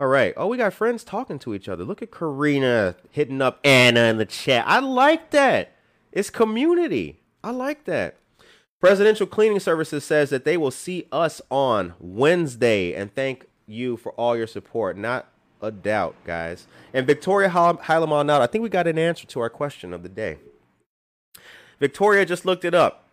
All 0.00 0.06
right. 0.08 0.32
Oh, 0.38 0.46
we 0.46 0.56
got 0.56 0.72
friends 0.72 1.04
talking 1.04 1.38
to 1.40 1.54
each 1.54 1.68
other. 1.68 1.84
Look 1.84 2.00
at 2.00 2.10
Karina 2.10 2.96
hitting 3.10 3.42
up 3.42 3.60
Anna 3.62 4.00
in 4.04 4.16
the 4.16 4.24
chat. 4.24 4.64
I 4.66 4.78
like 4.78 5.30
that. 5.32 5.72
It's 6.12 6.30
community. 6.30 7.20
I 7.44 7.50
like 7.50 7.84
that. 7.84 8.16
Presidential 8.80 9.26
Cleaning 9.26 9.60
Services 9.60 10.04
says 10.04 10.30
that 10.30 10.44
they 10.44 10.56
will 10.56 10.70
see 10.70 11.06
us 11.10 11.40
on 11.50 11.94
Wednesday 11.98 12.94
and 12.94 13.14
thank 13.14 13.46
you 13.66 13.96
for 13.96 14.12
all 14.12 14.36
your 14.36 14.46
support. 14.46 14.96
Not 14.96 15.28
a 15.62 15.70
doubt, 15.70 16.14
guys. 16.24 16.66
And 16.92 17.06
Victoria 17.06 17.48
Hylamal 17.48 18.40
I 18.40 18.46
think 18.46 18.62
we 18.62 18.68
got 18.68 18.86
an 18.86 18.98
answer 18.98 19.26
to 19.26 19.40
our 19.40 19.48
question 19.50 19.92
of 19.92 20.02
the 20.02 20.08
day. 20.08 20.38
Victoria 21.80 22.24
just 22.24 22.44
looked 22.44 22.64
it 22.64 22.74
up. 22.74 23.04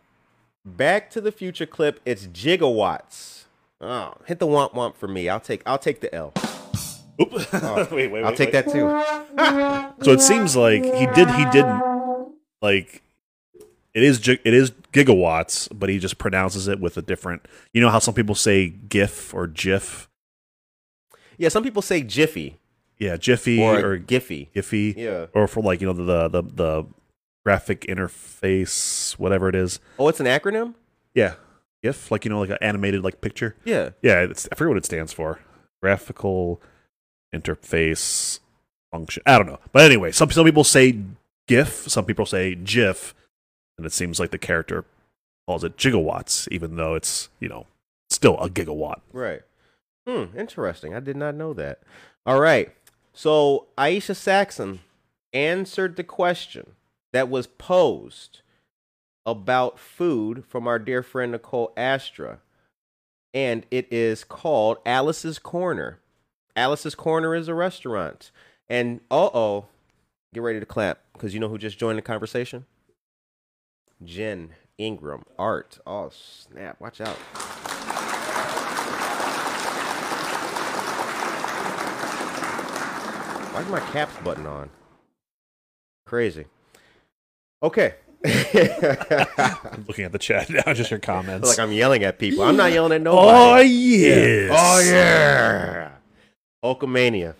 Back 0.66 1.10
to 1.12 1.22
the 1.22 1.32
Future 1.32 1.66
clip. 1.66 2.00
It's 2.06 2.28
gigawatts. 2.28 3.44
Oh, 3.82 4.14
hit 4.26 4.40
the 4.40 4.48
womp 4.48 4.74
womp 4.74 4.96
for 4.96 5.10
me. 5.10 5.28
I'll 5.28 5.42
take. 5.42 5.62
I'll 5.66 5.78
take 5.78 6.00
the 6.00 6.14
L. 6.16 6.34
Oop. 7.22 7.34
wait, 7.34 7.92
wait, 7.92 8.12
wait. 8.12 8.24
I'll 8.24 8.36
take 8.36 8.54
that 8.54 8.72
too. 8.72 9.04
So 10.04 10.12
it 10.12 10.22
seems 10.22 10.56
like 10.56 10.84
he 10.84 11.06
did. 11.08 11.30
He 11.32 11.46
didn't 11.52 11.82
like. 12.62 13.02
It 13.94 14.04
is 14.04 14.28
it 14.28 14.42
is 14.46 14.72
gigawatts, 14.92 15.68
but 15.78 15.90
he 15.90 16.00
just 16.00 16.18
pronounces 16.18 16.68
it 16.68 16.80
with 16.80 16.98
a 16.98 17.02
different. 17.02 17.46
You 17.74 17.82
know 17.82 17.90
how 17.90 18.00
some 18.00 18.14
people 18.16 18.36
say 18.36 18.70
GIF 18.70 19.34
or 19.34 19.48
GIF. 19.48 20.10
Yeah, 21.38 21.50
some 21.50 21.64
people 21.64 21.82
say 21.82 22.02
Jiffy 22.04 22.58
Yeah, 22.98 23.18
Jiffy 23.18 23.60
or, 23.62 23.80
or, 23.94 24.00
Giphy. 24.00 24.50
Giphy, 24.54 24.96
Yeah. 24.96 25.28
or 25.34 25.48
for 25.48 25.62
like 25.62 25.82
you 25.82 25.88
know 25.88 25.94
the 25.94 26.28
the 26.28 26.42
the 26.44 26.86
graphic 27.46 27.82
interface, 27.82 29.14
whatever 29.20 29.50
it 29.50 29.56
is. 29.56 29.80
Oh, 30.00 30.08
it's 30.08 30.20
an 30.20 30.26
acronym. 30.26 30.74
Yeah, 31.14 31.36
GIF, 31.84 32.10
like 32.12 32.26
you 32.26 32.30
know, 32.30 32.40
like 32.40 32.50
an 32.50 32.58
animated 32.62 33.04
like 33.04 33.22
picture. 33.22 33.56
Yeah. 33.66 33.90
Yeah, 34.02 34.22
it's, 34.22 34.48
I 34.52 34.56
forget 34.56 34.70
what 34.70 34.78
it 34.78 34.86
stands 34.86 35.14
for. 35.14 35.40
Graphical 35.82 36.62
interface 37.36 38.40
function. 38.92 39.24
I 39.26 39.38
don't 39.38 39.48
know, 39.48 39.60
but 39.72 39.84
anyway, 39.86 40.12
some 40.12 40.32
some 40.32 40.46
people 40.46 40.64
say 40.64 40.98
GIF, 41.48 41.90
some 41.90 42.06
people 42.06 42.26
say 42.26 42.56
GIF, 42.56 43.14
and 43.78 43.86
it 43.86 43.94
seems 43.94 44.20
like 44.20 44.32
the 44.32 44.38
character 44.38 44.86
calls 45.48 45.64
it 45.64 45.78
gigawatts, 45.78 46.48
even 46.52 46.76
though 46.76 46.96
it's 46.96 47.30
you 47.40 47.50
know 47.50 47.66
still 48.10 48.38
a 48.40 48.50
gigawatt. 48.50 49.02
Right. 49.12 49.42
Hmm, 50.08 50.38
interesting. 50.38 50.94
I 50.94 51.00
did 51.00 51.16
not 51.16 51.36
know 51.36 51.54
that. 51.54 51.82
All 52.26 52.40
right. 52.40 52.74
So 53.14 53.68
Aisha 53.78 54.16
Saxon 54.16 54.80
answered 55.34 55.96
the 55.96 56.04
question 56.04 56.72
that 57.12 57.30
was 57.30 57.48
posed 57.48 58.42
about 59.26 59.80
food 59.80 60.44
from 60.46 60.68
our 60.68 60.80
dear 60.80 61.04
friend 61.04 61.32
Nicole 61.32 61.72
Astra. 61.78 62.40
And 63.34 63.66
it 63.72 63.92
is 63.92 64.24
called 64.24 64.78
Alice's 64.86 65.40
Corner. 65.40 66.00
Alice's 66.56 66.96
Corner 66.96 67.34
is 67.34 67.48
a 67.48 67.54
restaurant. 67.54 68.32
And 68.70 69.00
uh 69.10 69.30
oh, 69.34 69.66
get 70.34 70.44
ready 70.44 70.60
to 70.60 70.66
clap 70.66 71.00
because 71.14 71.34
you 71.34 71.40
know 71.40 71.50
who 71.50 71.58
just 71.58 71.78
joined 71.78 71.98
the 71.98 72.04
conversation? 72.04 72.66
Jen 74.06 74.52
Ingram, 74.78 75.24
Art. 75.38 75.80
Oh, 75.86 76.10
snap. 76.12 76.80
Watch 76.80 77.02
out. 77.02 77.18
Why's 83.54 83.68
my 83.68 83.80
caps 83.92 84.16
button 84.24 84.48
on? 84.48 84.70
Crazy. 86.08 86.46
Okay. 87.62 87.96
I'm 88.26 89.86
looking 89.88 90.06
at 90.06 90.12
the 90.12 90.18
chat 90.20 90.50
now, 90.50 90.74
just 90.74 90.90
your 90.90 91.00
comments. 91.00 91.48
like 91.50 91.60
I'm 91.60 91.72
yelling 91.72 92.04
at 92.04 92.18
people. 92.18 92.44
I'm 92.44 92.56
not 92.56 92.72
yelling 92.72 92.94
at 92.94 93.02
oh, 93.08 93.12
nobody. 93.12 93.30
oh 93.30 93.58
yes, 93.62 94.52
Oh 94.54 94.80
yeah. 94.92 95.92
Hulkamania. 96.64 97.36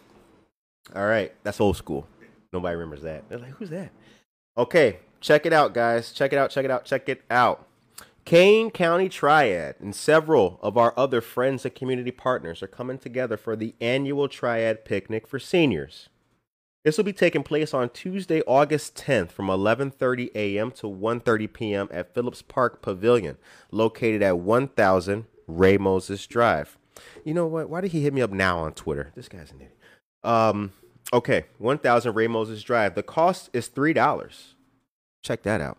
All 0.96 1.06
right, 1.06 1.34
that's 1.44 1.60
old 1.62 1.78
school. 1.78 2.06
Nobody 2.52 2.76
remembers 2.76 3.02
that. 3.04 3.28
They're 3.30 3.40
like, 3.40 3.52
who's 3.52 3.70
that? 3.72 3.92
Okay, 4.58 5.00
check 5.24 5.48
it 5.48 5.54
out, 5.54 5.74
guys. 5.74 6.12
Check 6.12 6.34
it 6.34 6.38
out. 6.38 6.52
Check 6.52 6.66
it 6.66 6.72
out. 6.72 6.86
Check 6.86 7.10
it 7.10 7.24
out. 7.32 7.68
Kane 8.26 8.70
County 8.70 9.10
Triad 9.10 9.76
and 9.80 9.96
several 9.96 10.60
of 10.62 10.78
our 10.78 10.94
other 10.96 11.20
friends 11.20 11.66
and 11.66 11.74
community 11.74 12.12
partners 12.12 12.62
are 12.62 12.68
coming 12.68 12.98
together 12.98 13.36
for 13.36 13.56
the 13.56 13.74
annual 13.82 14.28
Triad 14.28 14.86
picnic 14.86 15.28
for 15.28 15.40
seniors. 15.40 16.10
This 16.86 16.98
will 16.98 17.06
be 17.06 17.14
taking 17.14 17.44
place 17.44 17.74
on 17.74 17.90
Tuesday, 17.90 18.42
August 18.42 18.96
10th 18.96 19.32
from 19.32 19.48
11:30 19.48 20.32
a.m. 20.36 20.72
to 20.72 20.88
1:30 20.88 21.54
p.m. 21.54 21.88
at 21.92 22.14
Phillips 22.14 22.42
Park 22.42 22.82
Pavilion, 22.82 23.38
located 23.72 24.22
at 24.22 24.40
1000 24.40 25.26
Ray 25.48 25.78
Moses 25.78 26.28
Drive. 26.28 26.78
You 27.24 27.34
know 27.34 27.48
what? 27.48 27.70
Why 27.70 27.82
did 27.82 27.92
he 27.92 28.02
hit 28.02 28.14
me 28.14 28.22
up 28.22 28.32
now 28.32 28.60
on 28.60 28.74
Twitter? 28.74 29.12
This 29.16 29.30
guy's 29.30 29.52
an 29.52 29.58
idiot. 29.58 29.78
Um, 30.24 30.74
okay, 31.14 31.46
1000 31.58 32.14
Ray 32.14 32.28
Moses 32.28 32.62
Drive. 32.64 32.96
The 32.96 33.04
cost 33.04 33.50
is 33.54 33.70
$3. 33.70 34.53
Check 35.24 35.44
that 35.44 35.62
out. 35.62 35.78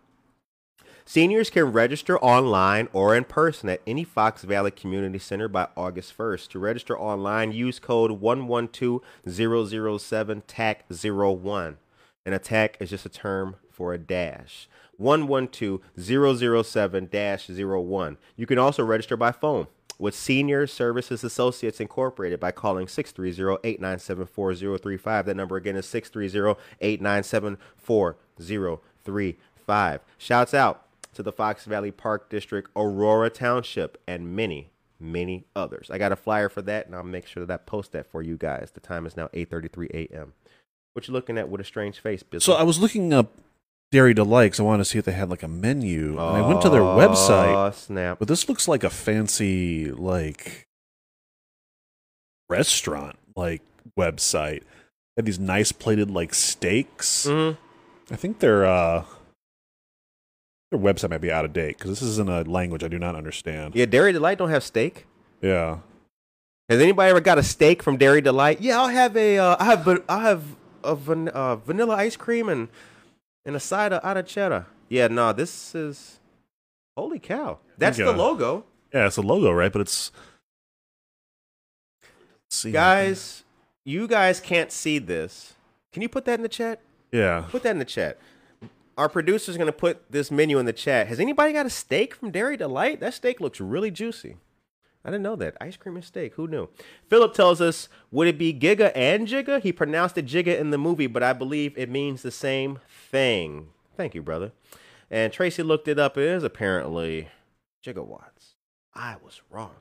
Seniors 1.07 1.51
can 1.51 1.71
register 1.71 2.17
online 2.17 2.89
or 2.91 3.15
in 3.15 3.25
person 3.25 3.69
at 3.69 3.79
any 3.85 4.03
Fox 4.03 4.43
Valley 4.43 4.71
Community 4.71 5.19
Center 5.19 5.47
by 5.47 5.67
August 5.77 6.17
1st. 6.17 6.49
To 6.49 6.57
register 6.57 6.97
online, 6.97 7.51
use 7.51 7.77
code 7.77 8.13
112007 8.13 10.41
TAC01. 10.47 11.75
An 12.25 12.33
attack 12.33 12.77
is 12.79 12.89
just 12.89 13.05
a 13.05 13.09
term 13.09 13.57
for 13.69 13.93
a 13.93 13.99
dash. 13.99 14.67
112007 14.97 17.87
01. 17.87 18.17
You 18.35 18.47
can 18.47 18.57
also 18.57 18.83
register 18.83 19.15
by 19.15 19.31
phone 19.31 19.67
with 19.99 20.15
Senior 20.15 20.65
Services 20.65 21.23
Associates 21.23 21.79
Incorporated 21.79 22.39
by 22.39 22.49
calling 22.51 22.87
630-897-4035. 22.87 25.25
That 25.25 25.35
number 25.35 25.55
again 25.55 25.75
is 25.75 25.85
630-897-4035. 25.85 28.79
Shouts 30.17 30.53
out 30.53 30.85
to 31.13 31.23
the 31.23 31.31
Fox 31.31 31.65
Valley 31.65 31.91
Park 31.91 32.29
District, 32.29 32.69
Aurora 32.75 33.29
Township, 33.29 34.01
and 34.07 34.35
many, 34.35 34.69
many 34.99 35.45
others. 35.55 35.89
I 35.89 35.97
got 35.97 36.11
a 36.11 36.15
flyer 36.15 36.49
for 36.49 36.61
that, 36.63 36.85
and 36.87 36.95
I'll 36.95 37.03
make 37.03 37.25
sure 37.27 37.45
that 37.45 37.53
I 37.53 37.57
post 37.57 37.91
that 37.93 38.05
for 38.11 38.21
you 38.21 38.37
guys. 38.37 38.71
The 38.73 38.79
time 38.81 39.05
is 39.05 39.15
now 39.15 39.27
8.33 39.29 40.09
a.m. 40.11 40.33
What 40.93 41.07
you 41.07 41.13
looking 41.13 41.37
at 41.37 41.49
with 41.49 41.61
a 41.61 41.65
strange 41.65 41.99
face, 41.99 42.23
Busy? 42.23 42.43
So 42.43 42.53
I 42.53 42.63
was 42.63 42.79
looking 42.79 43.13
up 43.13 43.31
Dairy 43.91 44.13
Delight 44.13 44.45
because 44.47 44.59
I 44.59 44.63
wanted 44.63 44.83
to 44.83 44.89
see 44.89 44.97
if 44.99 45.05
they 45.05 45.11
had 45.13 45.29
like 45.29 45.43
a 45.43 45.47
menu, 45.47 46.11
and 46.11 46.19
I 46.19 46.47
went 46.47 46.61
to 46.63 46.69
their 46.69 46.81
website. 46.81 47.67
Oh, 47.67 47.71
snap. 47.71 48.19
But 48.19 48.27
this 48.27 48.47
looks 48.49 48.67
like 48.67 48.83
a 48.83 48.89
fancy 48.89 49.91
like 49.91 50.65
restaurant 52.49 53.17
like 53.35 53.61
website. 53.97 54.61
They 54.61 55.21
have 55.21 55.25
these 55.25 55.39
nice 55.39 55.71
plated 55.71 56.09
like 56.11 56.33
steaks. 56.33 57.25
Mhm. 57.27 57.57
I 58.11 58.15
think 58.15 58.39
their 58.39 58.65
uh 58.65 59.03
their 60.71 60.79
website 60.79 61.09
might 61.09 61.21
be 61.21 61.31
out 61.31 61.45
of 61.45 61.53
date 61.53 61.77
because 61.77 61.89
this 61.91 62.01
is 62.01 62.19
in 62.19 62.27
a 62.29 62.41
language 62.43 62.83
I 62.83 62.87
do 62.87 62.99
not 62.99 63.15
understand. 63.15 63.75
Yeah, 63.75 63.85
Dairy 63.85 64.11
Delight 64.11 64.37
don't 64.37 64.49
have 64.49 64.63
steak. 64.63 65.05
Yeah. 65.41 65.79
Has 66.69 66.81
anybody 66.81 67.11
ever 67.11 67.21
got 67.21 67.37
a 67.37 67.43
steak 67.43 67.83
from 67.83 67.97
Dairy 67.97 68.21
Delight? 68.21 68.59
Yeah, 68.61 68.79
I'll 68.79 68.87
have 68.87 69.15
a, 69.15 69.37
uh, 69.37 69.55
I 69.59 69.65
have, 69.65 70.03
I 70.09 70.21
have 70.21 70.43
a 70.83 70.95
van- 70.95 71.27
uh, 71.29 71.57
vanilla 71.57 71.95
ice 71.95 72.15
cream 72.15 72.49
and 72.49 72.69
and 73.45 73.55
a 73.55 73.59
side 73.59 73.93
of 73.93 74.03
out 74.03 74.17
of 74.17 74.25
cheddar. 74.25 74.65
Yeah, 74.89 75.07
no, 75.07 75.31
this 75.33 75.75
is 75.75 76.19
holy 76.97 77.19
cow. 77.19 77.59
That's 77.77 77.97
the 77.97 78.11
logo, 78.11 78.65
Yeah, 78.93 79.05
it's 79.05 79.17
a 79.17 79.21
logo, 79.21 79.51
right? 79.51 79.71
But 79.71 79.81
it's 79.81 80.11
see. 82.49 82.71
guys. 82.71 83.43
You 83.83 84.07
guys 84.07 84.39
can't 84.39 84.71
see 84.71 84.97
this. 84.97 85.53
Can 85.93 86.01
you 86.01 86.09
put 86.09 86.25
that 86.25 86.35
in 86.39 86.41
the 86.41 86.49
chat? 86.49 86.79
Yeah. 87.15 87.45
Put 87.49 87.63
that 87.63 87.71
in 87.71 87.79
the 87.79 87.85
chat. 87.85 88.17
Our 88.97 89.09
producer's 89.09 89.57
gonna 89.57 89.71
put 89.71 90.11
this 90.11 90.31
menu 90.31 90.57
in 90.59 90.65
the 90.65 90.73
chat. 90.73 91.07
Has 91.07 91.19
anybody 91.19 91.53
got 91.53 91.65
a 91.65 91.69
steak 91.69 92.15
from 92.15 92.31
Dairy 92.31 92.57
Delight? 92.57 92.99
That 92.99 93.13
steak 93.13 93.39
looks 93.39 93.61
really 93.61 93.91
juicy. 93.91 94.37
I 95.03 95.09
didn't 95.09 95.23
know 95.23 95.35
that. 95.35 95.55
Ice 95.61 95.77
cream 95.77 95.95
and 95.95 96.03
steak. 96.03 96.33
Who 96.33 96.47
knew? 96.47 96.67
Philip 97.09 97.33
tells 97.33 97.61
us, 97.61 97.87
would 98.09 98.27
it 98.27 98.39
be 98.39 98.53
Giga 98.53 98.91
and 98.95 99.27
Jigga? 99.27 99.61
He 99.61 99.71
pronounced 99.71 100.17
it 100.17 100.25
Jigga 100.25 100.57
in 100.59 100.71
the 100.71 100.79
movie, 100.79 101.07
but 101.07 101.21
I 101.21 101.31
believe 101.31 101.77
it 101.77 101.89
means 101.89 102.21
the 102.21 102.31
same 102.31 102.79
thing. 102.89 103.69
Thank 103.95 104.15
you, 104.15 104.23
brother. 104.23 104.51
And 105.11 105.31
Tracy 105.31 105.61
looked 105.61 105.87
it 105.87 105.99
up. 105.99 106.17
It 106.17 106.23
is 106.23 106.43
apparently 106.43 107.29
gigawatts. 107.85 108.55
I 108.95 109.17
was 109.23 109.41
wrong. 109.49 109.75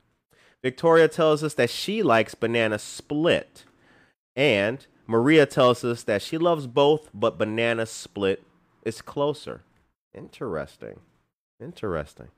Victoria 0.62 1.08
tells 1.08 1.42
us 1.42 1.54
that 1.54 1.70
she 1.70 2.02
likes 2.02 2.34
banana 2.34 2.78
split. 2.78 3.64
And 4.36 4.86
Maria 5.06 5.46
tells 5.46 5.84
us 5.84 6.02
that 6.04 6.22
she 6.22 6.38
loves 6.38 6.66
both, 6.66 7.10
but 7.12 7.38
banana 7.38 7.86
split 7.86 8.42
is 8.84 9.02
closer. 9.02 9.62
Interesting. 10.14 11.00
Interesting. 11.60 12.28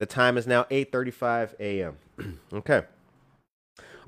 The 0.00 0.06
time 0.06 0.36
is 0.36 0.46
now 0.46 0.64
8:35 0.64 1.54
a.m. 1.60 1.98
okay. 2.52 2.82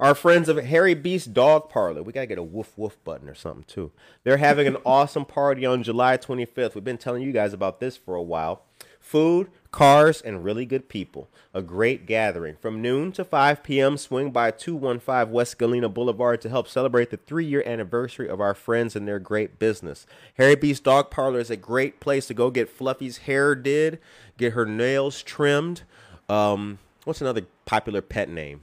Our 0.01 0.15
friends 0.15 0.49
of 0.49 0.57
Harry 0.57 0.95
Beast 0.95 1.35
Dog 1.35 1.69
Parlor. 1.69 2.03
We 2.03 2.15
got 2.15 2.23
to 2.23 2.27
get 2.27 2.39
a 2.39 2.43
woof 2.43 2.73
woof 2.79 2.97
button 3.05 3.29
or 3.29 3.35
something 3.35 3.65
too. 3.65 3.93
They're 4.25 4.39
having 4.39 4.67
an 4.67 4.79
awesome 4.87 5.27
party 5.27 5.67
on 5.67 5.83
July 5.83 6.17
25th. 6.17 6.75
We've 6.75 6.83
been 6.83 6.97
telling 6.97 7.23
you 7.23 7.33
guys 7.33 7.53
about 7.53 7.81
this 7.81 7.99
for 7.99 8.15
a 8.15 8.23
while. 8.23 8.63
Food, 8.99 9.51
cars, 9.71 10.23
and 10.23 10.43
really 10.43 10.65
good 10.65 10.89
people. 10.89 11.29
A 11.53 11.61
great 11.61 12.07
gathering. 12.07 12.57
From 12.57 12.81
noon 12.81 13.13
to 13.13 13.25
5 13.25 13.63
p.m., 13.63 13.99
swing 13.99 14.31
by 14.31 14.51
215 14.51 15.31
West 15.31 15.59
Galena 15.59 15.91
Boulevard 15.91 16.41
to 16.41 16.49
help 16.49 16.67
celebrate 16.67 17.11
the 17.11 17.19
three 17.19 17.45
year 17.45 17.63
anniversary 17.67 18.29
of 18.29 18.41
our 18.41 18.55
friends 18.55 18.97
and 18.97 19.07
their 19.07 19.19
great 19.19 19.59
business. 19.59 20.07
Harry 20.39 20.57
Beast 20.57 20.85
Dog 20.85 21.11
Parlor 21.11 21.41
is 21.41 21.51
a 21.51 21.57
great 21.59 22.01
place 22.01 22.27
to 22.29 22.35
go 22.35 22.51
get 22.51 22.71
Fluffy's 22.71 23.19
hair 23.19 23.55
did, 23.55 23.99
get 24.39 24.55
her 24.55 24.65
nails 24.65 25.23
trimmed. 25.23 25.83
Um, 26.27 26.79
what's 27.05 27.21
another 27.21 27.43
popular 27.67 28.01
pet 28.01 28.31
name? 28.31 28.63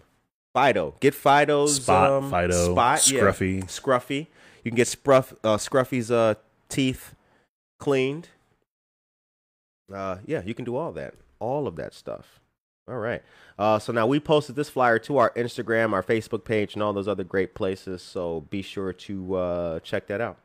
Fido. 0.57 0.95
Get 0.99 1.13
Fido's 1.13 1.75
Spot, 1.75 2.09
um, 2.09 2.31
Fido, 2.31 2.73
spot, 2.73 3.11
yeah. 3.11 3.19
Scruffy. 3.19 3.63
Scruffy. 3.65 4.27
You 4.63 4.71
can 4.71 4.75
get 4.75 4.87
Scruff, 4.87 5.31
uh, 5.43 5.57
Scruffy's 5.57 6.09
uh, 6.09 6.33
teeth 6.67 7.13
cleaned. 7.79 8.29
Uh, 9.93 10.17
yeah, 10.25 10.41
you 10.43 10.55
can 10.55 10.65
do 10.65 10.75
all 10.75 10.91
that, 10.93 11.13
all 11.39 11.67
of 11.67 11.75
that 11.75 11.93
stuff. 11.93 12.39
All 12.87 12.97
right. 12.97 13.21
Uh, 13.59 13.77
so 13.77 13.93
now 13.93 14.07
we 14.07 14.19
posted 14.19 14.55
this 14.55 14.67
flyer 14.67 14.97
to 14.99 15.17
our 15.17 15.29
Instagram, 15.35 15.93
our 15.93 16.01
Facebook 16.01 16.43
page, 16.43 16.73
and 16.73 16.81
all 16.81 16.91
those 16.91 17.07
other 17.07 17.23
great 17.23 17.53
places. 17.53 18.01
So 18.01 18.47
be 18.49 18.63
sure 18.63 18.93
to 18.93 19.35
uh, 19.35 19.79
check 19.81 20.07
that 20.07 20.21
out. 20.21 20.37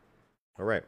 All 0.59 0.67
right. 0.67 0.83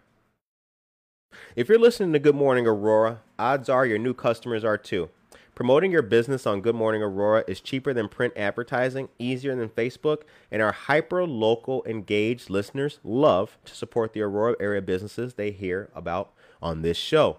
If 1.56 1.70
you're 1.70 1.78
listening 1.78 2.12
to 2.12 2.18
Good 2.18 2.34
Morning 2.34 2.66
Aurora, 2.66 3.20
odds 3.38 3.70
are 3.70 3.86
your 3.86 3.98
new 3.98 4.12
customers 4.12 4.64
are 4.64 4.76
too. 4.76 5.08
Promoting 5.54 5.92
your 5.92 6.02
business 6.02 6.46
on 6.46 6.62
Good 6.62 6.74
Morning 6.74 7.00
Aurora 7.00 7.44
is 7.46 7.60
cheaper 7.60 7.94
than 7.94 8.08
print 8.08 8.32
advertising, 8.36 9.08
easier 9.20 9.54
than 9.54 9.68
Facebook, 9.68 10.22
and 10.50 10.60
our 10.60 10.72
hyper 10.72 11.24
local 11.24 11.84
engaged 11.86 12.50
listeners 12.50 12.98
love 13.04 13.56
to 13.64 13.74
support 13.74 14.12
the 14.12 14.22
Aurora 14.22 14.56
area 14.58 14.82
businesses 14.82 15.34
they 15.34 15.52
hear 15.52 15.90
about 15.94 16.32
on 16.60 16.82
this 16.82 16.96
show. 16.96 17.38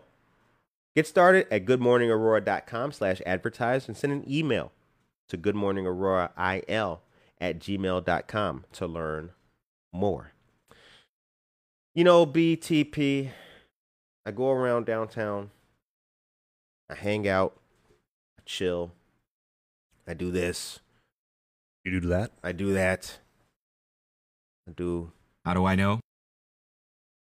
Get 0.95 1.05
started 1.05 1.45
at 1.51 1.65
goodmorningaurora.com 1.65 2.93
slash 2.93 3.21
advertise 3.25 3.89
and 3.89 3.97
send 3.97 4.13
an 4.13 4.23
email 4.31 4.71
to 5.27 5.37
goodmorningaurora.il 5.37 7.01
at 7.41 7.59
gmail.com 7.59 8.65
to 8.71 8.87
learn 8.87 9.31
more. 9.91 10.31
You 11.93 12.05
know, 12.05 12.25
BTP, 12.25 13.31
I 14.25 14.31
go 14.31 14.51
around 14.51 14.85
downtown, 14.85 15.51
I 16.89 16.95
hang 16.95 17.27
out, 17.27 17.57
chill, 18.45 18.91
I 20.07 20.13
do 20.13 20.31
this, 20.31 20.79
You 21.83 21.99
do 21.99 22.07
that? 22.07 22.31
I 22.43 22.51
do 22.51 22.73
that, 22.73 23.19
I 24.67 24.71
do. 24.71 25.11
How 25.43 25.53
do 25.53 25.65
I 25.65 25.75
know? 25.75 25.99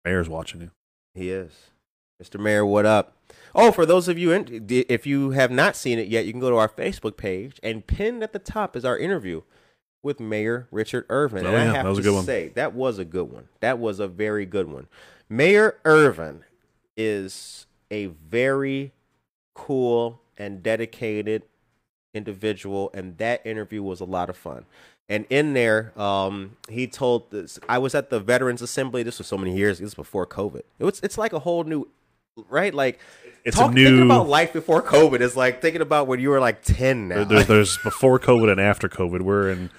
Mayor's 0.06 0.30
watching 0.30 0.62
you. 0.62 0.72
He 1.14 1.30
is. 1.30 1.52
Mr. 2.22 2.40
Mayor, 2.40 2.66
what 2.66 2.86
up? 2.86 3.18
Oh, 3.56 3.72
for 3.72 3.86
those 3.86 4.08
of 4.08 4.18
you, 4.18 4.32
in, 4.32 4.66
if 4.70 5.06
you 5.06 5.32
have 5.32 5.52
not 5.52 5.76
seen 5.76 6.00
it 6.00 6.08
yet, 6.08 6.26
you 6.26 6.32
can 6.32 6.40
go 6.40 6.50
to 6.50 6.56
our 6.58 6.70
Facebook 6.70 7.18
page 7.18 7.60
and 7.62 7.86
pinned 7.86 8.24
at 8.24 8.32
the 8.34 8.40
top 8.40 8.76
is 8.76 8.86
our 8.86 8.98
interview 8.98 9.42
with 10.02 10.20
Mayor 10.20 10.68
Richard 10.72 11.06
Irvin. 11.10 11.46
Oh, 11.46 11.50
and 11.50 11.58
I 11.58 11.66
yeah, 11.66 11.74
have 11.74 11.84
that 11.86 11.90
was 11.90 12.00
a 12.00 12.02
good 12.02 12.14
one. 12.16 12.24
say, 12.26 12.48
that 12.50 12.74
was 12.74 13.00
a 13.00 13.06
good 13.06 13.32
one. 13.32 13.48
That 13.60 13.80
was 13.80 14.00
a 14.00 14.08
very 14.08 14.46
good 14.46 14.70
one. 14.72 14.88
Mayor 15.30 15.78
Irvin 15.86 16.44
is 16.96 17.66
a 17.92 18.08
very 18.08 18.94
cool 19.54 20.22
and 20.38 20.62
dedicated 20.64 21.44
individual, 22.14 22.92
and 22.94 23.18
that 23.18 23.46
interview 23.46 23.82
was 23.84 24.00
a 24.00 24.06
lot 24.06 24.30
of 24.30 24.38
fun. 24.38 24.66
And 25.10 25.26
in 25.30 25.54
there, 25.54 25.92
um, 26.00 26.56
he 26.70 26.88
told 26.88 27.30
this. 27.32 27.60
I 27.68 27.78
was 27.78 27.94
at 27.94 28.10
the 28.10 28.20
Veterans 28.20 28.62
Assembly. 28.62 29.04
This 29.04 29.18
was 29.18 29.28
so 29.28 29.38
many 29.38 29.56
years. 29.56 29.80
This 29.80 29.86
was 29.86 29.94
before 29.96 30.26
COVID. 30.26 30.62
It 30.80 30.84
was. 30.86 31.00
It's 31.02 31.18
like 31.18 31.34
a 31.34 31.40
whole 31.40 31.64
new, 31.66 31.88
right? 32.50 32.74
Like 32.74 33.00
It's 33.44 33.58
talk, 33.58 33.72
a 33.72 33.74
new. 33.74 33.84
thinking 33.86 34.06
about 34.06 34.28
life 34.30 34.54
before 34.54 34.82
COVID. 34.82 35.20
is 35.22 35.36
like 35.36 35.62
thinking 35.62 35.82
about 35.82 36.08
when 36.08 36.20
you 36.20 36.30
were 36.30 36.40
like 36.40 36.62
ten 36.64 37.10
now. 37.10 37.16
there- 37.16 37.26
there's, 37.26 37.48
there's 37.48 37.78
before 37.80 38.18
COVID 38.20 38.50
and 38.52 38.62
after 38.62 38.88
COVID. 38.88 39.22
We're 39.22 39.50
in 39.50 39.70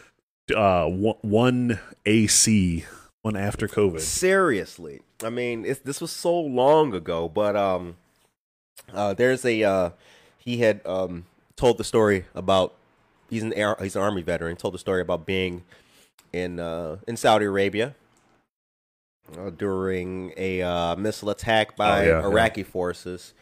uh, 0.54 0.86
one, 0.86 1.16
one 1.22 1.80
AC, 2.04 2.84
one 3.22 3.34
after 3.36 3.66
COVID. 3.66 4.00
Seriously, 4.00 5.00
I 5.24 5.30
mean, 5.30 5.64
it's, 5.64 5.80
this 5.80 6.02
was 6.02 6.10
so 6.12 6.38
long 6.38 6.92
ago, 6.94 7.30
but 7.30 7.56
um, 7.56 7.96
uh, 8.92 9.14
there's 9.14 9.42
a 9.46 9.62
uh, 9.64 9.90
he 10.44 10.58
had 10.58 10.80
um 10.86 11.24
told 11.56 11.78
the 11.78 11.84
story 11.84 12.26
about 12.34 12.74
he's 13.30 13.42
an 13.42 13.52
air, 13.54 13.76
he's 13.80 13.96
an 13.96 14.02
army 14.02 14.22
veteran. 14.22 14.56
Told 14.56 14.74
the 14.74 14.78
story 14.78 15.00
about 15.00 15.26
being 15.26 15.62
in 16.32 16.60
uh 16.60 16.98
in 17.06 17.16
Saudi 17.16 17.46
Arabia 17.46 17.94
uh, 19.38 19.50
during 19.50 20.32
a 20.36 20.62
uh, 20.62 20.96
missile 20.96 21.30
attack 21.30 21.76
by 21.76 22.00
Oh, 22.00 22.02
yeah, 22.02 22.20
yeah. 22.20 22.26
Iraqi 22.26 22.62
forces, 22.62 23.34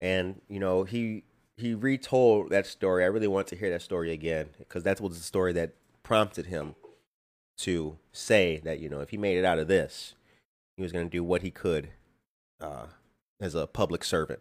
and 0.00 0.40
you 0.48 0.58
know 0.58 0.84
he 0.84 1.24
he 1.56 1.74
retold 1.74 2.50
that 2.50 2.66
story. 2.66 3.04
I 3.04 3.08
really 3.08 3.28
want 3.28 3.46
to 3.48 3.56
hear 3.56 3.70
that 3.70 3.82
story 3.82 4.12
again 4.12 4.50
because 4.58 4.82
that 4.84 5.00
was 5.00 5.16
the 5.18 5.24
story 5.24 5.52
that 5.54 5.72
prompted 6.02 6.46
him 6.46 6.74
to 7.58 7.98
say 8.12 8.60
that 8.64 8.78
you 8.80 8.88
know 8.88 9.00
if 9.00 9.10
he 9.10 9.16
made 9.16 9.36
it 9.36 9.44
out 9.44 9.58
of 9.58 9.68
this, 9.68 10.14
he 10.76 10.82
was 10.82 10.92
going 10.92 11.06
to 11.06 11.10
do 11.10 11.24
what 11.24 11.42
he 11.42 11.50
could 11.50 11.90
uh, 12.60 12.86
as 13.40 13.54
a 13.54 13.66
public 13.66 14.04
servant. 14.04 14.40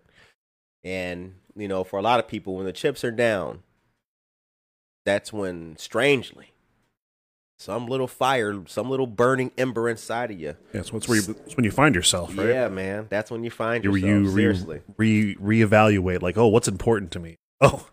And 0.86 1.33
you 1.57 1.67
know, 1.67 1.83
for 1.83 1.97
a 1.97 2.01
lot 2.01 2.19
of 2.19 2.27
people, 2.29 2.55
when 2.55 2.65
the 2.65 2.71
chips 2.71 3.03
are 3.03 3.11
down, 3.11 3.63
that's 5.05 5.31
when, 5.33 5.77
strangely, 5.77 6.51
some 7.57 7.88
little 7.88 8.07
fire, 8.07 8.63
some 8.67 8.89
little 8.89 9.07
burning 9.07 9.51
ember 9.57 9.88
inside 9.89 10.31
of 10.31 10.39
you. 10.39 10.55
It's 10.73 10.91
where 10.91 11.01
you, 11.17 11.36
it's 11.45 11.55
when 11.57 11.63
you 11.63 11.71
find 11.71 11.95
yourself, 11.95 12.38
right? 12.38 12.49
Yeah, 12.49 12.67
man, 12.69 13.07
that's 13.09 13.31
when 13.31 13.43
you 13.43 13.51
find 13.51 13.83
You, 13.83 13.91
yourself. 13.95 14.09
you 14.11 14.31
seriously, 14.36 14.81
re, 14.97 15.36
re 15.39 15.61
reevaluate, 15.63 16.21
like, 16.21 16.38
oh, 16.38 16.47
what's 16.47 16.67
important 16.67 17.11
to 17.11 17.19
me? 17.19 17.36
Oh, 17.61 17.88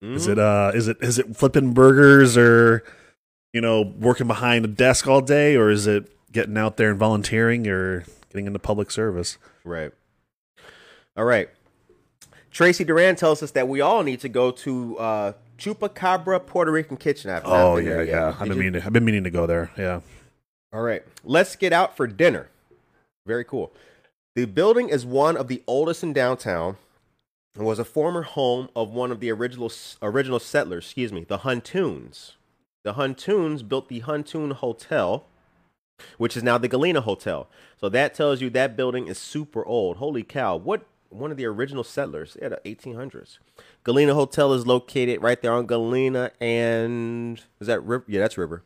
is 0.00 0.28
Mhm. 0.28 0.32
it 0.32 0.38
uh, 0.38 0.70
is 0.76 0.86
it 0.86 0.96
is 1.00 1.18
it 1.18 1.36
flipping 1.36 1.74
burgers 1.74 2.36
or 2.36 2.84
you 3.52 3.60
know 3.60 3.82
working 3.82 4.28
behind 4.28 4.64
a 4.64 4.68
desk 4.68 5.08
all 5.08 5.20
day, 5.20 5.56
or 5.56 5.70
is 5.70 5.88
it 5.88 6.08
getting 6.30 6.56
out 6.56 6.76
there 6.76 6.90
and 6.90 6.98
volunteering 7.00 7.66
or 7.66 8.04
getting 8.30 8.46
into 8.46 8.60
public 8.60 8.92
service? 8.92 9.38
Right. 9.64 9.90
All 11.16 11.24
right. 11.24 11.48
Tracy 12.58 12.82
Duran 12.82 13.14
tells 13.14 13.40
us 13.40 13.52
that 13.52 13.68
we 13.68 13.80
all 13.80 14.02
need 14.02 14.18
to 14.18 14.28
go 14.28 14.50
to 14.50 14.98
uh, 14.98 15.32
Chupacabra 15.58 16.44
Puerto 16.44 16.72
Rican 16.72 16.96
Kitchen. 16.96 17.30
I've 17.30 17.42
Oh 17.44 17.76
yeah, 17.76 17.88
there 17.90 18.02
yet. 18.04 18.08
yeah. 18.08 18.28
I've 18.30 18.38
been 18.40 18.48
you- 18.48 18.54
meaning 18.56 18.72
to, 18.80 18.84
I've 18.84 18.92
been 18.92 19.04
meaning 19.04 19.22
to 19.22 19.30
go 19.30 19.46
there. 19.46 19.70
Yeah. 19.78 20.00
All 20.72 20.82
right. 20.82 21.04
Let's 21.22 21.54
get 21.54 21.72
out 21.72 21.96
for 21.96 22.08
dinner. 22.08 22.48
Very 23.24 23.44
cool. 23.44 23.72
The 24.34 24.44
building 24.46 24.88
is 24.88 25.06
one 25.06 25.36
of 25.36 25.46
the 25.46 25.62
oldest 25.68 26.02
in 26.02 26.12
downtown 26.12 26.78
and 27.54 27.64
was 27.64 27.78
a 27.78 27.84
former 27.84 28.22
home 28.22 28.70
of 28.74 28.90
one 28.90 29.12
of 29.12 29.20
the 29.20 29.30
original 29.30 29.70
original 30.02 30.40
settlers, 30.40 30.86
excuse 30.86 31.12
me, 31.12 31.22
the 31.22 31.38
Huntoons. 31.38 32.32
The 32.82 32.94
Huntoons 32.94 33.68
built 33.68 33.88
the 33.88 34.00
Huntoon 34.00 34.54
Hotel, 34.54 35.26
which 36.16 36.36
is 36.36 36.42
now 36.42 36.58
the 36.58 36.66
Galena 36.66 37.02
Hotel. 37.02 37.48
So 37.80 37.88
that 37.88 38.14
tells 38.14 38.40
you 38.40 38.50
that 38.50 38.76
building 38.76 39.06
is 39.06 39.16
super 39.16 39.64
old. 39.64 39.98
Holy 39.98 40.24
cow. 40.24 40.56
What 40.56 40.84
one 41.10 41.30
of 41.30 41.36
the 41.36 41.46
original 41.46 41.84
settlers, 41.84 42.36
yeah, 42.40 42.48
the 42.48 42.60
1800s. 42.64 43.38
Galena 43.84 44.14
Hotel 44.14 44.52
is 44.52 44.66
located 44.66 45.22
right 45.22 45.40
there 45.40 45.52
on 45.52 45.66
Galena 45.66 46.30
and 46.40 47.40
is 47.60 47.66
that 47.66 47.80
River? 47.80 48.04
Yeah, 48.06 48.20
that's 48.20 48.36
River. 48.38 48.62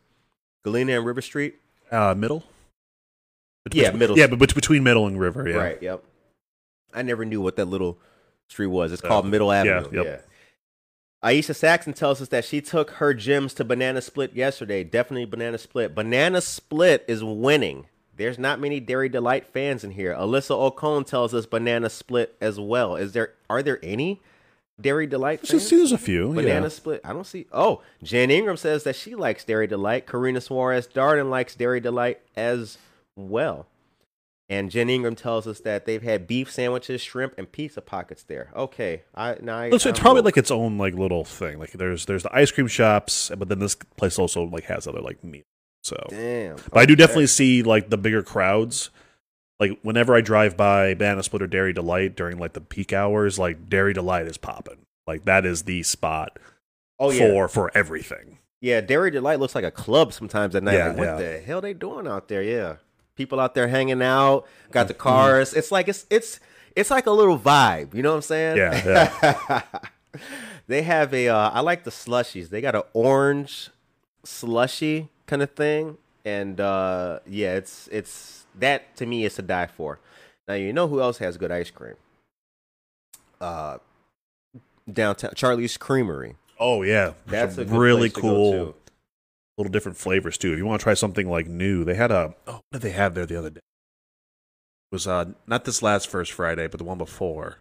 Galena 0.63 0.97
and 0.97 1.05
River 1.05 1.21
Street. 1.21 1.55
Uh, 1.91 2.13
middle. 2.15 2.43
Yeah, 3.71 3.91
middle. 3.91 4.17
Yeah, 4.17 4.27
but 4.27 4.53
between 4.53 4.83
middle 4.83 5.07
and 5.07 5.19
river. 5.19 5.47
Yeah. 5.47 5.55
Right. 5.55 5.81
Yep. 5.81 6.03
I 6.93 7.01
never 7.01 7.23
knew 7.23 7.41
what 7.41 7.55
that 7.55 7.65
little 7.65 7.97
street 8.47 8.67
was. 8.67 8.91
It's 8.91 9.01
called 9.01 9.25
Middle 9.25 9.51
Avenue. 9.51 9.89
yep. 9.91 10.05
Yeah. 10.05 10.17
Aisha 11.23 11.55
Saxon 11.55 11.93
tells 11.93 12.21
us 12.21 12.27
that 12.29 12.43
she 12.43 12.59
took 12.59 12.91
her 12.91 13.13
gems 13.13 13.53
to 13.53 13.63
Banana 13.63 14.01
Split 14.01 14.33
yesterday. 14.33 14.83
Definitely 14.83 15.25
Banana 15.25 15.57
Split. 15.57 15.95
Banana 15.95 16.41
Split 16.41 17.05
is 17.07 17.23
winning. 17.23 17.85
There's 18.15 18.37
not 18.37 18.59
many 18.59 18.79
Dairy 18.79 19.09
Delight 19.09 19.47
fans 19.47 19.83
in 19.83 19.91
here. 19.91 20.13
Alyssa 20.13 20.71
Ocone 20.71 21.05
tells 21.05 21.33
us 21.33 21.45
Banana 21.45 21.89
Split 21.89 22.35
as 22.39 22.59
well. 22.59 22.95
Is 22.95 23.13
there? 23.13 23.33
Are 23.49 23.63
there 23.63 23.79
any 23.81 24.21
Dairy 24.79 25.07
Delight 25.07 25.45
fans? 25.47 25.69
there's 25.69 25.91
a 25.91 25.97
few. 25.97 26.33
Banana 26.33 26.63
yeah. 26.63 26.67
Split. 26.69 27.01
I 27.03 27.13
don't 27.13 27.25
see. 27.25 27.47
Oh, 27.51 27.81
Jen 28.03 28.29
Ingram 28.29 28.57
says 28.57 28.83
that 28.83 28.95
she 28.95 29.15
likes 29.15 29.43
Dairy 29.43 29.67
Delight. 29.67 30.05
Karina 30.05 30.41
Suarez 30.41 30.87
Darden 30.87 31.29
likes 31.29 31.55
Dairy 31.55 31.79
Delight 31.79 32.21
as 32.35 32.77
well. 33.15 33.67
And 34.49 34.69
Jen 34.69 34.89
Ingram 34.89 35.15
tells 35.15 35.47
us 35.47 35.61
that 35.61 35.85
they've 35.85 36.03
had 36.03 36.27
beef 36.27 36.51
sandwiches, 36.51 37.01
shrimp, 37.01 37.33
and 37.37 37.51
pizza 37.51 37.81
pockets 37.81 38.23
there. 38.23 38.51
Okay, 38.55 39.03
I 39.15 39.37
now 39.41 39.57
I, 39.57 39.65
It's, 39.67 39.85
it's 39.85 39.99
probably 39.99 40.21
like 40.21 40.37
its 40.37 40.51
own 40.51 40.77
like 40.77 40.93
little 40.93 41.23
thing. 41.23 41.57
Like 41.57 41.71
there's 41.71 42.05
there's 42.05 42.23
the 42.23 42.35
ice 42.35 42.51
cream 42.51 42.67
shops, 42.67 43.31
but 43.35 43.49
then 43.49 43.57
this 43.59 43.73
place 43.75 44.19
also 44.19 44.43
like 44.43 44.65
has 44.65 44.85
other 44.85 45.01
like 45.01 45.23
meat. 45.23 45.45
So, 45.83 45.97
damn. 46.09 46.55
but 46.71 46.79
I 46.79 46.85
do 46.85 46.95
definitely 46.95 47.27
see 47.27 47.61
like 47.61 47.89
the 47.89 47.97
bigger 47.97 48.23
crowds. 48.23 48.89
Like 49.59 49.77
whenever 49.81 50.15
I 50.15 50.21
drive 50.21 50.55
by 50.57 50.93
Banana 50.93 51.23
Split 51.23 51.41
or 51.41 51.47
Dairy 51.47 51.73
Delight 51.73 52.15
during 52.15 52.37
like 52.39 52.53
the 52.53 52.61
peak 52.61 52.93
hours, 52.93 53.37
like 53.37 53.69
Dairy 53.69 53.93
Delight 53.93 54.25
is 54.27 54.37
popping. 54.37 54.77
Like 55.05 55.25
that 55.25 55.45
is 55.45 55.63
the 55.63 55.83
spot 55.83 56.39
Oh 56.99 57.11
yeah, 57.11 57.27
for 57.29 57.47
for 57.49 57.71
everything. 57.75 58.37
yeah. 58.61 58.79
Dairy 58.81 59.11
Delight 59.11 59.39
looks 59.39 59.55
like 59.55 59.65
a 59.65 59.71
club 59.71 60.13
sometimes 60.13 60.55
at 60.55 60.63
night. 60.63 60.75
Yeah, 60.75 60.87
like, 60.87 60.97
what 60.97 61.05
yeah. 61.05 61.15
the 61.17 61.39
hell 61.39 61.59
they 61.61 61.73
doing 61.73 62.07
out 62.07 62.29
there? 62.29 62.41
Yeah, 62.41 62.77
people 63.15 63.39
out 63.41 63.53
there 63.55 63.67
hanging 63.67 64.01
out, 64.01 64.45
got 64.71 64.81
Mm-hmm. 64.83 64.87
the 64.87 64.93
cars. 64.93 65.53
It's 65.53 65.71
like 65.71 65.87
it's 65.89 66.05
it's 66.09 66.39
it's 66.75 66.89
like 66.91 67.05
a 67.07 67.11
little 67.11 67.37
vibe. 67.37 67.93
You 67.93 68.03
know 68.03 68.11
what 68.11 68.15
I'm 68.17 68.21
saying? 68.21 68.57
Yeah, 68.57 69.61
they 70.67 70.83
have 70.83 71.13
a. 71.13 71.27
Uh, 71.29 71.49
I 71.49 71.59
like 71.59 71.83
the 71.83 71.91
slushies. 71.91 72.49
They 72.49 72.61
got 72.61 72.75
an 72.75 72.83
orange 72.93 73.69
slushy 74.23 75.09
kind 75.33 75.41
of 75.41 75.49
thing, 75.49 75.97
and 76.25 76.61
uh, 76.61 77.19
yeah, 77.25 77.55
it's 77.55 77.89
it's 77.91 78.45
that 78.59 78.95
to 78.97 79.07
me 79.07 79.25
is 79.25 79.33
to 79.33 79.41
die 79.41 79.65
for. 79.65 79.99
Now 80.47 80.53
you 80.53 80.71
know 80.71 80.87
who 80.87 81.01
else 81.01 81.17
has 81.17 81.37
good 81.37 81.51
ice 81.51 81.71
cream? 81.71 81.95
Uh, 83.41 83.79
downtown 84.91 85.31
Charlie's 85.33 85.75
Creamery. 85.75 86.35
Oh 86.59 86.83
yeah, 86.83 87.13
That's 87.25 87.57
really 87.57 88.11
place 88.11 88.13
to 88.13 88.21
go 88.21 88.27
cool, 88.27 88.51
to. 88.51 88.75
little 89.57 89.71
different 89.71 89.97
flavors 89.97 90.37
too. 90.37 90.53
If 90.53 90.59
you 90.59 90.67
want 90.67 90.81
to 90.81 90.83
try 90.83 90.93
something 90.93 91.27
like 91.27 91.47
new, 91.47 91.83
they 91.83 91.95
had 91.95 92.11
a 92.11 92.35
oh, 92.45 92.53
what 92.53 92.63
did 92.73 92.81
they 92.83 92.91
have 92.91 93.15
there 93.15 93.25
the 93.25 93.39
other 93.39 93.49
day? 93.49 93.57
It 94.91 94.95
was 94.95 95.07
uh 95.07 95.31
not 95.47 95.65
this 95.65 95.81
last 95.81 96.07
first 96.07 96.31
Friday, 96.31 96.67
but 96.67 96.77
the 96.77 96.83
one 96.83 96.99
before. 96.99 97.57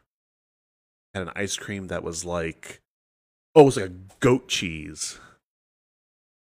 Had 1.14 1.22
an 1.22 1.32
ice 1.34 1.56
cream 1.56 1.86
that 1.86 2.02
was 2.02 2.26
like 2.26 2.80
oh, 3.54 3.62
it 3.62 3.64
was 3.64 3.76
like 3.78 3.86
a 3.86 3.94
goat 4.20 4.48
cheese, 4.48 5.18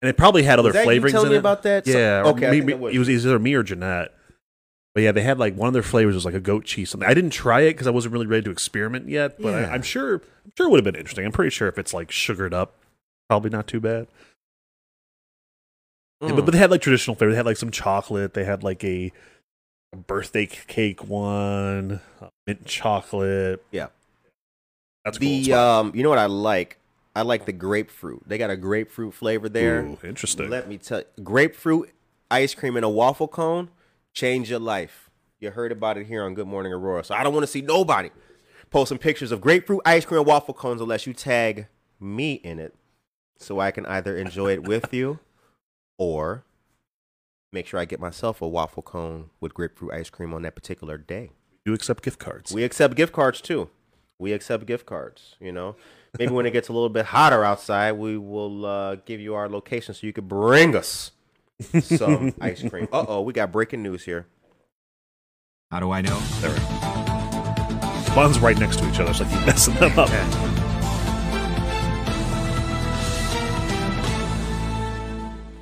and 0.03 0.09
it 0.09 0.17
probably 0.17 0.43
had 0.43 0.59
other 0.59 0.73
that 0.73 0.85
you 0.87 0.91
flavorings 1.01 1.23
in 1.23 1.29
me 1.31 1.37
it. 1.37 1.39
about 1.39 1.63
that? 1.65 1.87
Yeah, 1.87 2.21
or 2.21 2.27
okay. 2.29 2.47
I 2.47 2.51
think 2.51 2.65
maybe 2.67 2.75
was- 2.79 2.95
it 2.95 2.99
was 2.99 3.09
either 3.09 3.39
me 3.39 3.55
or 3.55 3.63
Jeanette. 3.63 4.13
But 4.95 5.03
yeah, 5.03 5.11
they 5.13 5.23
had 5.23 5.39
like 5.41 5.57
one 5.57 5.67
of 5.67 5.73
their 5.73 5.83
flavors 5.83 6.15
was 6.15 6.25
like 6.25 6.35
a 6.35 6.41
goat 6.41 6.65
cheese 6.65 6.89
something. 6.91 7.09
I 7.09 7.15
didn't 7.15 7.31
try 7.31 7.63
it 7.63 7.73
because 7.73 7.89
I 7.89 7.91
wasn't 7.91 8.13
really 8.13 8.27
ready 8.27 8.45
to 8.45 8.51
experiment 8.53 9.09
yet. 9.09 9.41
But 9.43 9.49
Yeah. 9.51 9.69
I, 9.71 9.75
I'm 9.75 9.83
sure, 9.83 10.15
I'm 10.45 10.53
sure 10.57 10.67
it 10.67 10.71
would 10.71 10.79
have 10.79 10.85
been 10.85 10.95
interesting. 10.95 11.25
I'm 11.27 11.33
pretty 11.33 11.51
sure 11.51 11.67
if 11.67 11.79
it's 11.79 11.93
like 11.93 12.13
sugared 12.13 12.55
up, 12.55 12.75
probably 13.29 13.51
not 13.51 13.67
too 13.67 13.81
bad. 13.81 14.07
Yeah, 16.21 16.29
Mm. 16.29 16.37
but, 16.37 16.45
but 16.45 16.51
they 16.53 16.59
had 16.59 16.71
like 16.71 16.81
traditional 16.81 17.17
flavor. 17.17 17.33
They 17.33 17.37
had 17.37 17.45
like 17.47 17.57
some 17.57 17.73
chocolate. 17.73 18.35
They 18.35 18.45
had 18.45 18.63
like 18.63 18.85
a, 18.85 19.11
a 19.93 19.97
birthday 19.97 20.47
cake 20.47 21.05
one, 21.09 22.01
uh, 22.23 22.29
mint 22.47 22.65
chocolate. 22.65 23.65
Yeah. 23.73 23.89
that's 25.05 25.17
a 25.17 25.21
cool. 25.21 25.29
the 25.29 25.53
um, 25.55 25.93
you 25.95 26.05
know 26.05 26.09
what 26.09 26.19
I 26.21 26.27
like? 26.27 26.79
I 27.15 27.23
like 27.23 27.47
the 27.47 27.53
grapefruit. 27.53 28.23
They 28.27 28.39
got 28.39 28.51
a 28.51 28.57
grapefruit 28.57 29.15
flavor 29.15 29.49
there. 29.49 29.83
Ooh, 29.85 29.99
interesting. 30.03 30.51
Let 30.51 30.69
me 30.69 30.79
tell 30.79 31.01
you, 31.01 31.23
grapefruit 31.23 31.91
ice 32.31 32.55
cream 32.55 32.77
in 32.77 32.85
a 32.85 32.91
waffle 32.91 33.29
cone 33.29 33.71
change 34.13 34.51
your 34.51 34.59
life. 34.59 35.11
You 35.39 35.51
heard 35.51 35.73
about 35.73 35.99
it 35.99 36.07
here 36.07 36.25
on 36.25 36.35
Good 36.35 36.47
Morning 36.47 36.73
Aurora. 36.73 37.05
So 37.05 37.15
I 37.15 37.23
don't 37.23 37.33
want 37.35 37.45
to 37.45 37.51
see 37.51 37.61
nobody 37.61 38.11
posting 38.71 38.99
pictures 38.99 39.31
of 39.31 39.41
grapefruit 39.41 39.83
ice 39.85 40.05
cream 40.05 40.19
and 40.19 40.27
waffle 40.27 40.55
cones 40.55 40.81
unless 40.81 41.07
you 41.07 41.13
tag 41.13 41.67
me 42.01 42.35
in 42.35 42.59
it, 42.59 42.75
so 43.39 43.61
I 43.61 43.71
can 43.71 43.87
either 43.87 44.17
enjoy 44.17 44.53
it 44.53 44.65
with 44.65 44.93
you 44.93 45.21
or 45.99 46.45
make 47.53 47.67
sure 47.67 47.79
I 47.79 47.85
get 47.85 48.01
myself 48.01 48.43
a 48.43 48.49
waffle 48.49 48.83
cone 48.83 49.31
with 49.41 49.55
grapefruit 49.55 49.93
ice 49.93 50.11
cream 50.11 50.35
on 50.35 50.43
that 50.43 50.55
particular 50.57 50.99
day. 50.99 51.31
you 51.65 51.73
accept 51.73 52.03
gift 52.03 52.19
cards. 52.19 52.53
We 52.53 52.65
accept 52.65 52.97
gift 52.97 53.13
cards 53.13 53.41
too. 53.41 53.71
We 54.19 54.33
accept 54.33 54.67
gift 54.67 54.87
cards. 54.87 55.37
You 55.41 55.53
know, 55.53 55.77
maybe 56.19 56.33
when 56.33 56.47
it 56.47 56.53
gets 56.53 56.69
a 56.69 56.73
little 56.73 56.89
bit 56.89 57.07
hotter 57.07 57.45
outside, 57.45 57.93
we 57.93 58.17
will 58.17 58.67
uh, 58.67 58.97
give 58.97 59.21
you 59.21 59.35
our 59.35 59.49
location 59.49 59.95
so 59.95 60.07
you 60.07 60.13
could 60.13 60.29
bring 60.29 60.77
us 60.77 61.13
some 61.81 62.35
ice 62.41 62.63
cream. 62.69 62.89
Uh 62.93 63.05
oh, 63.09 63.21
we 63.21 63.33
got 63.33 63.53
breaking 63.53 63.83
news 63.83 64.05
here. 64.05 64.27
How 65.71 65.81
do 65.81 65.91
I 65.91 66.03
know? 66.03 66.19
There. 66.41 66.55
Buns 68.15 68.39
right 68.39 68.57
next 68.59 68.79
to 68.79 68.89
each 68.89 69.01
other, 69.01 69.13
so 69.13 69.25
I 69.25 69.29
keep 69.29 69.47
messing 69.47 69.75
them 69.75 69.99
up. 69.99 70.09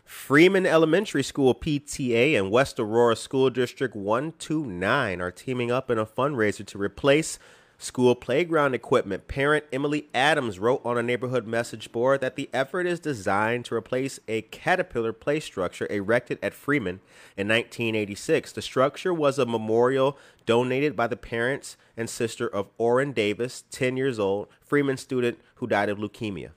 Freeman 0.04 0.66
Elementary 0.66 1.22
School 1.22 1.54
PTA 1.54 2.38
and 2.38 2.50
West 2.50 2.78
Aurora 2.78 3.16
School 3.16 3.50
District 3.50 3.94
129 3.94 5.20
are 5.20 5.30
teaming 5.30 5.70
up 5.70 5.90
in 5.90 5.98
a 5.98 6.06
fundraiser 6.06 6.64
to 6.66 6.78
replace 6.78 7.38
school 7.82 8.14
playground 8.14 8.74
equipment. 8.74 9.26
Parent 9.26 9.64
Emily 9.72 10.08
Adams 10.14 10.60
wrote 10.60 10.80
on 10.84 10.96
a 10.96 11.02
neighborhood 11.02 11.46
message 11.46 11.90
board 11.90 12.20
that 12.20 12.36
the 12.36 12.48
effort 12.52 12.86
is 12.86 13.00
designed 13.00 13.64
to 13.64 13.74
replace 13.74 14.20
a 14.28 14.42
Caterpillar 14.42 15.12
play 15.12 15.40
structure 15.40 15.88
erected 15.90 16.38
at 16.42 16.54
Freeman 16.54 17.00
in 17.36 17.48
1986. 17.48 18.52
The 18.52 18.62
structure 18.62 19.12
was 19.12 19.38
a 19.38 19.46
memorial 19.46 20.16
donated 20.46 20.94
by 20.94 21.08
the 21.08 21.16
parents 21.16 21.76
and 21.96 22.08
sister 22.08 22.46
of 22.46 22.70
Orrin 22.78 23.12
Davis, 23.12 23.64
10 23.72 23.96
years 23.96 24.18
old, 24.18 24.46
Freeman 24.60 24.96
student 24.96 25.40
who 25.56 25.66
died 25.66 25.88
of 25.88 25.98
leukemia. 25.98 26.50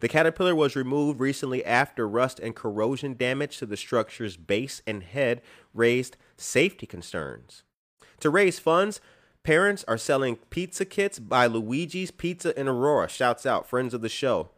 The 0.00 0.08
caterpillar 0.08 0.54
was 0.54 0.76
removed 0.76 1.20
recently 1.20 1.64
after 1.64 2.08
rust 2.08 2.40
and 2.40 2.54
corrosion 2.54 3.16
damage 3.16 3.58
to 3.58 3.66
the 3.66 3.76
structure's 3.76 4.36
base 4.36 4.82
and 4.86 5.02
head 5.02 5.40
raised 5.72 6.16
safety 6.36 6.86
concerns. 6.86 7.62
To 8.20 8.28
raise 8.28 8.58
funds, 8.58 9.00
parents 9.50 9.84
are 9.88 9.98
selling 9.98 10.36
pizza 10.36 10.84
kits 10.84 11.18
by 11.18 11.44
Luigi's 11.44 12.12
Pizza 12.12 12.56
in 12.56 12.68
Aurora. 12.68 13.08
Shouts 13.08 13.44
out, 13.44 13.66
friends 13.68 13.92
of 13.92 14.00
the 14.00 14.08
show. 14.08 14.50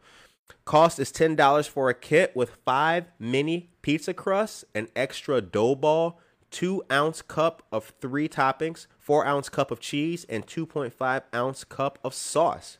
Cost 0.65 0.99
is 0.99 1.11
$10 1.11 1.67
for 1.67 1.89
a 1.89 1.95
kit 1.95 2.35
with 2.35 2.59
five 2.63 3.07
mini 3.17 3.71
pizza 3.81 4.13
crusts, 4.13 4.63
an 4.75 4.89
extra 4.95 5.41
dough 5.41 5.73
ball, 5.73 6.19
two 6.51 6.83
ounce 6.91 7.23
cup 7.23 7.63
of 7.71 7.91
three 8.01 8.29
toppings, 8.29 8.85
four 8.99 9.25
ounce 9.25 9.49
cup 9.49 9.71
of 9.71 9.79
cheese, 9.79 10.27
and 10.29 10.45
2.5 10.45 11.23
ounce 11.33 11.63
cup 11.63 11.97
of 12.03 12.13
sauce. 12.13 12.77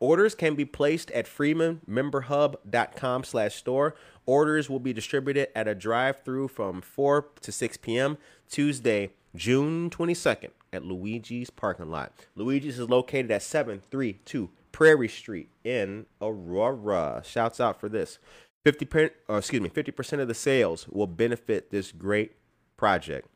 Orders 0.00 0.34
can 0.34 0.56
be 0.56 0.64
placed 0.64 1.08
at 1.12 1.26
freemanmemberhub.com 1.26 3.22
slash 3.22 3.54
store. 3.54 3.94
Orders 4.26 4.68
will 4.68 4.80
be 4.80 4.92
distributed 4.92 5.56
at 5.56 5.68
a 5.68 5.76
drive-through 5.76 6.48
from 6.48 6.80
4 6.80 7.28
to 7.42 7.52
6 7.52 7.76
p.m. 7.76 8.18
Tuesday, 8.48 9.12
June 9.36 9.88
22nd 9.88 10.50
at 10.72 10.84
Luigi's 10.84 11.50
parking 11.50 11.90
lot. 11.90 12.12
Luigi's 12.34 12.78
is 12.78 12.88
located 12.88 13.30
at 13.30 13.42
732 13.42 14.50
Prairie 14.72 15.08
Street 15.08 15.48
in 15.64 16.06
Aurora. 16.20 17.22
Shouts 17.24 17.60
out 17.60 17.80
for 17.80 17.88
this. 17.88 18.18
50 18.64 18.84
per, 18.84 19.10
uh, 19.30 19.34
excuse 19.34 19.62
me, 19.62 19.68
50% 19.68 20.20
of 20.20 20.28
the 20.28 20.34
sales 20.34 20.86
will 20.88 21.06
benefit 21.06 21.70
this 21.70 21.92
great 21.92 22.32
project. 22.76 23.28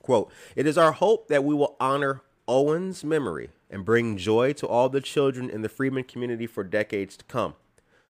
Quote, 0.00 0.32
it 0.56 0.66
is 0.66 0.76
our 0.76 0.92
hope 0.92 1.28
that 1.28 1.44
we 1.44 1.54
will 1.54 1.76
honor 1.80 2.22
Owen's 2.48 3.04
memory 3.04 3.50
and 3.70 3.84
bring 3.84 4.16
joy 4.16 4.52
to 4.54 4.66
all 4.66 4.88
the 4.88 5.00
children 5.00 5.48
in 5.48 5.62
the 5.62 5.68
Freeman 5.68 6.04
community 6.04 6.46
for 6.46 6.64
decades 6.64 7.16
to 7.16 7.24
come. 7.24 7.54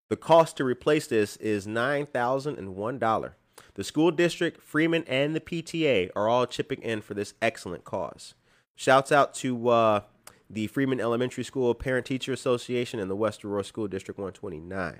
The 0.08 0.16
cost 0.16 0.56
to 0.56 0.64
replace 0.64 1.06
this 1.06 1.36
is 1.36 1.66
$9,001. 1.66 3.32
The 3.74 3.84
school 3.84 4.10
district, 4.10 4.62
Freeman, 4.62 5.04
and 5.06 5.34
the 5.34 5.40
PTA 5.40 6.10
are 6.14 6.28
all 6.28 6.46
chipping 6.46 6.82
in 6.82 7.00
for 7.00 7.14
this 7.14 7.32
excellent 7.40 7.84
cause. 7.84 8.34
Shouts 8.76 9.10
out 9.10 9.32
to 9.36 9.68
uh, 9.70 10.00
the 10.50 10.66
Freeman 10.66 11.00
Elementary 11.00 11.42
School 11.42 11.74
Parent 11.74 12.04
Teacher 12.04 12.34
Association 12.34 13.00
and 13.00 13.10
the 13.10 13.16
West 13.16 13.42
Aurora 13.44 13.64
School 13.64 13.88
District 13.88 14.18
129. 14.18 14.98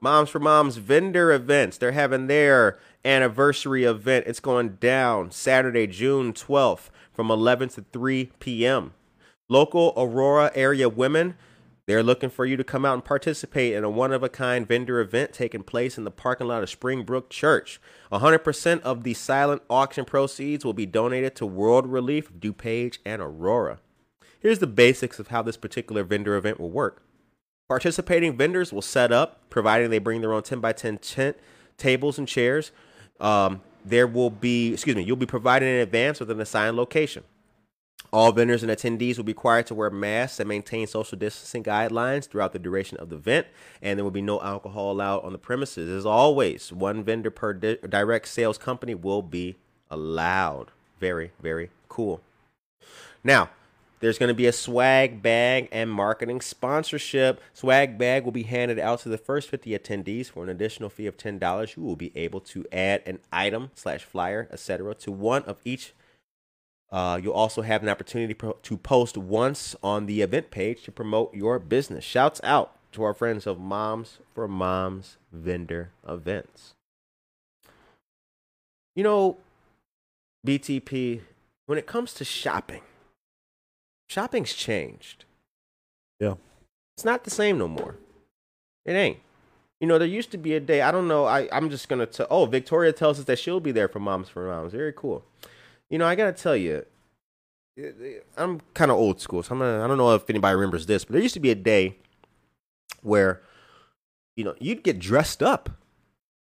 Moms 0.00 0.30
for 0.30 0.38
Moms 0.38 0.76
vendor 0.76 1.32
events. 1.32 1.76
They're 1.76 1.92
having 1.92 2.28
their 2.28 2.78
anniversary 3.04 3.84
event. 3.84 4.26
It's 4.28 4.40
going 4.40 4.76
down 4.76 5.32
Saturday, 5.32 5.88
June 5.88 6.32
12th 6.32 6.88
from 7.12 7.30
11 7.32 7.70
to 7.70 7.84
3 7.92 8.30
p.m. 8.38 8.94
Local 9.50 9.92
Aurora 9.96 10.52
area 10.54 10.88
women, 10.88 11.34
They're 11.86 12.04
looking 12.04 12.30
for 12.30 12.46
you 12.46 12.56
to 12.56 12.62
come 12.62 12.84
out 12.84 12.94
and 12.94 13.04
participate 13.04 13.74
in 13.74 13.82
a 13.82 13.90
one 13.90 14.12
of 14.12 14.22
a 14.22 14.28
kind 14.28 14.64
vendor 14.64 15.00
event 15.00 15.32
taking 15.32 15.64
place 15.64 15.98
in 15.98 16.04
the 16.04 16.12
parking 16.12 16.46
lot 16.46 16.62
of 16.62 16.70
Springbrook 16.70 17.30
Church. 17.30 17.80
100% 18.12 18.80
of 18.82 19.02
the 19.02 19.12
silent 19.12 19.62
auction 19.68 20.04
proceeds 20.04 20.64
will 20.64 20.72
be 20.72 20.86
donated 20.86 21.34
to 21.34 21.46
World 21.46 21.88
Relief 21.88 22.32
DuPage 22.32 22.98
and 23.04 23.20
Aurora. 23.20 23.80
Here's 24.38 24.60
the 24.60 24.68
basics 24.68 25.18
of 25.18 25.28
how 25.28 25.42
this 25.42 25.56
particular 25.56 26.04
vendor 26.04 26.36
event 26.36 26.60
will 26.60 26.70
work. 26.70 27.02
Participating 27.68 28.36
vendors 28.36 28.72
will 28.72 28.82
set 28.82 29.10
up, 29.10 29.50
providing 29.50 29.90
they 29.90 29.98
bring 29.98 30.20
their 30.20 30.32
own 30.32 30.44
10 30.44 30.60
by 30.60 30.72
10 30.72 30.98
tent, 30.98 31.36
tables 31.76 32.20
and 32.20 32.28
chairs. 32.28 32.70
Um, 33.18 33.62
there 33.84 34.06
will 34.06 34.30
be, 34.30 34.74
excuse 34.74 34.94
me, 34.94 35.02
you'll 35.02 35.16
be 35.16 35.26
provided 35.26 35.66
in 35.66 35.80
advance 35.80 36.20
with 36.20 36.30
an 36.30 36.40
assigned 36.40 36.76
location. 36.76 37.24
All 38.12 38.32
vendors 38.32 38.62
and 38.64 38.72
attendees 38.72 39.16
will 39.16 39.24
be 39.24 39.32
required 39.32 39.66
to 39.68 39.74
wear 39.74 39.90
masks 39.90 40.40
and 40.40 40.48
maintain 40.48 40.86
social 40.86 41.16
distancing 41.16 41.62
guidelines 41.62 42.28
throughout 42.28 42.52
the 42.52 42.58
duration 42.58 42.98
of 42.98 43.08
the 43.08 43.16
event, 43.16 43.46
and 43.80 43.98
there 43.98 44.04
will 44.04 44.10
be 44.10 44.22
no 44.22 44.40
alcohol 44.40 44.90
allowed 44.90 45.20
on 45.20 45.32
the 45.32 45.38
premises. 45.38 45.88
As 45.88 46.04
always, 46.04 46.72
one 46.72 47.04
vendor 47.04 47.30
per 47.30 47.52
di- 47.52 47.78
direct 47.88 48.26
sales 48.26 48.58
company 48.58 48.96
will 48.96 49.22
be 49.22 49.56
allowed. 49.90 50.72
Very, 50.98 51.30
very 51.40 51.70
cool. 51.88 52.20
Now, 53.22 53.50
there's 54.00 54.18
going 54.18 54.28
to 54.28 54.34
be 54.34 54.46
a 54.46 54.52
swag 54.52 55.22
bag 55.22 55.68
and 55.70 55.90
marketing 55.90 56.40
sponsorship. 56.40 57.40
Swag 57.52 57.98
bag 57.98 58.24
will 58.24 58.32
be 58.32 58.44
handed 58.44 58.78
out 58.78 59.00
to 59.00 59.10
the 59.10 59.18
first 59.18 59.48
50 59.48 59.78
attendees 59.78 60.30
for 60.30 60.42
an 60.42 60.48
additional 60.48 60.88
fee 60.88 61.06
of 61.06 61.18
$10. 61.18 61.76
You 61.76 61.82
will 61.82 61.96
be 61.96 62.10
able 62.16 62.40
to 62.40 62.64
add 62.72 63.02
an 63.04 63.20
item 63.30 63.70
slash 63.74 64.02
flyer, 64.04 64.48
etc., 64.50 64.94
to 64.96 65.12
one 65.12 65.42
of 65.44 65.60
each 65.64 65.92
uh, 66.92 67.20
you'll 67.22 67.32
also 67.32 67.62
have 67.62 67.82
an 67.82 67.88
opportunity 67.88 68.34
pro- 68.34 68.56
to 68.62 68.76
post 68.76 69.16
once 69.16 69.76
on 69.82 70.06
the 70.06 70.22
event 70.22 70.50
page 70.50 70.82
to 70.82 70.92
promote 70.92 71.34
your 71.34 71.58
business. 71.58 72.04
Shouts 72.04 72.40
out 72.42 72.72
to 72.92 73.02
our 73.04 73.14
friends 73.14 73.46
of 73.46 73.60
Moms 73.60 74.18
for 74.34 74.48
Moms 74.48 75.16
vendor 75.32 75.90
events. 76.08 76.74
You 78.96 79.04
know, 79.04 79.36
BTP, 80.46 81.20
when 81.66 81.78
it 81.78 81.86
comes 81.86 82.12
to 82.14 82.24
shopping, 82.24 82.82
shopping's 84.08 84.52
changed. 84.52 85.24
Yeah. 86.18 86.34
It's 86.96 87.04
not 87.04 87.22
the 87.24 87.30
same 87.30 87.56
no 87.56 87.68
more. 87.68 87.96
It 88.84 88.92
ain't. 88.92 89.18
You 89.80 89.86
know, 89.86 89.98
there 89.98 90.08
used 90.08 90.32
to 90.32 90.38
be 90.38 90.54
a 90.54 90.60
day, 90.60 90.82
I 90.82 90.90
don't 90.90 91.08
know, 91.08 91.24
I, 91.24 91.48
I'm 91.52 91.70
just 91.70 91.88
going 91.88 92.00
to 92.00 92.06
tell, 92.06 92.26
oh, 92.28 92.44
Victoria 92.44 92.92
tells 92.92 93.18
us 93.18 93.24
that 93.26 93.38
she'll 93.38 93.60
be 93.60 93.72
there 93.72 93.88
for 93.88 94.00
Moms 94.00 94.28
for 94.28 94.46
Moms. 94.46 94.72
Very 94.72 94.92
cool. 94.94 95.24
You 95.90 95.98
know, 95.98 96.06
I 96.06 96.14
gotta 96.14 96.32
tell 96.32 96.56
you, 96.56 96.86
I'm 98.36 98.60
kind 98.74 98.90
of 98.90 98.96
old 98.96 99.20
school, 99.20 99.42
so 99.42 99.54
I'm 99.54 99.58
gonna, 99.58 99.84
I 99.84 99.86
don't 99.86 99.98
know 99.98 100.14
if 100.14 100.30
anybody 100.30 100.54
remembers 100.54 100.86
this, 100.86 101.04
but 101.04 101.12
there 101.12 101.22
used 101.22 101.34
to 101.34 101.40
be 101.40 101.50
a 101.50 101.56
day 101.56 101.96
where, 103.02 103.42
you 104.36 104.44
know, 104.44 104.54
you'd 104.60 104.82
get 104.82 104.98
dressed 104.98 105.42
up. 105.42 105.70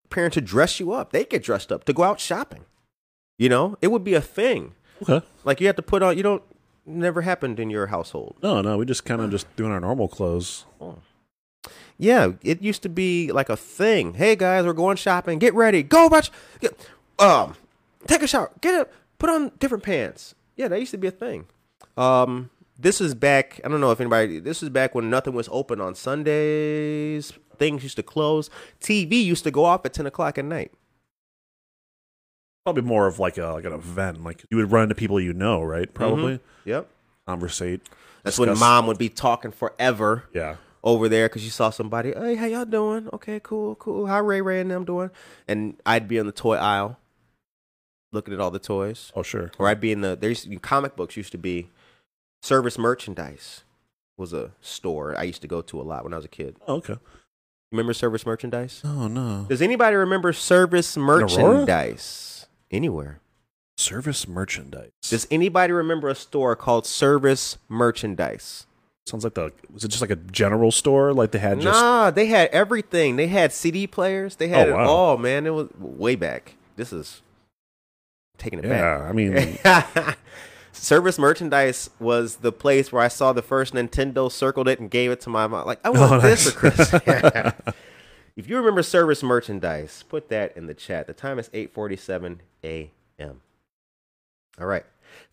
Parents 0.09 0.35
would 0.35 0.45
dress 0.45 0.79
you 0.79 0.91
up. 0.93 1.11
They'd 1.11 1.29
get 1.29 1.43
dressed 1.43 1.71
up 1.71 1.83
to 1.85 1.93
go 1.93 2.03
out 2.03 2.19
shopping. 2.19 2.65
You 3.37 3.49
know, 3.49 3.77
it 3.81 3.87
would 3.87 4.03
be 4.03 4.13
a 4.13 4.21
thing. 4.21 4.75
Okay. 5.01 5.25
Like 5.43 5.59
you 5.59 5.67
have 5.67 5.75
to 5.75 5.81
put 5.81 6.01
on. 6.01 6.15
You 6.15 6.23
don't. 6.23 6.43
Never 6.85 7.21
happened 7.21 7.59
in 7.61 7.69
your 7.69 7.87
household. 7.87 8.35
No, 8.43 8.61
no, 8.61 8.77
we 8.77 8.85
just 8.85 9.05
kind 9.05 9.21
of 9.21 9.31
just 9.31 9.53
doing 9.55 9.71
our 9.71 9.79
normal 9.79 10.09
clothes. 10.09 10.65
Oh. 10.81 10.99
Yeah, 11.97 12.33
it 12.43 12.61
used 12.61 12.83
to 12.83 12.89
be 12.89 13.31
like 13.31 13.47
a 13.47 13.55
thing. 13.55 14.15
Hey 14.15 14.35
guys, 14.35 14.65
we're 14.65 14.73
going 14.73 14.97
shopping. 14.97 15.39
Get 15.39 15.53
ready. 15.53 15.81
Go 15.81 16.07
watch. 16.07 16.29
Get, 16.59 16.77
um, 17.19 17.55
take 18.05 18.21
a 18.21 18.27
shower. 18.27 18.51
Get 18.59 18.75
up. 18.75 18.91
Put 19.23 19.29
on 19.29 19.53
different 19.57 19.85
pants. 19.85 20.35
Yeah, 20.57 20.67
that 20.67 20.77
used 20.81 20.91
to 20.91 20.97
be 20.97 21.07
a 21.07 21.11
thing. 21.11 21.45
Um, 21.95 22.49
this 22.77 22.99
is 22.99 23.15
back. 23.15 23.61
I 23.63 23.69
don't 23.69 23.79
know 23.79 23.91
if 23.91 24.01
anybody. 24.01 24.39
This 24.41 24.61
is 24.61 24.67
back 24.67 24.93
when 24.93 25.09
nothing 25.09 25.33
was 25.33 25.47
open 25.49 25.79
on 25.79 25.95
Sundays. 25.95 27.31
Things 27.57 27.83
used 27.83 27.95
to 27.95 28.03
close. 28.03 28.49
TV 28.81 29.23
used 29.23 29.45
to 29.45 29.51
go 29.51 29.63
off 29.63 29.85
at 29.85 29.93
ten 29.93 30.05
o'clock 30.05 30.37
at 30.37 30.43
night. 30.43 30.73
Probably 32.65 32.81
more 32.83 33.07
of 33.07 33.17
like 33.17 33.37
a 33.37 33.45
like 33.53 33.63
an 33.63 33.71
event. 33.71 34.25
Like 34.25 34.43
you 34.51 34.57
would 34.57 34.73
run 34.73 34.83
into 34.83 34.95
people 34.95 35.21
you 35.21 35.31
know, 35.31 35.63
right? 35.63 35.93
Probably 35.93 36.41
Yep. 36.65 36.89
conversate. 37.25 37.79
That's 38.23 38.37
when 38.37 38.59
mom 38.59 38.87
would 38.87 38.97
be 38.97 39.07
talking 39.07 39.51
forever 39.51 40.25
Yeah. 40.33 40.57
over 40.83 41.07
there 41.07 41.29
because 41.29 41.45
you 41.45 41.49
saw 41.49 41.69
somebody. 41.69 42.11
Hey, 42.11 42.35
how 42.35 42.45
y'all 42.47 42.65
doing? 42.65 43.07
Okay, 43.13 43.39
cool, 43.41 43.75
cool. 43.75 44.05
How 44.05 44.21
Ray 44.21 44.41
Ray 44.41 44.59
and 44.59 44.69
them 44.69 44.83
doing? 44.83 45.11
And 45.47 45.79
I'd 45.85 46.09
be 46.09 46.17
in 46.17 46.25
the 46.25 46.33
toy 46.33 46.55
aisle, 46.57 46.97
looking 48.13 48.33
at 48.33 48.39
all 48.39 48.51
the 48.51 48.59
toys. 48.59 49.11
Oh 49.15 49.23
sure. 49.23 49.51
or 49.59 49.67
I'd 49.67 49.79
be 49.81 49.91
in 49.91 50.01
the 50.01 50.15
there's 50.15 50.47
comic 50.61 50.95
books 50.95 51.17
used 51.17 51.31
to 51.33 51.37
be 51.37 51.69
service 52.41 52.77
merchandise 52.77 53.63
was 54.17 54.31
a 54.33 54.51
store 54.61 55.17
I 55.17 55.23
used 55.23 55.41
to 55.41 55.47
go 55.47 55.61
to 55.61 55.81
a 55.81 55.83
lot 55.83 56.03
when 56.03 56.13
I 56.13 56.17
was 56.17 56.25
a 56.25 56.29
kid. 56.29 56.55
Oh, 56.67 56.75
okay. 56.75 56.97
Remember 57.71 57.93
service 57.93 58.25
merchandise? 58.25 58.81
Oh 58.85 59.07
no. 59.07 59.45
Does 59.49 59.61
anybody 59.61 59.95
remember 59.95 60.31
service 60.33 60.95
merchandise 60.95 62.45
anywhere? 62.71 63.19
Service 63.77 64.27
merchandise. 64.27 64.91
Does 65.01 65.27
anybody 65.31 65.73
remember 65.73 66.07
a 66.07 66.13
store 66.15 66.55
called 66.55 66.85
Service 66.85 67.57
Merchandise? 67.67 68.67
Sounds 69.07 69.23
like 69.23 69.33
the 69.33 69.51
was 69.73 69.83
it 69.83 69.87
just 69.89 69.99
like 70.01 70.11
a 70.11 70.15
general 70.15 70.71
store? 70.71 71.11
Like 71.11 71.31
they 71.31 71.39
had 71.39 71.59
just 71.59 71.77
Nah, 71.81 72.11
they 72.11 72.27
had 72.27 72.49
everything. 72.49 73.15
They 73.15 73.27
had 73.27 73.51
CD 73.51 73.87
players. 73.87 74.35
They 74.37 74.47
had 74.47 74.69
Oh, 74.69 74.71
it 74.71 74.75
wow. 74.75 74.87
all, 74.87 75.17
man. 75.17 75.47
It 75.47 75.53
was 75.55 75.69
way 75.77 76.15
back. 76.15 76.55
This 76.75 76.93
is 76.93 77.21
taking 78.37 78.59
it 78.59 78.63
back. 78.63 78.71
Yeah, 78.81 79.07
I 79.07 79.11
mean 79.11 79.57
Service 80.71 81.19
merchandise 81.19 81.89
was 81.99 82.37
the 82.37 82.51
place 82.51 82.91
where 82.91 83.01
I 83.03 83.07
saw 83.07 83.31
the 83.31 83.41
first 83.43 83.73
Nintendo, 83.73 84.31
circled 84.31 84.67
it, 84.67 84.79
and 84.79 84.89
gave 84.89 85.11
it 85.11 85.21
to 85.21 85.29
my 85.29 85.45
mom. 85.47 85.65
Like, 85.67 85.79
I 85.83 85.89
want 85.91 86.11
Oh, 86.13 86.19
this 86.19 86.45
nice. 86.45 86.53
for 86.53 86.59
Christmas. 86.59 87.53
if 88.35 88.49
you 88.49 88.57
remember 88.57 88.81
service 88.83 89.21
merchandise, 89.23 90.03
put 90.09 90.29
that 90.29 90.57
in 90.57 90.65
the 90.65 90.73
chat. 90.73 91.07
The 91.07 91.13
time 91.13 91.37
is 91.39 91.49
8:47 91.49 92.39
a.m. 92.63 93.41
All 94.59 94.65
right. 94.67 94.83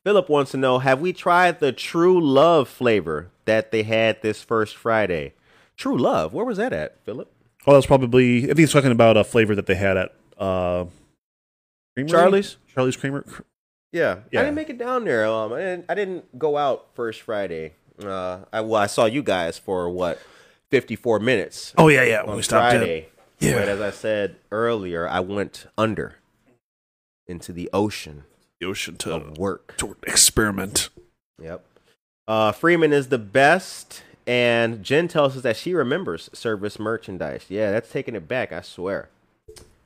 Philip 0.05 0.29
wants 0.29 0.51
to 0.53 0.57
know: 0.59 0.79
Have 0.79 1.01
we 1.01 1.13
tried 1.13 1.59
the 1.61 1.73
True 1.73 2.21
Love 2.21 2.69
flavor 2.69 3.31
that 3.47 3.73
they 3.73 3.83
had 3.83 4.21
this 4.23 4.43
first 4.43 4.77
Friday? 4.77 5.33
True 5.77 5.97
Love, 5.97 6.35
where 6.35 6.45
was 6.45 6.59
that 6.59 6.73
at, 6.75 7.03
Philip? 7.05 7.33
Oh, 7.67 7.73
that's 7.75 7.87
probably. 7.87 8.45
I 8.45 8.47
think 8.49 8.59
he's 8.59 8.73
talking 8.73 8.93
about 8.93 9.17
a 9.17 9.25
flavor 9.25 9.55
that 9.55 9.67
they 9.67 9.75
had 9.75 9.97
at 9.97 10.15
uh, 10.39 10.85
Creamery? 11.95 12.11
Charlie's? 12.11 12.57
Charlie's 12.75 12.97
Creamery. 12.97 13.25
Yeah, 13.93 14.21
Yeah. 14.31 14.41
I 14.41 14.45
didn't 14.45 14.55
make 14.55 14.71
it 14.71 14.79
down 14.79 15.05
there. 15.05 15.27
Um, 15.27 15.53
I 15.53 15.59
didn't. 15.59 15.85
I 15.89 15.95
didn't 15.95 16.39
go 16.39 16.57
out 16.57 16.87
first 16.95 17.23
Friday. 17.23 17.75
Uh, 18.03 18.41
I 18.53 18.61
well, 18.63 18.81
I 18.81 18.87
saw 18.87 19.05
you 19.07 19.23
guys 19.23 19.59
for 19.59 19.89
what, 19.91 20.19
fifty 20.71 20.97
four 20.97 21.19
minutes 21.19 21.75
Oh 21.77 21.89
yeah, 21.89 22.03
yeah. 22.05 22.23
When 22.23 22.37
we 22.37 22.43
stopped 22.43 22.75
Friday. 22.77 22.99
it. 23.01 23.13
Yeah. 23.41 23.59
But 23.59 23.69
as 23.69 23.81
I 23.81 23.91
said 23.91 24.37
earlier, 24.53 25.09
I 25.09 25.21
went 25.21 25.67
under 25.77 26.17
into 27.27 27.53
the 27.53 27.69
ocean 27.73 28.25
The 28.61 28.67
ocean 28.67 28.97
to, 28.99 29.15
of 29.15 29.39
work. 29.39 29.77
to 29.79 29.97
experiment. 30.07 30.89
Yep. 31.43 31.65
Uh, 32.29 32.53
Freeman 32.53 32.93
is 32.93 33.09
the 33.09 33.19
best, 33.19 34.03
and 34.27 34.83
Jen 34.85 35.09
tells 35.09 35.37
us 35.37 35.43
that 35.43 35.57
she 35.57 35.75
remembers 35.75 36.31
service 36.33 36.79
merchandise. 36.79 37.47
Yeah, 37.49 37.71
that's 37.73 37.91
taking 37.91 38.15
it 38.15 38.29
back. 38.29 38.53
I 38.53 38.61
swear. 38.61 39.09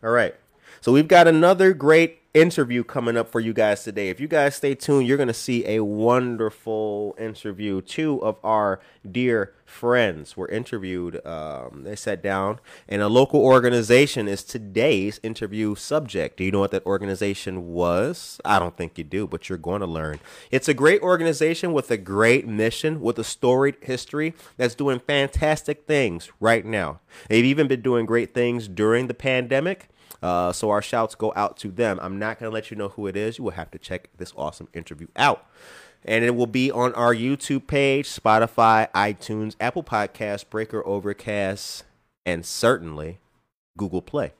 All 0.02 0.10
right. 0.10 0.34
So 0.80 0.92
we've 0.92 1.08
got 1.08 1.26
another 1.26 1.72
great 1.72 2.18
interview 2.34 2.82
coming 2.82 3.16
up 3.16 3.30
for 3.30 3.38
you 3.38 3.52
guys 3.52 3.84
today. 3.84 4.08
If 4.08 4.18
you 4.18 4.26
guys 4.26 4.56
stay 4.56 4.74
tuned, 4.74 5.06
you're 5.06 5.16
going 5.16 5.28
to 5.28 5.32
see 5.32 5.64
a 5.66 5.84
wonderful 5.84 7.14
interview. 7.16 7.80
Two 7.80 8.20
of 8.24 8.38
our 8.42 8.80
dear 9.08 9.54
friends 9.64 10.36
were 10.36 10.48
interviewed. 10.48 11.24
Um, 11.24 11.84
they 11.84 11.94
sat 11.94 12.22
down, 12.22 12.58
and 12.88 13.00
a 13.00 13.08
local 13.08 13.40
organization 13.40 14.26
is 14.26 14.42
today's 14.42 15.20
interview 15.22 15.76
subject. 15.76 16.36
Do 16.36 16.44
you 16.44 16.50
know 16.50 16.58
what 16.58 16.72
that 16.72 16.84
organization 16.84 17.72
was? 17.72 18.40
I 18.44 18.58
don't 18.58 18.76
think 18.76 18.98
you 18.98 19.04
do, 19.04 19.28
but 19.28 19.48
you're 19.48 19.56
going 19.56 19.80
to 19.80 19.86
learn. 19.86 20.18
It's 20.50 20.68
a 20.68 20.74
great 20.74 21.02
organization 21.02 21.72
with 21.72 21.88
a 21.92 21.96
great 21.96 22.48
mission, 22.48 23.00
with 23.00 23.18
a 23.18 23.24
storied 23.24 23.76
history 23.80 24.34
that's 24.56 24.74
doing 24.74 24.98
fantastic 24.98 25.86
things 25.86 26.32
right 26.40 26.64
now. 26.64 26.98
They've 27.28 27.44
even 27.44 27.68
been 27.68 27.82
doing 27.82 28.06
great 28.06 28.34
things 28.34 28.66
during 28.66 29.06
the 29.06 29.14
pandemic. 29.14 29.88
Uh, 30.24 30.50
so 30.54 30.70
our 30.70 30.80
shouts 30.80 31.14
go 31.14 31.34
out 31.36 31.58
to 31.58 31.70
them. 31.70 31.98
I'm 32.00 32.18
not 32.18 32.40
going 32.40 32.50
to 32.50 32.54
let 32.54 32.70
you 32.70 32.78
know 32.78 32.88
who 32.88 33.06
it 33.06 33.14
is. 33.14 33.36
You 33.36 33.44
will 33.44 33.50
have 33.50 33.70
to 33.72 33.78
check 33.78 34.08
this 34.16 34.32
awesome 34.38 34.68
interview 34.72 35.06
out. 35.16 35.46
And 36.02 36.24
it 36.24 36.34
will 36.34 36.46
be 36.46 36.70
on 36.70 36.94
our 36.94 37.14
YouTube 37.14 37.66
page, 37.66 38.08
Spotify, 38.08 38.90
iTunes, 38.92 39.54
Apple 39.60 39.84
Podcasts, 39.84 40.48
Breaker, 40.48 40.82
Overcast, 40.86 41.84
and 42.24 42.46
certainly 42.46 43.18
Google 43.76 44.00
Play. 44.00 44.32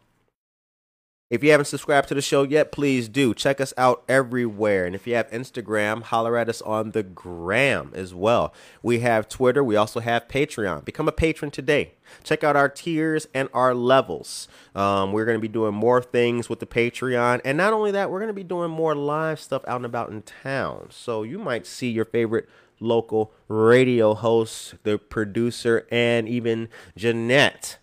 If 1.30 1.42
you 1.42 1.52
haven't 1.52 1.66
subscribed 1.66 2.08
to 2.08 2.14
the 2.14 2.20
show 2.20 2.42
yet, 2.42 2.70
please 2.70 3.08
do. 3.08 3.32
Check 3.32 3.58
us 3.58 3.72
out 3.78 4.04
everywhere. 4.10 4.84
And 4.84 4.94
if 4.94 5.06
you 5.06 5.14
have 5.14 5.30
Instagram, 5.30 6.02
holler 6.02 6.36
at 6.36 6.50
us 6.50 6.60
on 6.60 6.90
the 6.90 7.02
gram 7.02 7.92
as 7.94 8.14
well. 8.14 8.52
We 8.82 8.98
have 8.98 9.26
Twitter. 9.26 9.64
We 9.64 9.74
also 9.74 10.00
have 10.00 10.28
Patreon. 10.28 10.84
Become 10.84 11.08
a 11.08 11.12
patron 11.12 11.50
today. 11.50 11.94
Check 12.22 12.44
out 12.44 12.56
our 12.56 12.68
tiers 12.68 13.26
and 13.32 13.48
our 13.54 13.74
levels. 13.74 14.48
Um, 14.74 15.12
we're 15.12 15.24
going 15.24 15.38
to 15.38 15.42
be 15.42 15.48
doing 15.48 15.74
more 15.74 16.02
things 16.02 16.50
with 16.50 16.60
the 16.60 16.66
Patreon. 16.66 17.40
And 17.42 17.56
not 17.56 17.72
only 17.72 17.90
that, 17.92 18.10
we're 18.10 18.20
going 18.20 18.28
to 18.28 18.34
be 18.34 18.44
doing 18.44 18.70
more 18.70 18.94
live 18.94 19.40
stuff 19.40 19.62
out 19.66 19.76
and 19.76 19.86
about 19.86 20.10
in 20.10 20.20
town. 20.22 20.88
So 20.90 21.22
you 21.22 21.38
might 21.38 21.66
see 21.66 21.88
your 21.88 22.04
favorite 22.04 22.46
local 22.80 23.32
radio 23.48 24.12
host, 24.12 24.74
the 24.82 24.98
producer, 24.98 25.86
and 25.90 26.28
even 26.28 26.68
Jeanette 26.98 27.78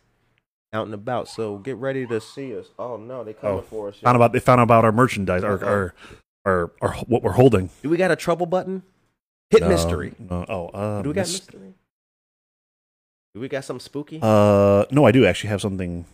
out 0.73 0.85
and 0.85 0.93
about. 0.93 1.27
So 1.27 1.57
get 1.57 1.75
ready 1.77 2.05
to 2.07 2.21
see 2.21 2.57
us. 2.57 2.67
Oh 2.79 2.97
no, 2.97 3.23
they 3.23 3.33
coming 3.33 3.59
Oh, 3.59 3.61
for 3.61 3.89
us. 3.89 3.97
Found 3.97 4.15
about 4.15 4.33
they 4.33 4.39
found 4.39 4.59
out 4.59 4.63
about 4.63 4.85
our 4.85 4.91
merchandise, 4.91 5.43
our 5.43 5.63
our, 5.63 5.93
our, 6.45 6.71
our 6.81 6.93
what 7.07 7.23
we're 7.23 7.31
holding. 7.33 7.69
Do 7.83 7.89
we 7.89 7.97
got 7.97 8.11
a 8.11 8.15
trouble 8.15 8.45
button? 8.45 8.83
Hit 9.49 9.61
No, 9.61 9.67
mystery. 9.69 10.13
no, 10.17 10.45
oh, 10.47 10.67
uh, 10.69 11.01
Do 11.01 11.09
we 11.09 11.13
got 11.15 11.21
mis- 11.21 11.33
mystery? 11.33 11.73
Do 13.33 13.41
we 13.41 13.47
got 13.49 13.63
something 13.65 13.81
spooky? 13.83 14.19
Uh, 14.21 14.85
no, 14.91 15.05
I 15.05 15.11
do 15.11 15.25
actually 15.25 15.49
have 15.49 15.61
something 15.61 16.05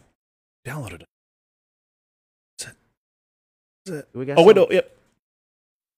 downloaded. 0.65 1.03
Is 2.59 2.67
it? 2.67 2.75
Is 3.85 3.93
it? 3.93 4.07
Do 4.13 4.19
we 4.19 4.25
got 4.25 4.37
Oh 4.39 4.43
wait, 4.43 4.55
no, 4.55 4.67
yep. 4.71 4.91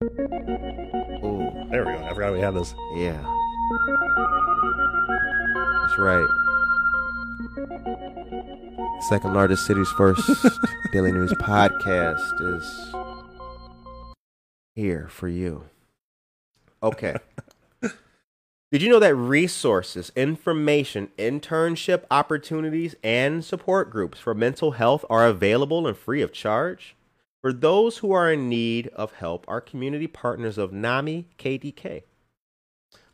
Ooh, 0.03 0.07
There 1.72 1.86
we 1.86 1.91
go. 1.93 2.03
I 2.10 2.14
forgot 2.14 2.34
we 2.34 2.39
had 2.39 2.53
this. 2.55 2.74
yeah. 2.95 3.22
That's 5.82 5.97
right. 5.97 6.28
Second 9.08 9.34
largest 9.34 9.66
city's 9.66 9.90
first 9.92 10.22
daily 10.92 11.12
news 11.14 11.32
podcast 11.34 12.58
is 12.58 12.94
here 14.76 15.08
for 15.08 15.30
you. 15.30 15.64
Okay. 16.84 17.16
Did 18.72 18.82
you 18.82 18.90
know 18.90 19.00
that 19.00 19.16
resources, 19.16 20.12
information, 20.18 21.10
internship 21.18 22.04
opportunities, 22.12 22.96
and 23.04 23.44
support 23.44 23.90
groups 23.90 24.20
for 24.20 24.34
mental 24.34 24.72
health 24.72 25.06
are 25.10 25.26
available 25.26 25.88
and 25.88 25.96
free 25.96 26.22
of 26.22 26.34
charge? 26.34 26.96
For 27.42 27.54
those 27.54 28.00
who 28.00 28.12
are 28.12 28.32
in 28.32 28.50
need 28.50 28.90
of 28.90 29.14
help, 29.14 29.46
our 29.48 29.62
community 29.62 30.08
partners 30.08 30.58
of 30.58 30.74
NAMI 30.74 31.26
KDK 31.38 32.04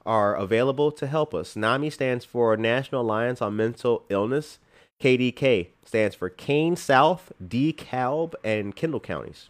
are 0.05 0.35
available 0.35 0.91
to 0.91 1.07
help 1.07 1.33
us. 1.33 1.55
NAMI 1.55 1.89
stands 1.89 2.25
for 2.25 2.55
National 2.55 3.01
Alliance 3.01 3.41
on 3.41 3.55
Mental 3.55 4.03
Illness. 4.09 4.59
KDK 5.01 5.67
stands 5.83 6.15
for 6.15 6.29
Kane 6.29 6.75
South, 6.75 7.31
DeKalb, 7.43 8.33
and 8.43 8.75
Kendall 8.75 8.99
counties. 8.99 9.49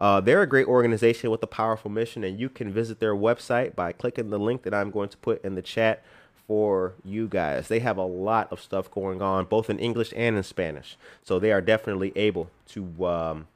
Uh, 0.00 0.20
they're 0.20 0.42
a 0.42 0.46
great 0.46 0.66
organization 0.66 1.30
with 1.30 1.42
a 1.42 1.46
powerful 1.46 1.90
mission, 1.90 2.24
and 2.24 2.40
you 2.40 2.48
can 2.48 2.72
visit 2.72 3.00
their 3.00 3.14
website 3.14 3.74
by 3.76 3.92
clicking 3.92 4.30
the 4.30 4.38
link 4.38 4.62
that 4.62 4.72
I'm 4.72 4.90
going 4.90 5.10
to 5.10 5.16
put 5.18 5.44
in 5.44 5.54
the 5.54 5.62
chat 5.62 6.02
for 6.48 6.94
you 7.04 7.28
guys. 7.28 7.68
They 7.68 7.80
have 7.80 7.98
a 7.98 8.04
lot 8.04 8.50
of 8.50 8.60
stuff 8.60 8.90
going 8.90 9.20
on, 9.20 9.44
both 9.44 9.68
in 9.68 9.78
English 9.78 10.12
and 10.16 10.36
in 10.36 10.42
Spanish. 10.42 10.96
So 11.22 11.38
they 11.38 11.52
are 11.52 11.60
definitely 11.60 12.12
able 12.16 12.50
to 12.68 13.06
um, 13.06 13.46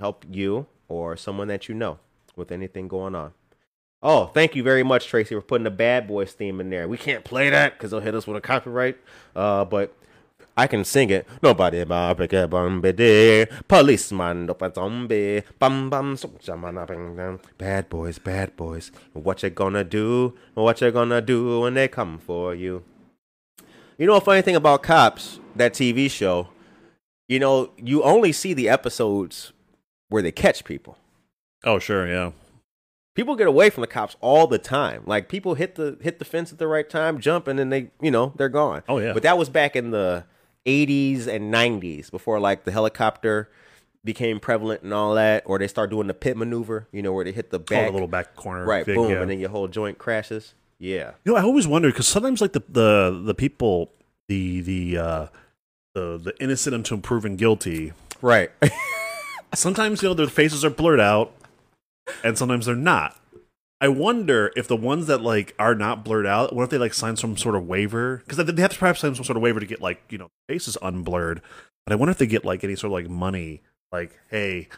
help 0.00 0.24
you 0.28 0.66
or 0.88 1.16
someone 1.16 1.48
that 1.48 1.68
you 1.68 1.74
know 1.74 2.00
with 2.36 2.50
anything 2.50 2.88
going 2.88 3.14
on. 3.14 3.32
Oh, 4.06 4.26
thank 4.26 4.54
you 4.54 4.62
very 4.62 4.82
much, 4.82 5.06
Tracy, 5.06 5.34
for 5.34 5.40
putting 5.40 5.64
the 5.64 5.70
Bad 5.70 6.06
Boys 6.06 6.32
theme 6.32 6.60
in 6.60 6.68
there. 6.68 6.86
We 6.86 6.98
can't 6.98 7.24
play 7.24 7.48
that 7.48 7.72
because 7.72 7.90
they'll 7.90 8.00
hit 8.00 8.14
us 8.14 8.26
with 8.26 8.36
a 8.36 8.40
copyright. 8.42 8.98
Uh, 9.34 9.64
but 9.64 9.96
I 10.58 10.66
can 10.66 10.84
sing 10.84 11.08
it. 11.08 11.26
Nobody 11.42 11.78
pick 11.78 11.86
a 11.86 11.88
barbecue 11.88 12.46
bumbity. 12.46 13.48
Policeman 13.66 14.50
up 14.50 14.60
a 14.60 14.72
zombie. 14.74 15.42
Bum 15.58 15.88
bum. 15.88 16.18
Bad 17.56 17.88
boys, 17.88 18.18
bad 18.18 18.54
boys. 18.56 18.92
What 19.14 19.42
you 19.42 19.48
gonna 19.48 19.84
do? 19.84 20.34
What 20.52 20.82
you 20.82 20.90
gonna 20.90 21.22
do 21.22 21.60
when 21.60 21.72
they 21.72 21.88
come 21.88 22.18
for 22.18 22.54
you? 22.54 22.84
You 23.96 24.06
know 24.06 24.16
a 24.16 24.20
funny 24.20 24.42
thing 24.42 24.56
about 24.56 24.82
cops, 24.82 25.40
that 25.56 25.72
TV 25.72 26.10
show, 26.10 26.48
you 27.26 27.38
know, 27.38 27.70
you 27.78 28.02
only 28.02 28.32
see 28.32 28.52
the 28.52 28.68
episodes 28.68 29.52
where 30.10 30.20
they 30.20 30.32
catch 30.32 30.64
people. 30.64 30.98
Oh 31.64 31.78
sure, 31.78 32.06
yeah. 32.06 32.32
People 33.14 33.36
get 33.36 33.46
away 33.46 33.70
from 33.70 33.82
the 33.82 33.86
cops 33.86 34.16
all 34.20 34.46
the 34.46 34.58
time. 34.58 35.02
Like 35.06 35.28
people 35.28 35.54
hit 35.54 35.76
the 35.76 35.96
hit 36.00 36.18
the 36.18 36.24
fence 36.24 36.52
at 36.52 36.58
the 36.58 36.66
right 36.66 36.88
time, 36.88 37.20
jump, 37.20 37.46
and 37.46 37.58
then 37.58 37.70
they, 37.70 37.90
you 38.00 38.10
know, 38.10 38.32
they're 38.36 38.48
gone. 38.48 38.82
Oh, 38.88 38.98
yeah. 38.98 39.12
But 39.12 39.22
that 39.22 39.38
was 39.38 39.48
back 39.48 39.76
in 39.76 39.90
the 39.92 40.24
80s 40.66 41.26
and 41.28 41.52
90s 41.54 42.10
before 42.10 42.40
like 42.40 42.64
the 42.64 42.72
helicopter 42.72 43.50
became 44.04 44.40
prevalent 44.40 44.82
and 44.82 44.92
all 44.92 45.14
that, 45.14 45.42
or 45.46 45.58
they 45.58 45.68
start 45.68 45.90
doing 45.90 46.08
the 46.08 46.14
pit 46.14 46.36
maneuver, 46.36 46.88
you 46.92 47.02
know, 47.02 47.12
where 47.12 47.24
they 47.24 47.32
hit 47.32 47.50
the 47.50 47.58
Oh, 47.58 47.62
back, 47.62 47.86
the 47.86 47.92
little 47.92 48.08
back 48.08 48.34
corner. 48.36 48.64
right, 48.66 48.84
thing, 48.84 48.96
boom, 48.96 49.10
yeah. 49.12 49.20
and 49.22 49.30
then 49.30 49.38
your 49.38 49.48
whole 49.50 49.68
joint 49.68 49.96
crashes. 49.98 50.54
Yeah. 50.78 51.12
You 51.24 51.32
know, 51.32 51.38
I 51.38 51.42
always 51.42 51.66
wonder 51.68 51.88
because 51.90 52.08
sometimes 52.08 52.40
like 52.40 52.52
the 52.52 52.62
the 52.68 53.22
the 53.24 53.34
people, 53.34 53.92
the 54.28 54.60
the 54.60 54.98
uh, 54.98 55.26
the 55.94 56.18
the 56.18 56.34
innocent 56.40 56.74
until 56.74 56.98
proven 56.98 57.36
guilty. 57.36 57.92
Right. 58.20 58.50
Sometimes 59.54 60.02
you 60.02 60.08
know 60.08 60.14
their 60.14 60.26
faces 60.26 60.64
are 60.64 60.70
blurred 60.70 60.98
out, 61.00 61.32
and 62.22 62.36
sometimes 62.36 62.66
they're 62.66 62.74
not. 62.74 63.16
I 63.80 63.88
wonder 63.88 64.50
if 64.56 64.66
the 64.66 64.76
ones 64.76 65.08
that 65.08 65.20
like 65.20 65.54
are 65.58 65.74
not 65.74 66.04
blurred 66.04 66.26
out, 66.26 66.54
what 66.54 66.62
if 66.64 66.70
they 66.70 66.78
like 66.78 66.94
sign 66.94 67.16
some 67.16 67.36
sort 67.36 67.54
of 67.54 67.66
waiver? 67.66 68.22
Because 68.26 68.38
they 68.38 68.62
have 68.62 68.72
to 68.72 68.78
perhaps 68.78 69.00
sign 69.00 69.14
some 69.14 69.24
sort 69.24 69.36
of 69.36 69.42
waiver 69.42 69.60
to 69.60 69.66
get 69.66 69.80
like 69.80 70.02
you 70.10 70.18
know 70.18 70.30
faces 70.48 70.78
unblurred. 70.80 71.42
But 71.84 71.92
I 71.92 71.96
wonder 71.96 72.12
if 72.12 72.18
they 72.18 72.26
get 72.26 72.44
like 72.44 72.64
any 72.64 72.76
sort 72.76 72.88
of 72.88 72.92
like 72.92 73.10
money, 73.10 73.62
like 73.92 74.18
hey, 74.30 74.68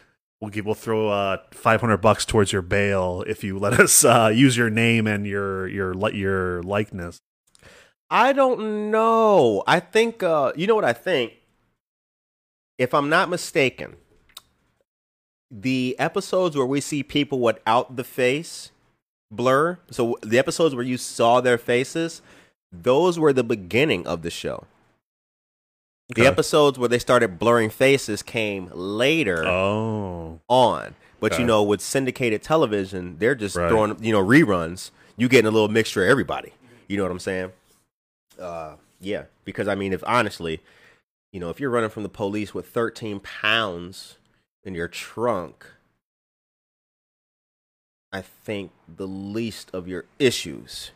we'll 0.41 0.51
give 0.51 0.65
we'll 0.65 0.75
throw 0.75 1.09
uh 1.09 1.37
five 1.51 1.79
hundred 1.79 1.97
bucks 1.97 2.25
towards 2.25 2.51
your 2.51 2.61
bail 2.61 3.23
if 3.27 3.43
you 3.43 3.57
let 3.57 3.79
us 3.79 4.03
uh, 4.03 4.31
use 4.33 4.57
your 4.57 4.69
name 4.69 5.07
and 5.07 5.25
your 5.25 5.67
your 5.67 5.93
your 6.13 6.63
likeness. 6.63 7.19
I 8.09 8.33
don't 8.33 8.91
know. 8.91 9.63
I 9.67 9.79
think 9.79 10.23
uh 10.23 10.53
you 10.55 10.67
know 10.67 10.75
what 10.75 10.85
I 10.85 10.93
think? 10.93 11.33
If 12.77 12.93
I'm 12.93 13.09
not 13.09 13.29
mistaken, 13.29 13.95
the 15.49 15.95
episodes 15.99 16.55
where 16.57 16.65
we 16.65 16.81
see 16.81 17.03
people 17.03 17.39
without 17.39 17.95
the 17.95 18.03
face 18.03 18.71
blur, 19.31 19.77
so 19.91 20.17
the 20.21 20.37
episodes 20.39 20.73
where 20.75 20.83
you 20.83 20.97
saw 20.97 21.41
their 21.41 21.57
faces, 21.57 22.21
those 22.71 23.17
were 23.19 23.33
the 23.33 23.43
beginning 23.43 24.05
of 24.07 24.21
the 24.21 24.29
show. 24.29 24.65
The 26.15 26.25
episodes 26.25 26.79
where 26.79 26.87
they 26.87 26.99
started 26.99 27.37
blurring 27.37 27.69
faces 27.69 28.23
came 28.23 28.69
later 28.73 29.45
Oh, 29.45 30.39
on. 30.47 30.95
But 31.19 31.33
Okay. 31.33 31.41
you 31.41 31.47
know, 31.47 31.63
with 31.63 31.81
syndicated 31.81 32.41
television, 32.43 33.17
they're 33.19 33.35
just 33.35 33.55
Right. 33.57 33.67
throwing 33.69 34.01
you 34.03 34.13
know 34.13 34.23
reruns. 34.23 34.91
You 35.17 35.27
getting 35.27 35.47
a 35.47 35.51
little 35.51 35.67
mixture 35.67 36.03
of 36.03 36.09
everybody. 36.09 36.53
You 36.87 36.95
know 36.95 37.03
what 37.03 37.11
I'm 37.11 37.19
saying? 37.19 37.51
Uh, 38.39 38.75
yeah. 39.01 39.23
Because 39.43 39.67
I 39.67 39.75
mean, 39.75 39.91
if 39.91 40.01
honestly, 40.07 40.61
you 41.33 41.39
know, 41.41 41.49
if 41.49 41.59
you're 41.59 41.69
running 41.71 41.89
from 41.89 42.03
the 42.03 42.09
police 42.09 42.53
with 42.53 42.67
13 42.69 43.19
pounds 43.19 44.17
in 44.67 44.75
your 44.75 44.89
trunk, 44.89 45.65
I 48.11 48.21
think 48.21 48.71
the 48.87 49.07
least 49.07 49.71
of 49.73 49.87
your 49.87 50.05
issues 50.19 50.91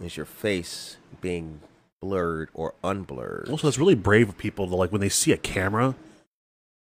is 0.00 0.16
your 0.16 0.26
face 0.26 0.96
being 1.20 1.60
blurred 2.02 2.48
or 2.52 2.74
unblurred. 2.82 3.48
also 3.50 3.68
it's 3.68 3.78
really 3.78 3.94
brave 3.94 4.28
of 4.28 4.38
people 4.38 4.66
to 4.66 4.74
like 4.74 4.90
when 4.90 5.00
they 5.00 5.08
see 5.08 5.32
a 5.32 5.36
camera 5.36 5.94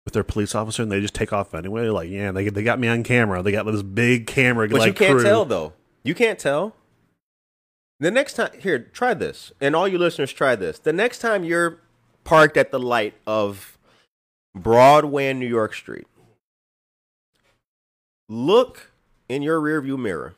with 0.05 0.15
their 0.15 0.25
police 0.25 0.55
officer 0.55 0.83
and 0.83 0.91
they 0.91 1.01
just 1.01 1.15
take 1.15 1.33
off 1.33 1.55
anyway. 1.55 1.89
Like, 1.89 2.11
yeah, 2.11 2.33
they 2.33 2.49
they 2.49 2.63
got 2.65 2.81
me 2.81 2.89
on 2.89 3.05
camera. 3.05 3.43
They 3.43 3.53
got 3.53 3.65
this 3.67 3.83
big 3.83 4.27
camera. 4.27 4.69
But 4.69 4.81
like, 4.81 4.87
you 4.89 4.95
can't 4.95 5.19
crew. 5.19 5.23
tell 5.23 5.45
though. 5.45 5.75
You 6.03 6.15
can't 6.15 6.39
tell. 6.39 6.75
The 8.01 8.11
next 8.11 8.35
time, 8.35 8.51
here, 8.59 8.81
try 8.81 9.15
this, 9.15 9.53
and 9.61 9.77
all 9.77 9.87
you 9.87 9.97
listeners, 9.97 10.33
try 10.33 10.57
this. 10.57 10.81
The 10.81 10.93
next 10.93 11.21
time 11.21 11.45
you're 11.45 11.79
parked 12.25 12.57
at 12.57 12.73
the 12.73 12.81
light 12.81 13.15
of 13.29 13.72
Broadway 14.55 15.29
and 15.29 15.41
New 15.41 15.47
York 15.47 15.75
Street, 15.75 16.07
look 18.29 18.93
in 19.29 19.43
your 19.43 19.61
rearview 19.61 19.99
mirror 19.99 20.35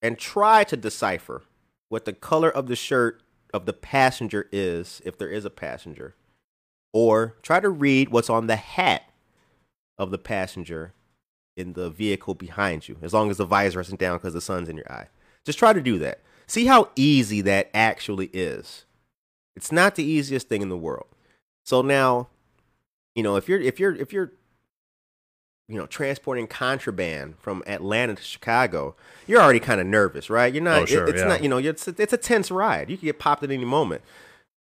and 0.00 0.18
try 0.18 0.64
to 0.64 0.76
decipher 0.76 1.42
what 1.88 2.04
the 2.04 2.12
color 2.12 2.50
of 2.50 2.66
the 2.68 2.76
shirt 2.76 3.22
of 3.52 3.66
the 3.66 3.72
passenger 3.72 4.48
is, 4.52 5.00
if 5.04 5.16
there 5.16 5.30
is 5.30 5.44
a 5.44 5.50
passenger, 5.50 6.14
or 6.92 7.36
try 7.42 7.60
to 7.60 7.70
read 7.70 8.10
what's 8.10 8.30
on 8.30 8.46
the 8.46 8.56
hat 8.56 9.10
of 9.96 10.10
the 10.10 10.18
passenger 10.18 10.92
in 11.56 11.72
the 11.72 11.90
vehicle 11.90 12.34
behind 12.34 12.88
you, 12.88 12.96
as 13.02 13.12
long 13.12 13.30
as 13.30 13.38
the 13.38 13.44
visor 13.44 13.80
isn't 13.80 13.98
down 13.98 14.18
because 14.18 14.34
the 14.34 14.40
sun's 14.40 14.68
in 14.68 14.76
your 14.76 14.90
eye. 14.92 15.08
Just 15.44 15.58
try 15.58 15.72
to 15.72 15.80
do 15.80 15.98
that. 15.98 16.20
See 16.46 16.66
how 16.66 16.90
easy 16.94 17.40
that 17.40 17.70
actually 17.74 18.30
is. 18.32 18.84
It's 19.56 19.72
not 19.72 19.96
the 19.96 20.04
easiest 20.04 20.48
thing 20.48 20.62
in 20.62 20.68
the 20.68 20.76
world. 20.76 21.08
So 21.68 21.82
now, 21.82 22.28
you 23.14 23.22
know, 23.22 23.36
if 23.36 23.46
you're 23.46 23.60
if 23.60 23.78
you're 23.78 23.94
if 23.94 24.10
you're 24.10 24.32
you 25.68 25.76
know 25.76 25.84
transporting 25.84 26.46
contraband 26.46 27.34
from 27.38 27.62
Atlanta 27.66 28.14
to 28.14 28.22
Chicago, 28.22 28.96
you're 29.26 29.42
already 29.42 29.60
kind 29.60 29.78
of 29.78 29.86
nervous, 29.86 30.30
right? 30.30 30.50
You're 30.50 30.62
not. 30.64 30.80
Oh, 30.80 30.86
sure, 30.86 31.04
it- 31.06 31.10
it's 31.10 31.20
yeah. 31.20 31.28
not. 31.28 31.42
You 31.42 31.50
know, 31.50 31.58
it's 31.58 31.86
it's 31.86 32.14
a 32.14 32.16
tense 32.16 32.50
ride. 32.50 32.88
You 32.88 32.96
could 32.96 33.04
get 33.04 33.18
popped 33.18 33.42
at 33.42 33.50
any 33.50 33.66
moment. 33.66 34.00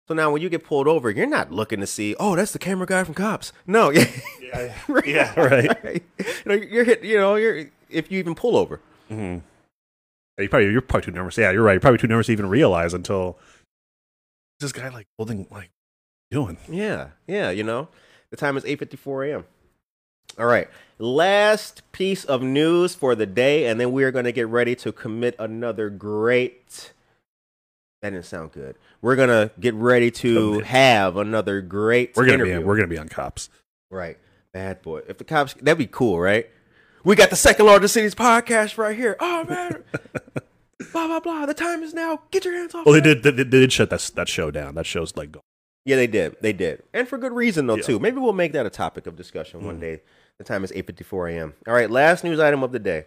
So 0.10 0.14
now 0.16 0.32
when 0.34 0.42
you 0.42 0.50
get 0.50 0.66
pulled 0.66 0.86
over, 0.90 1.10
you're 1.10 1.28
not 1.28 1.50
looking 1.50 1.80
to 1.80 1.88
see, 1.88 2.14
oh, 2.20 2.36
that's 2.36 2.52
the 2.52 2.60
camera 2.60 2.86
guy 2.86 3.06
from 3.06 3.14
Cops. 3.14 3.54
No, 3.66 3.90
yeah, 3.92 4.74
Yeah, 5.06 5.40
right. 5.40 6.04
you 6.20 6.26
know, 6.46 6.56
you're 6.56 6.84
hit. 6.84 7.06
You 7.06 7.20
know, 7.20 7.36
you're 7.36 7.68
if 7.90 8.12
you 8.12 8.20
even 8.20 8.36
pull 8.36 8.58
over. 8.58 8.82
Mm-hmm. 9.10 9.46
Yeah, 10.38 10.44
you 10.44 10.50
probably 10.50 10.72
you're 10.74 10.82
probably 10.82 11.06
too 11.06 11.12
nervous. 11.12 11.38
Yeah, 11.38 11.52
you're 11.52 11.64
right. 11.64 11.72
You're 11.72 11.80
probably 11.80 12.00
too 12.00 12.08
nervous 12.08 12.26
to 12.26 12.34
even 12.34 12.50
realize 12.50 12.94
until 12.94 13.40
this 14.60 14.74
guy 14.74 14.90
like 14.90 15.08
holding 15.18 15.48
like 15.50 15.72
doing. 16.32 16.58
Yeah, 16.68 17.10
yeah. 17.28 17.52
You 17.52 17.64
know, 17.64 17.90
the 18.32 18.38
time 18.38 18.58
is 18.58 18.66
eight 18.66 18.80
fifty 18.80 18.98
four 18.98 19.24
a.m. 19.24 19.46
All 20.40 20.46
right, 20.46 20.68
last 20.98 21.84
piece 21.92 22.24
of 22.24 22.42
news 22.42 22.96
for 22.96 23.14
the 23.16 23.26
day, 23.26 23.68
and 23.68 23.80
then 23.80 23.92
we 23.92 24.04
are 24.04 24.12
going 24.12 24.26
to 24.26 24.32
get 24.32 24.48
ready 24.48 24.76
to 24.78 24.92
commit 24.92 25.36
another 25.38 25.90
great. 25.90 26.94
That 28.02 28.12
didn't 28.12 28.26
sound 28.26 28.54
good. 28.54 28.78
We're 29.02 29.16
gonna 29.16 29.52
get 29.60 29.76
ready 29.76 30.10
to 30.12 30.60
have 30.62 31.18
another 31.18 31.62
great. 31.62 32.16
We're 32.16 32.26
gonna 32.26 32.36
interview. 32.36 32.60
be 32.60 32.64
we're 32.64 32.76
gonna 32.76 32.88
be 32.88 32.98
on 32.98 33.10
cops. 33.10 33.50
Right. 33.92 34.18
Bad 34.54 34.82
boy. 34.82 35.02
If 35.08 35.18
the 35.18 35.24
cops, 35.24 35.54
that'd 35.56 35.78
be 35.78 35.88
cool, 35.88 36.20
right? 36.20 36.50
We 37.04 37.16
got 37.16 37.30
the 37.30 37.36
second 37.36 37.66
largest 37.66 37.94
cities 37.94 38.14
podcast 38.14 38.78
right 38.78 38.96
here. 38.96 39.16
Oh, 39.20 39.44
man. 39.46 39.84
blah, 40.92 41.08
blah, 41.08 41.20
blah. 41.20 41.46
The 41.46 41.54
time 41.54 41.84
is 41.84 41.94
now. 41.94 42.22
Get 42.32 42.46
your 42.46 42.54
hands 42.56 42.76
off. 42.76 42.86
Well, 42.86 42.94
they 42.94 43.02
did 43.02 43.24
they, 43.24 43.32
they 43.32 43.44
did 43.44 43.72
shut 43.72 43.90
that 43.90 44.12
that 44.16 44.28
show 44.28 44.52
down. 44.52 44.76
That 44.76 44.86
show's 44.86 45.16
like 45.16 45.32
gone. 45.32 45.42
Yeah, 45.86 45.96
they 45.96 46.08
did. 46.08 46.38
They 46.42 46.54
did. 46.54 46.84
And 46.94 47.08
for 47.08 47.18
good 47.18 47.34
reason, 47.34 47.68
though, 47.68 47.78
Yeah. 47.78 47.84
too. 47.84 48.00
Maybe 48.00 48.18
we'll 48.18 48.34
make 48.34 48.52
that 48.52 48.66
a 48.66 48.70
topic 48.70 49.08
of 49.08 49.16
discussion 49.16 49.66
one 49.66 49.78
mm. 49.78 49.82
day. 49.82 50.02
The 50.38 50.44
time 50.44 50.64
is 50.64 50.72
8.54 50.72 51.34
a.m. 51.34 51.54
All 51.68 51.74
right, 51.74 51.90
last 51.90 52.24
news 52.24 52.40
item 52.40 52.64
of 52.64 52.72
the 52.72 52.80
day. 52.80 53.06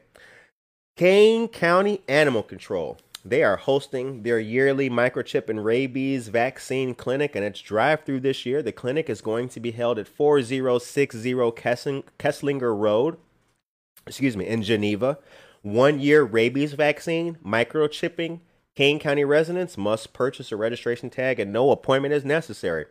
Kane 0.96 1.48
County 1.48 2.02
Animal 2.08 2.42
Control. 2.42 2.98
They 3.24 3.42
are 3.42 3.56
hosting 3.56 4.22
their 4.22 4.38
yearly 4.38 4.90
microchip 4.90 5.48
and 5.48 5.64
rabies 5.64 6.28
vaccine 6.28 6.94
clinic, 6.94 7.34
and 7.34 7.44
it's 7.44 7.60
drive-through 7.60 8.20
this 8.20 8.44
year. 8.44 8.62
The 8.62 8.70
clinic 8.70 9.08
is 9.08 9.22
going 9.22 9.48
to 9.50 9.60
be 9.60 9.70
held 9.70 9.98
at 9.98 10.06
4060 10.06 11.32
Kessling- 11.52 12.04
Keslinger 12.18 12.78
Road, 12.78 13.16
excuse 14.06 14.36
me, 14.36 14.46
in 14.46 14.62
Geneva. 14.62 15.18
One-year 15.62 16.22
rabies 16.22 16.74
vaccine, 16.74 17.38
microchipping. 17.44 18.40
Kane 18.76 18.98
County 18.98 19.24
residents 19.24 19.76
must 19.76 20.12
purchase 20.12 20.50
a 20.50 20.56
registration 20.56 21.10
tag, 21.10 21.38
and 21.38 21.52
no 21.52 21.70
appointment 21.70 22.14
is 22.14 22.24
necessary. 22.24 22.86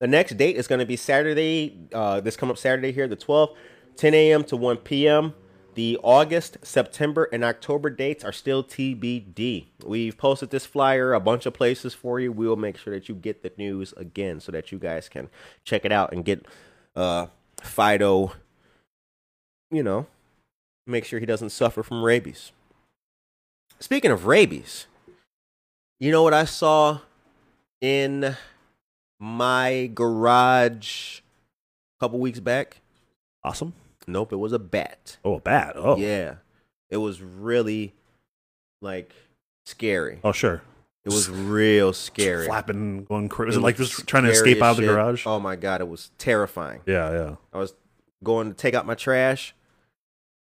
The 0.00 0.06
next 0.06 0.36
date 0.36 0.56
is 0.56 0.68
going 0.68 0.80
to 0.80 0.86
be 0.86 0.96
Saturday. 0.96 1.88
Uh, 1.92 2.20
this 2.20 2.36
come 2.36 2.50
up 2.50 2.58
Saturday 2.58 2.92
here, 2.92 3.08
the 3.08 3.16
12th, 3.16 3.54
10 3.96 4.12
a.m. 4.12 4.44
to 4.44 4.56
1 4.56 4.78
p.m. 4.78 5.34
The 5.74 5.98
August, 6.02 6.58
September, 6.62 7.28
and 7.32 7.44
October 7.44 7.90
dates 7.90 8.24
are 8.24 8.32
still 8.32 8.64
TBD. 8.64 9.66
We've 9.84 10.16
posted 10.16 10.50
this 10.50 10.66
flyer 10.66 11.12
a 11.12 11.20
bunch 11.20 11.46
of 11.46 11.54
places 11.54 11.92
for 11.92 12.18
you. 12.18 12.32
We 12.32 12.46
will 12.48 12.56
make 12.56 12.78
sure 12.78 12.94
that 12.94 13.08
you 13.08 13.14
get 13.14 13.42
the 13.42 13.52
news 13.58 13.92
again 13.94 14.40
so 14.40 14.52
that 14.52 14.72
you 14.72 14.78
guys 14.78 15.08
can 15.08 15.28
check 15.64 15.84
it 15.84 15.92
out 15.92 16.12
and 16.12 16.24
get 16.24 16.46
uh, 16.94 17.26
Fido, 17.60 18.32
you 19.70 19.82
know, 19.82 20.06
make 20.86 21.04
sure 21.04 21.20
he 21.20 21.26
doesn't 21.26 21.50
suffer 21.50 21.82
from 21.82 22.02
rabies. 22.02 22.52
Speaking 23.78 24.10
of 24.10 24.26
rabies, 24.26 24.86
you 26.00 26.10
know 26.10 26.22
what 26.22 26.34
I 26.34 26.44
saw 26.44 27.00
in 27.80 28.36
my 29.20 29.90
garage 29.94 31.20
a 31.20 32.04
couple 32.04 32.18
weeks 32.18 32.40
back? 32.40 32.80
Awesome. 33.44 33.74
Nope, 34.06 34.32
it 34.32 34.36
was 34.36 34.52
a 34.52 34.58
bat. 34.58 35.18
Oh, 35.24 35.34
a 35.34 35.40
bat. 35.40 35.74
Oh, 35.76 35.96
Yeah. 35.96 36.36
It 36.88 36.98
was 36.98 37.20
really 37.20 37.92
like 38.80 39.12
scary. 39.64 40.20
Oh, 40.22 40.30
sure. 40.30 40.62
It 41.04 41.08
was 41.12 41.28
real 41.28 41.92
scary. 41.92 42.46
Flapping, 42.46 43.04
going 43.04 43.28
crazy. 43.28 43.48
Was 43.48 43.56
It 43.56 43.58
it 43.58 43.62
like 43.62 43.78
was 43.78 43.90
just 43.90 44.06
trying 44.06 44.22
to 44.24 44.30
escape 44.30 44.62
out 44.62 44.70
of 44.72 44.76
the 44.76 44.82
shit. 44.84 44.90
garage? 44.90 45.26
Oh 45.26 45.40
my 45.40 45.56
god, 45.56 45.80
it 45.80 45.88
was 45.88 46.10
terrifying. 46.18 46.80
Yeah, 46.86 47.10
yeah. 47.12 47.36
I 47.52 47.58
was 47.58 47.74
going 48.22 48.48
to 48.50 48.54
take 48.54 48.74
out 48.74 48.86
my 48.86 48.94
trash, 48.94 49.52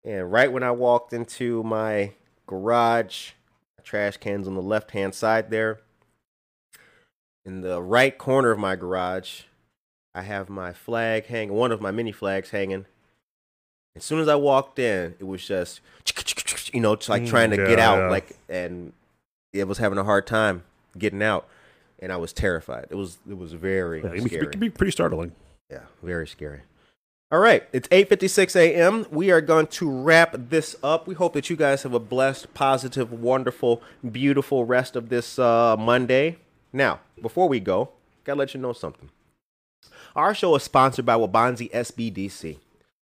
and 0.05 0.31
right 0.31 0.49
when 0.51 0.63
I 0.63 0.71
walked 0.71 1.11
into 1.11 1.61
my 1.63 2.11
garage, 2.49 3.33
trash 3.83 4.17
cans 4.17 4.47
on 4.47 4.55
the 4.55 4.61
left 4.61 4.91
hand 4.91 5.13
side 5.13 5.51
there. 5.51 5.79
In 7.45 7.61
the 7.61 7.79
right 7.81 8.17
corner 8.17 8.49
of 8.49 8.57
my 8.57 8.75
garage, 8.75 9.41
I 10.15 10.23
have 10.23 10.49
my 10.49 10.73
flag 10.73 11.27
hanging, 11.27 11.53
one 11.53 11.71
of 11.71 11.79
my 11.79 11.91
mini 11.91 12.11
flags 12.11 12.49
hanging. 12.49 12.85
As 13.95 14.03
soon 14.03 14.19
as 14.19 14.27
I 14.27 14.35
walked 14.35 14.79
in, 14.79 15.15
it 15.19 15.25
was 15.25 15.45
just, 15.45 15.81
you 16.73 16.79
know, 16.81 16.91
like 17.07 17.23
Mm, 17.23 17.27
trying 17.27 17.49
to 17.51 17.57
get 17.57 17.77
out, 17.79 17.99
yeah. 17.99 18.09
like, 18.09 18.35
and 18.49 18.93
it 19.53 19.67
was 19.67 19.77
having 19.77 19.97
a 19.99 20.03
hard 20.03 20.25
time 20.25 20.63
getting 20.97 21.21
out, 21.21 21.47
and 21.99 22.11
I 22.11 22.17
was 22.17 22.33
terrified. 22.33 22.87
It 22.89 22.95
was, 22.95 23.19
it 23.29 23.37
was 23.37 23.53
very 23.53 24.01
yeah 24.01 24.19
scary. 24.25 24.45
it 24.47 24.51
can 24.51 24.59
be 24.59 24.69
pretty 24.71 24.91
startling. 24.91 25.33
Yeah, 25.69 25.83
very 26.01 26.27
scary. 26.27 26.61
All 27.31 27.39
right, 27.39 27.63
it's 27.71 27.87
8:56 27.89 28.55
a.m. 28.55 29.05
We 29.11 29.29
are 29.29 29.39
going 29.39 29.67
to 29.67 29.87
wrap 29.87 30.33
this 30.35 30.75
up. 30.81 31.05
We 31.05 31.13
hope 31.13 31.33
that 31.33 31.47
you 31.47 31.55
guys 31.55 31.83
have 31.83 31.93
a 31.93 31.99
blessed, 31.99 32.55
positive, 32.55 33.11
wonderful, 33.11 33.83
beautiful 34.11 34.65
rest 34.65 34.95
of 34.95 35.09
this 35.09 35.37
uh, 35.37 35.77
Monday. 35.77 36.37
Now, 36.73 37.01
before 37.21 37.47
we 37.47 37.59
go, 37.59 37.91
gotta 38.23 38.39
let 38.39 38.55
you 38.55 38.59
know 38.59 38.73
something. 38.73 39.11
Our 40.15 40.33
show 40.33 40.55
is 40.55 40.63
sponsored 40.63 41.05
by 41.05 41.17
Waubonsee 41.17 41.69
SBDC. 41.69 42.57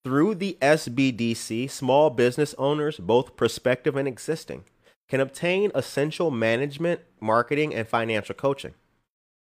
Through 0.04 0.34
the 0.34 0.58
SBDC, 0.60 1.70
small 1.70 2.10
business 2.10 2.54
owners, 2.58 2.98
both 2.98 3.34
prospective 3.34 3.96
and 3.96 4.06
existing, 4.06 4.64
can 5.08 5.20
obtain 5.20 5.72
essential 5.74 6.30
management, 6.30 7.00
marketing, 7.18 7.74
and 7.74 7.88
financial 7.88 8.34
coaching. 8.34 8.74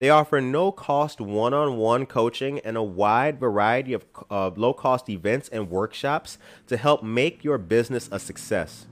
They 0.00 0.08
offer 0.08 0.40
no 0.40 0.72
cost 0.72 1.20
one 1.20 1.52
on 1.52 1.76
one 1.76 2.06
coaching 2.06 2.58
and 2.60 2.76
a 2.76 2.82
wide 2.82 3.38
variety 3.38 3.92
of 3.92 4.06
uh, 4.30 4.50
low 4.56 4.72
cost 4.72 5.10
events 5.10 5.50
and 5.50 5.70
workshops 5.70 6.38
to 6.68 6.78
help 6.78 7.02
make 7.02 7.44
your 7.44 7.58
business 7.58 8.08
a 8.10 8.18
success. 8.18 8.86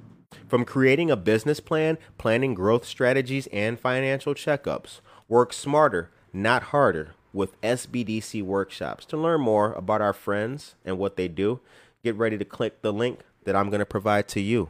From 0.47 0.67
creating 0.67 1.11
a 1.11 1.17
business 1.17 1.61
plan, 1.61 1.97
planning 2.19 2.53
growth 2.53 2.85
strategies, 2.85 3.47
and 3.49 3.81
financial 3.81 4.35
checkups, 4.35 5.01
work 5.29 5.55
smarter, 5.55 6.11
not 6.35 6.65
harder, 6.65 7.15
with 7.33 7.59
SBDC 7.63 8.43
workshops. 8.43 9.07
To 9.07 9.17
learn 9.17 9.41
more 9.41 9.73
about 9.73 10.03
our 10.03 10.13
friends 10.13 10.75
and 10.85 10.99
what 10.99 11.17
they 11.17 11.29
do, 11.29 11.61
get 12.05 12.17
ready 12.17 12.37
to 12.37 12.45
click 12.45 12.83
the 12.83 12.93
link 12.93 13.21
that 13.45 13.57
I'm 13.57 13.71
going 13.71 13.81
to 13.81 13.87
provide 13.87 14.29
to 14.29 14.41
you. 14.41 14.69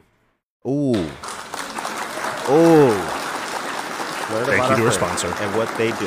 Ooh. 0.65 1.09
Ooh. 2.49 3.18
Learn 4.31 4.45
Thank 4.45 4.63
about 4.63 4.77
you 4.77 4.83
to 4.83 4.85
our 4.85 4.91
sponsor. 4.91 5.27
And 5.39 5.55
what 5.55 5.75
they 5.75 5.89
do. 5.93 6.05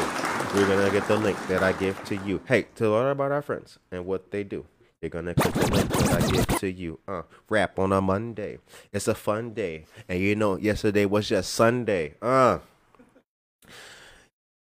We're 0.55 0.68
gonna 0.68 0.91
get 0.93 1.09
the 1.09 1.16
link 1.16 1.37
that 1.49 1.64
I 1.64 1.73
give 1.73 2.05
to 2.05 2.14
you. 2.14 2.41
Hey, 2.47 2.66
to 2.77 2.89
learn 2.89 3.11
about 3.11 3.33
our 3.33 3.43
friends 3.43 3.81
and 3.91 4.07
what 4.07 4.31
they 4.31 4.45
do. 4.45 4.64
You're 5.01 5.09
gonna 5.09 5.35
click 5.35 5.55
the 5.55 5.66
link 5.75 5.89
that 5.89 6.23
I 6.23 6.31
give 6.31 6.47
to 6.61 6.70
you. 6.70 7.01
Uh, 7.09 7.23
rap 7.49 7.81
on 7.81 7.93
a 7.93 8.01
Monday. 8.01 8.59
It's 8.93 9.09
a 9.09 9.14
fun 9.16 9.55
day, 9.55 9.87
and 10.09 10.20
you 10.20 10.37
know, 10.37 10.57
yesterday 10.57 11.05
was 11.05 11.29
just 11.29 11.53
Sunday. 11.53 12.14
Uh, 12.23 12.59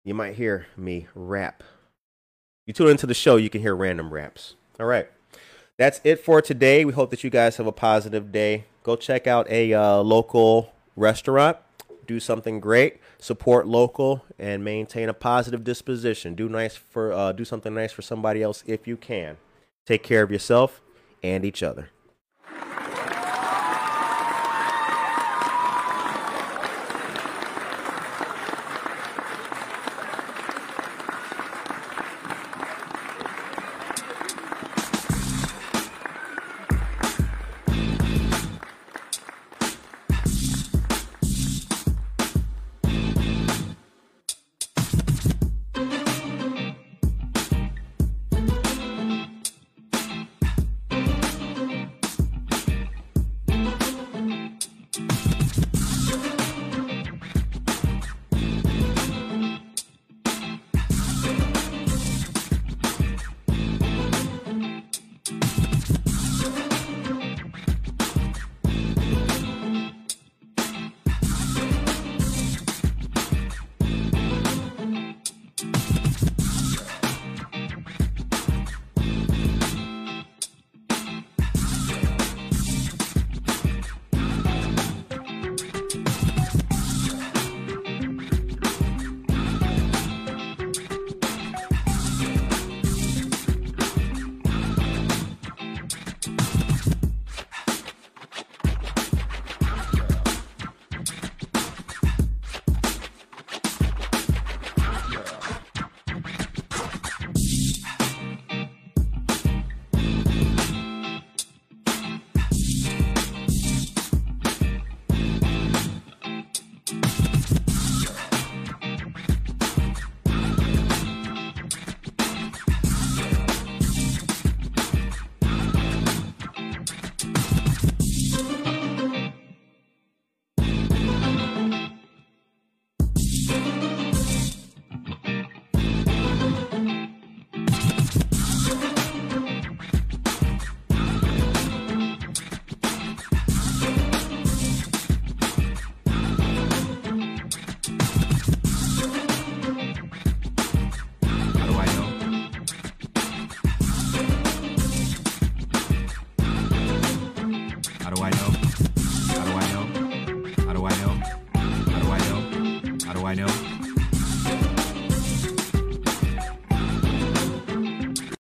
you 0.04 0.14
might 0.14 0.36
hear 0.36 0.66
me 0.74 1.08
rap. 1.14 1.62
You 2.66 2.72
tune 2.72 2.88
into 2.88 3.06
the 3.06 3.12
show, 3.12 3.36
you 3.36 3.50
can 3.50 3.60
hear 3.60 3.76
random 3.76 4.14
raps. 4.14 4.54
All 4.80 4.86
right, 4.86 5.08
that's 5.76 6.00
it 6.02 6.18
for 6.24 6.40
today. 6.40 6.86
We 6.86 6.94
hope 6.94 7.10
that 7.10 7.22
you 7.22 7.28
guys 7.28 7.58
have 7.58 7.66
a 7.66 7.72
positive 7.72 8.32
day. 8.32 8.64
Go 8.84 8.96
check 8.96 9.26
out 9.26 9.50
a 9.50 9.74
uh, 9.74 9.96
local 9.98 10.72
restaurant 10.96 11.58
do 12.06 12.20
something 12.20 12.60
great, 12.60 13.00
support 13.18 13.66
local, 13.66 14.24
and 14.38 14.64
maintain 14.64 15.08
a 15.08 15.14
positive 15.14 15.64
disposition. 15.64 16.34
Do 16.34 16.48
nice 16.48 16.76
for 16.76 17.12
uh, 17.12 17.32
do 17.32 17.44
something 17.44 17.74
nice 17.74 17.92
for 17.92 18.02
somebody 18.02 18.42
else 18.42 18.62
if 18.66 18.86
you 18.86 18.96
can. 18.96 19.36
Take 19.86 20.02
care 20.02 20.22
of 20.22 20.30
yourself 20.30 20.80
and 21.22 21.44
each 21.44 21.62
other. 21.62 21.90